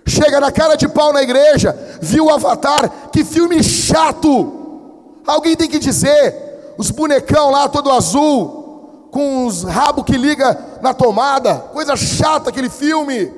[0.06, 5.20] Chega na cara de pau na igreja, viu o Avatar, que filme chato.
[5.24, 10.92] Alguém tem que dizer, os bonecão lá todo azul, com os rabos que liga na
[10.92, 13.32] tomada, coisa chata aquele filme,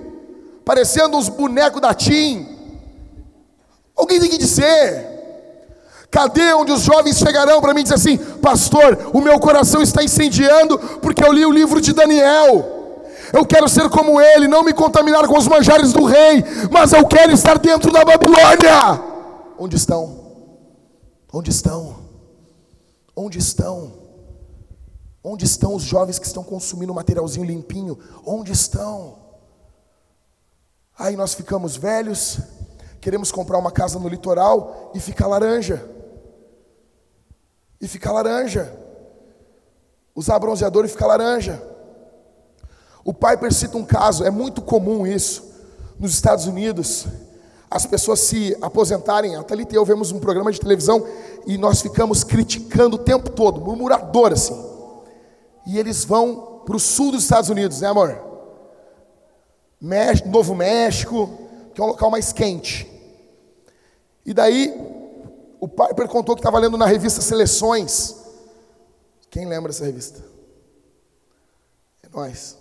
[0.65, 2.49] parecendo uns bonecos da Tim.
[3.95, 5.12] Alguém tem que dizer.
[6.13, 10.05] Cadê onde os jovens chegarão para mim e dizer assim, pastor, o meu coração está
[10.05, 13.07] incendiando porque eu li o livro de Daniel.
[13.33, 17.07] Eu quero ser como ele, não me contaminar com os manjares do rei, mas eu
[17.07, 19.03] quero estar dentro da Babilônia.
[19.59, 20.21] Onde estão?
[21.33, 21.97] Onde estão?
[23.17, 23.93] Onde estão?
[25.25, 27.99] Onde estão os jovens que estão consumindo materialzinho limpinho?
[28.27, 29.17] Onde estão?
[30.99, 32.39] Aí nós ficamos velhos,
[33.01, 36.02] queremos comprar uma casa no litoral e ficar laranja.
[37.83, 38.73] E ficar laranja.
[40.15, 41.61] Usar bronzeador e ficar laranja.
[43.05, 45.53] O Piper cita um caso, é muito comum isso,
[45.99, 47.07] nos Estados Unidos,
[47.69, 51.05] as pessoas se aposentarem, a Thalita e eu vemos um programa de televisão
[51.47, 54.57] e nós ficamos criticando o tempo todo, murmurador assim.
[55.67, 58.21] E eles vão para o sul dos Estados Unidos, né amor?
[60.27, 61.31] Novo México,
[61.75, 62.89] que é um local mais quente.
[64.25, 64.73] E daí,
[65.63, 68.17] o Piper contou que estava lendo na revista Seleções.
[69.31, 70.21] Quem lembra dessa revista?
[72.03, 72.59] É nós.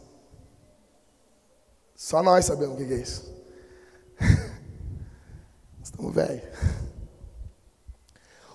[1.95, 3.23] Só nós sabemos o que é isso.
[5.83, 6.43] Estamos velhos.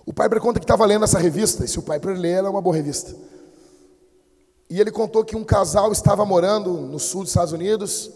[0.07, 2.51] O Piper conta que estava lendo essa revista, e se o Piper lê, ela é
[2.53, 3.17] uma boa revista.
[4.71, 8.13] E ele contou que um casal estava morando no sul dos Estados Unidos,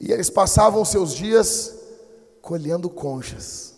[0.00, 1.74] e eles passavam seus dias
[2.40, 3.69] colhendo conchas.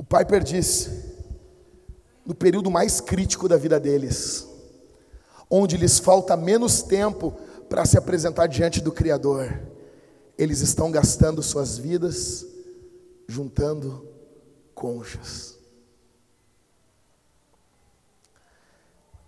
[0.00, 1.14] O Piper disse,
[2.24, 4.48] no período mais crítico da vida deles,
[5.50, 7.32] onde lhes falta menos tempo
[7.68, 9.60] para se apresentar diante do Criador,
[10.38, 12.46] eles estão gastando suas vidas
[13.28, 14.08] juntando
[14.74, 15.58] conchas.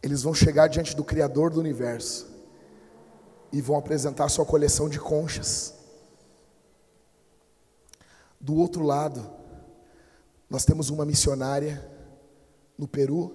[0.03, 2.27] Eles vão chegar diante do Criador do universo
[3.53, 5.75] e vão apresentar sua coleção de conchas.
[8.41, 9.42] Do outro lado,
[10.53, 11.83] nós temos uma missionária
[12.77, 13.33] no Peru,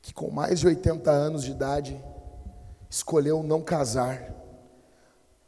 [0.00, 2.02] que com mais de 80 anos de idade,
[2.88, 4.34] escolheu não casar,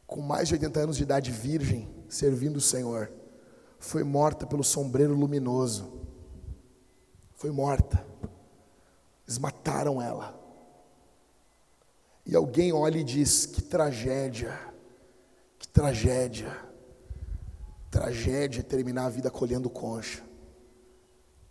[0.07, 3.11] com mais de 80 anos de idade, virgem, servindo o Senhor,
[3.79, 5.99] foi morta pelo sombreiro luminoso.
[7.35, 8.05] Foi morta.
[9.27, 10.39] Eles mataram ela.
[12.27, 14.61] E alguém olha e diz: que tragédia,
[15.59, 16.68] que tragédia.
[17.91, 20.23] Tragédia terminar a vida colhendo concha.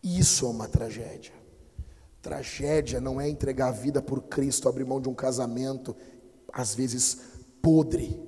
[0.03, 1.33] Isso é uma tragédia.
[2.21, 5.95] Tragédia não é entregar a vida por Cristo, abrir mão de um casamento,
[6.51, 7.17] às vezes
[7.61, 8.21] podre.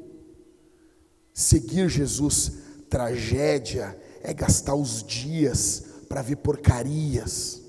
[1.33, 2.53] Seguir Jesus,
[2.89, 7.61] tragédia é gastar os dias para ver porcarias.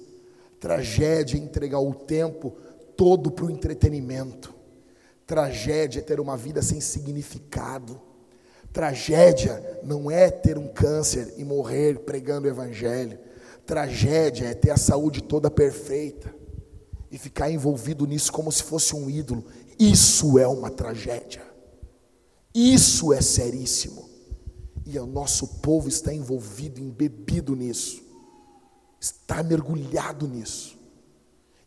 [0.59, 2.57] Tragédia é entregar o tempo
[2.97, 4.55] todo para o entretenimento.
[5.27, 8.01] Tragédia é ter uma vida sem significado.
[8.72, 13.18] Tragédia não é ter um câncer e morrer pregando o Evangelho.
[13.66, 16.34] Tragédia é ter a saúde toda perfeita
[17.10, 19.44] e ficar envolvido nisso como se fosse um ídolo.
[19.78, 21.42] Isso é uma tragédia.
[22.55, 24.09] Isso é seríssimo.
[24.86, 28.02] E o nosso povo está envolvido, embebido nisso.
[29.01, 30.76] Está mergulhado nisso.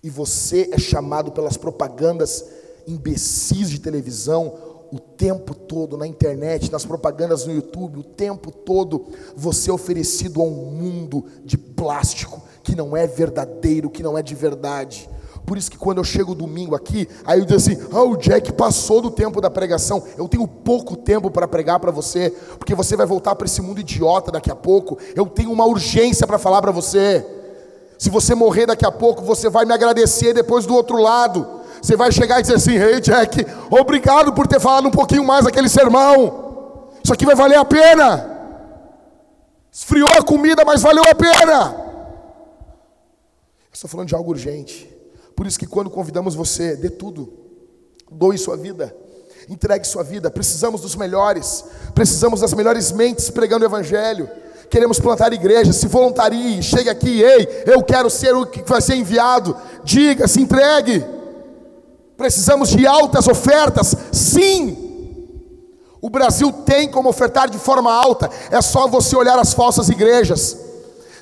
[0.02, 2.46] E você é chamado pelas propagandas
[2.86, 9.08] imbecis de televisão, o tempo todo na internet, nas propagandas no YouTube, o tempo todo
[9.36, 14.22] você é oferecido a um mundo de plástico que não é verdadeiro, que não é
[14.22, 15.10] de verdade.
[15.48, 18.54] Por isso que quando eu chego domingo aqui, aí eu digo assim: "Ah, o Jack
[18.54, 20.04] passou do tempo da pregação.
[20.16, 22.30] Eu tenho pouco tempo para pregar para você,
[22.60, 25.00] porque você vai voltar para esse mundo idiota daqui a pouco.
[25.16, 27.26] Eu tenho uma urgência para falar para você.
[27.98, 31.63] Se você morrer daqui a pouco, você vai me agradecer depois do outro lado.
[31.84, 35.26] Você vai chegar e dizer assim: Ei, hey, Jack, obrigado por ter falado um pouquinho
[35.26, 36.94] mais aquele sermão.
[37.04, 38.32] Isso aqui vai valer a pena.
[39.70, 41.76] Esfriou a comida, mas valeu a pena.
[43.72, 44.90] Estou falando de algo urgente.
[45.36, 47.34] Por isso que quando convidamos você, dê tudo.
[48.10, 48.96] Doe sua vida.
[49.50, 50.32] Entregue sua vida.
[50.32, 51.66] Precisamos dos melhores.
[51.94, 54.30] Precisamos das melhores mentes pregando o evangelho.
[54.70, 55.74] Queremos plantar igreja.
[55.74, 59.58] Se voluntarie, chegue aqui, ei, eu quero ser o que vai ser enviado.
[59.84, 61.13] Diga, se entregue.
[62.18, 63.96] Precisamos de altas ofertas.
[64.12, 64.78] Sim.
[66.02, 68.30] O Brasil tem como ofertar de forma alta.
[68.52, 70.58] É só você olhar as falsas igrejas.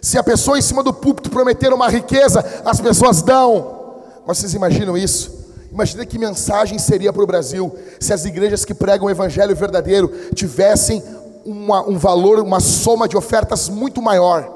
[0.01, 4.01] Se a pessoa em cima do púlpito prometer uma riqueza, as pessoas dão.
[4.25, 5.39] Mas vocês imaginam isso?
[5.71, 10.09] Imagina que mensagem seria para o Brasil se as igrejas que pregam o evangelho verdadeiro
[10.33, 11.01] tivessem
[11.45, 14.51] uma, um valor, uma soma de ofertas muito maior.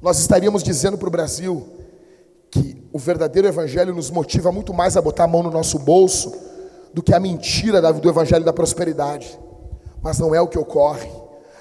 [0.00, 1.66] Nós estaríamos dizendo para o Brasil
[2.50, 6.32] que o verdadeiro evangelho nos motiva muito mais a botar a mão no nosso bolso
[6.92, 9.38] do que a mentira do evangelho da prosperidade.
[10.02, 11.10] Mas não é o que ocorre.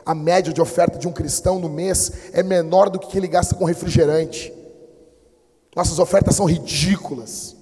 [0.05, 3.53] A média de oferta de um cristão no mês é menor do que ele gasta
[3.53, 4.51] com refrigerante.
[5.75, 7.55] Nossas ofertas são ridículas.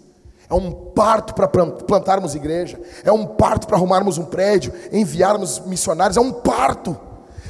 [0.49, 6.15] É um parto para plantarmos igreja, é um parto para arrumarmos um prédio, enviarmos missionários,
[6.15, 6.97] é um parto.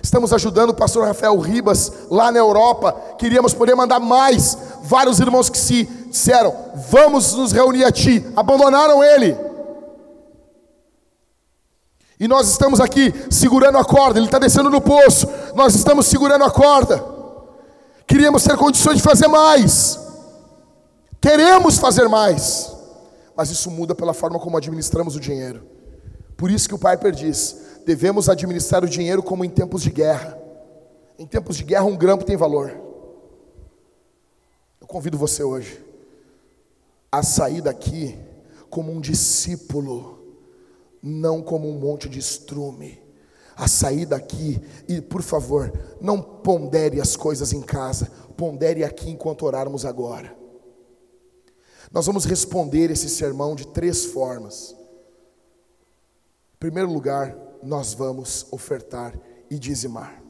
[0.08, 2.94] Estamos ajudando o pastor Rafael Ribas lá na Europa.
[3.20, 4.58] Queríamos poder mandar mais.
[4.84, 6.56] Vários irmãos que se disseram:
[6.90, 8.26] Vamos nos reunir a ti.
[8.34, 9.38] Abandonaram ele.
[12.18, 14.18] E nós estamos aqui segurando a corda.
[14.18, 15.28] Ele está descendo no poço.
[15.54, 17.04] Nós estamos segurando a corda.
[18.08, 20.00] Queríamos ter condições de fazer mais.
[21.20, 22.72] Queremos fazer mais,
[23.36, 25.66] mas isso muda pela forma como administramos o dinheiro.
[26.38, 30.38] Por isso que o Piper diz: devemos administrar o dinheiro como em tempos de guerra.
[31.18, 32.78] Em tempos de guerra, um grampo tem valor.
[34.82, 35.82] Eu convido você hoje
[37.10, 38.20] a sair daqui
[38.70, 40.20] como um discípulo,
[41.02, 43.02] não como um monte de estrume.
[43.56, 49.46] A sair daqui e, por favor, não pondere as coisas em casa, pondere aqui enquanto
[49.46, 50.36] orarmos agora.
[51.90, 54.76] Nós vamos responder esse sermão de três formas.
[56.54, 59.14] Em primeiro lugar, nós vamos ofertar
[59.50, 60.24] e dizimar.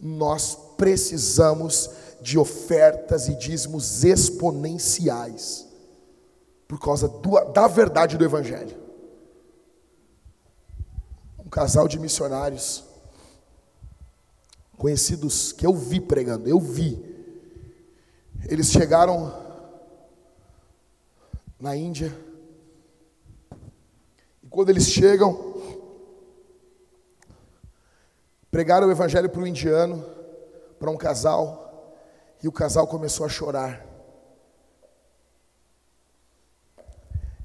[0.00, 1.90] Nós precisamos
[2.22, 5.68] de ofertas e dízimos exponenciais
[6.66, 8.76] por causa do, da verdade do Evangelho.
[11.38, 12.82] Um casal de missionários
[14.78, 16.98] conhecidos que eu vi pregando, eu vi.
[18.48, 19.32] Eles chegaram
[21.60, 22.14] na Índia.
[24.42, 25.53] E quando eles chegam,
[28.54, 30.06] pregaram o evangelho para o indiano,
[30.78, 31.92] para um casal,
[32.40, 33.84] e o casal começou a chorar.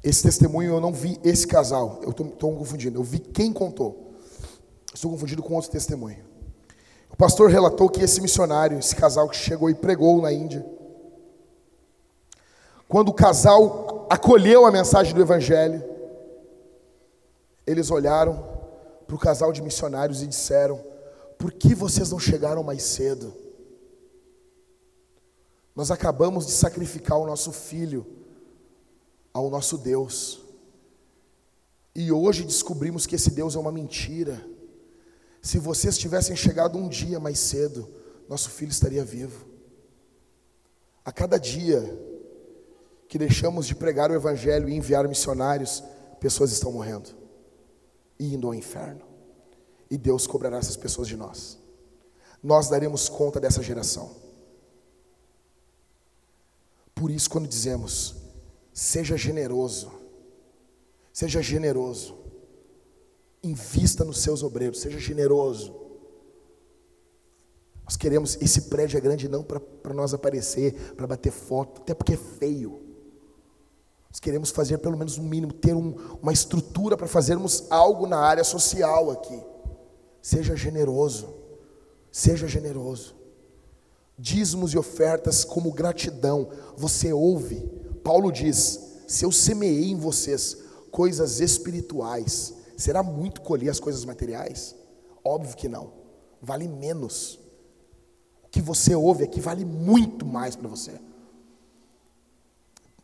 [0.04, 4.14] Esse testemunho eu não vi esse casal, eu estou confundindo, eu vi quem contou.
[4.94, 6.24] Estou confundido com outro testemunho.
[7.10, 10.64] O pastor relatou que esse missionário, esse casal que chegou e pregou na Índia,
[12.88, 15.84] quando o casal acolheu a mensagem do Evangelho,
[17.66, 18.48] eles olharam
[19.08, 20.88] para o casal de missionários e disseram:
[21.40, 23.34] Por que vocês não chegaram mais cedo?
[25.74, 28.06] Nós acabamos de sacrificar o nosso filho
[29.34, 30.42] ao nosso Deus.
[31.96, 34.46] E hoje descobrimos que esse Deus é uma mentira.
[35.42, 37.90] Se vocês tivessem chegado um dia mais cedo,
[38.28, 39.48] nosso filho estaria vivo.
[41.06, 41.82] A cada dia
[43.08, 45.82] que deixamos de pregar o Evangelho e enviar missionários,
[46.20, 47.10] pessoas estão morrendo
[48.20, 49.09] e indo ao inferno.
[49.90, 51.58] E Deus cobrará essas pessoas de nós.
[52.42, 54.12] Nós daremos conta dessa geração.
[56.94, 58.16] Por isso, quando dizemos,
[58.74, 59.92] seja generoso,
[61.14, 62.18] seja generoso,
[63.44, 65.74] invista nos seus obreiros, seja generoso.
[67.84, 72.14] Nós queremos, esse prédio é grande não para nós aparecer, para bater foto, até porque
[72.14, 72.82] é feio.
[74.10, 78.20] Nós queremos fazer pelo menos um mínimo, ter um, uma estrutura para fazermos algo na
[78.20, 79.42] área social aqui.
[80.22, 81.34] Seja generoso,
[82.12, 83.16] seja generoso.
[84.18, 86.50] Dízimos e ofertas como gratidão.
[86.76, 87.60] Você ouve,
[88.04, 90.58] Paulo diz: se eu semeei em vocês
[90.92, 94.76] coisas espirituais, será muito colher as coisas materiais?
[95.24, 95.94] Óbvio que não,
[96.42, 97.40] vale menos.
[98.44, 101.00] O que você ouve aqui vale muito mais para você.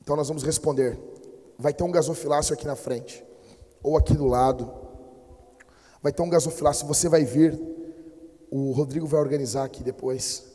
[0.02, 1.00] Então nós vamos responder.
[1.58, 3.24] Vai ter um gasofilácio aqui na frente,
[3.82, 4.85] ou aqui do lado.
[6.06, 7.60] Vai ter um gasofilácio, você vai vir.
[8.52, 10.46] O Rodrigo vai organizar aqui depois.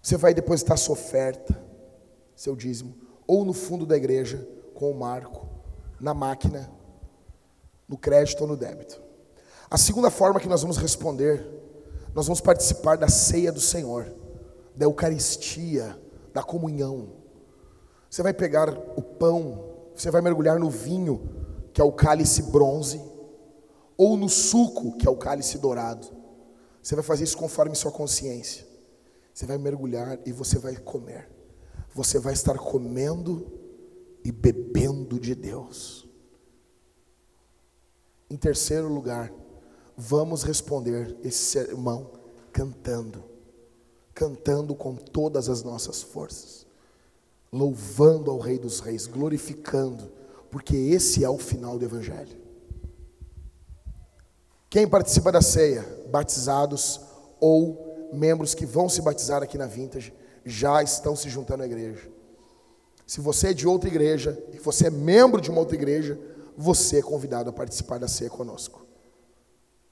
[0.00, 1.62] Você vai depositar sua oferta,
[2.34, 2.96] seu dízimo,
[3.26, 5.46] ou no fundo da igreja, com o marco,
[6.00, 6.72] na máquina,
[7.86, 8.98] no crédito ou no débito.
[9.70, 11.46] A segunda forma que nós vamos responder,
[12.14, 14.10] nós vamos participar da ceia do Senhor,
[14.74, 16.00] da Eucaristia,
[16.32, 17.10] da comunhão.
[18.08, 21.37] Você vai pegar o pão, você vai mergulhar no vinho,
[21.78, 23.00] que é o cálice bronze,
[23.96, 26.08] ou no suco, que é o cálice dourado.
[26.82, 28.66] Você vai fazer isso conforme sua consciência.
[29.32, 31.30] Você vai mergulhar e você vai comer.
[31.94, 33.46] Você vai estar comendo
[34.24, 36.04] e bebendo de Deus.
[38.28, 39.32] Em terceiro lugar,
[39.96, 42.10] vamos responder esse sermão
[42.52, 43.22] cantando,
[44.12, 46.66] cantando com todas as nossas forças,
[47.52, 50.17] louvando ao Rei dos Reis, glorificando,
[50.50, 52.36] porque esse é o final do Evangelho.
[54.70, 57.00] Quem participa da ceia, batizados
[57.40, 60.12] ou membros que vão se batizar aqui na Vintage,
[60.44, 62.10] já estão se juntando à igreja.
[63.06, 66.18] Se você é de outra igreja e você é membro de uma outra igreja,
[66.56, 68.86] você é convidado a participar da ceia conosco.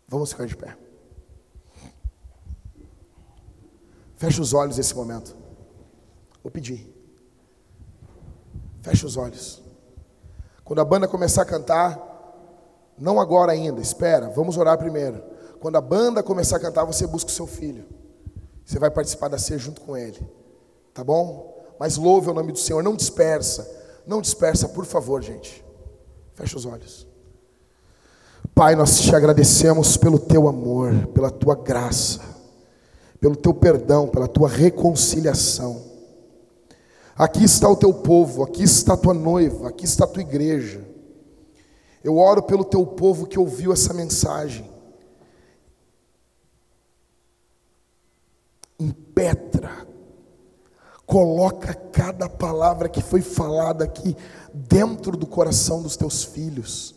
[0.09, 0.77] Vamos ficar de pé.
[4.17, 5.37] Feche os olhos nesse momento.
[6.43, 6.93] Vou pedir.
[8.83, 9.66] Feche os olhos.
[10.67, 11.97] Quando a banda começar a cantar,
[12.99, 15.23] não agora ainda, espera, vamos orar primeiro.
[15.61, 17.87] Quando a banda começar a cantar, você busca o seu filho.
[18.65, 20.19] Você vai participar da ceia junto com ele.
[20.93, 21.55] Tá bom?
[21.79, 23.71] Mas louve o nome do Senhor, não dispersa.
[24.05, 25.65] Não dispersa, por favor, gente.
[26.35, 27.07] Feche os olhos.
[28.53, 32.23] Pai, nós te agradecemos pelo teu amor, pela tua graça,
[33.21, 35.86] pelo teu perdão, pela tua reconciliação.
[37.19, 40.87] Aqui está o teu povo, aqui está a tua noiva, aqui está a tua igreja.
[42.05, 44.71] Eu oro pelo teu povo que ouviu essa mensagem.
[48.79, 49.89] Impetra,
[51.07, 54.15] coloca cada palavra que foi falada aqui
[54.53, 56.95] dentro do coração dos teus filhos.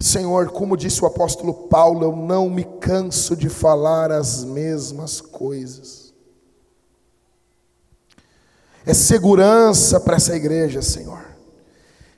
[0.00, 6.05] Senhor, como disse o apóstolo Paulo, eu não me canso de falar as mesmas coisas.
[8.86, 11.22] É segurança para essa igreja, Senhor.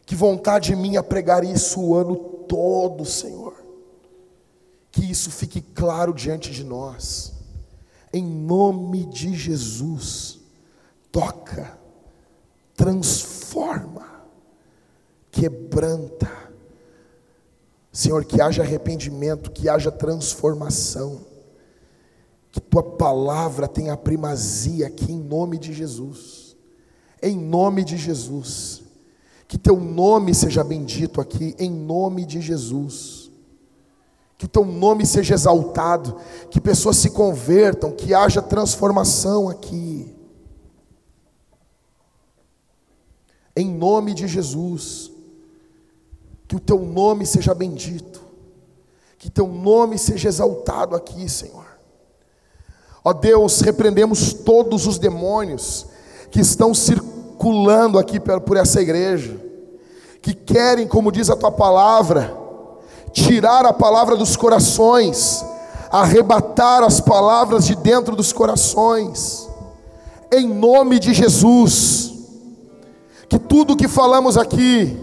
[0.06, 3.54] Que vontade minha pregar isso o ano todo, Senhor.
[4.92, 7.32] Que isso fique claro diante de nós.
[8.12, 10.38] Em nome de Jesus,
[11.10, 11.76] toca,
[12.76, 14.06] transforma,
[15.30, 16.48] quebranta
[17.98, 21.20] Senhor, que haja arrependimento, que haja transformação,
[22.52, 26.47] que tua palavra tenha primazia aqui em nome de Jesus,
[27.22, 28.82] em nome de Jesus,
[29.46, 33.30] que teu nome seja bendito aqui, em nome de Jesus,
[34.36, 36.16] que teu nome seja exaltado,
[36.50, 40.14] que pessoas se convertam, que haja transformação aqui,
[43.58, 45.10] em nome de Jesus.
[46.46, 48.22] Que o teu nome seja bendito.
[49.18, 51.66] Que teu nome seja exaltado aqui, Senhor.
[53.04, 55.86] Ó Deus, repreendemos todos os demônios
[56.30, 59.36] que estão circulando aqui por essa igreja,
[60.20, 62.36] que querem, como diz a tua palavra,
[63.12, 65.44] tirar a palavra dos corações,
[65.90, 69.48] arrebatar as palavras de dentro dos corações,
[70.30, 72.12] em nome de Jesus,
[73.28, 74.96] que tudo que falamos aqui,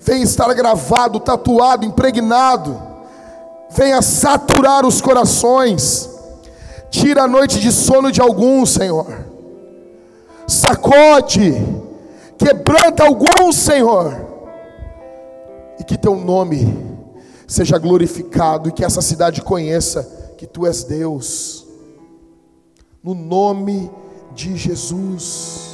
[0.00, 2.80] venha estar gravado, tatuado, impregnado,
[3.70, 6.08] venha saturar os corações,
[6.90, 9.21] tira a noite de sono de alguns, Senhor,
[10.52, 11.54] sacode,
[12.38, 14.14] quebranta alguns, Senhor,
[15.78, 16.92] e que teu nome
[17.46, 21.66] seja glorificado e que essa cidade conheça que tu és Deus,
[23.02, 23.90] no nome
[24.34, 25.71] de Jesus.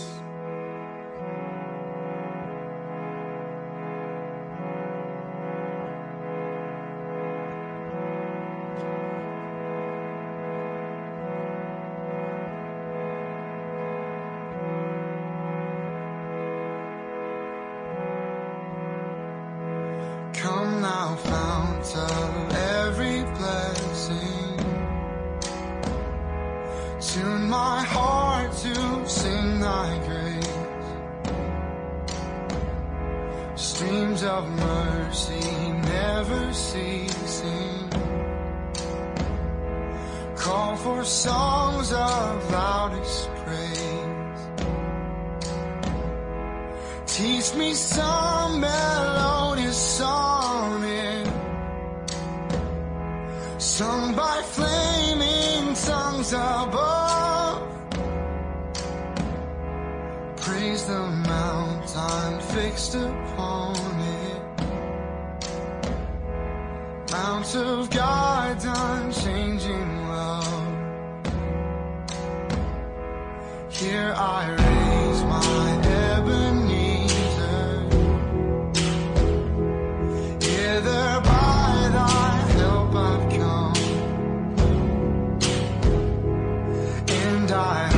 [87.58, 87.97] I.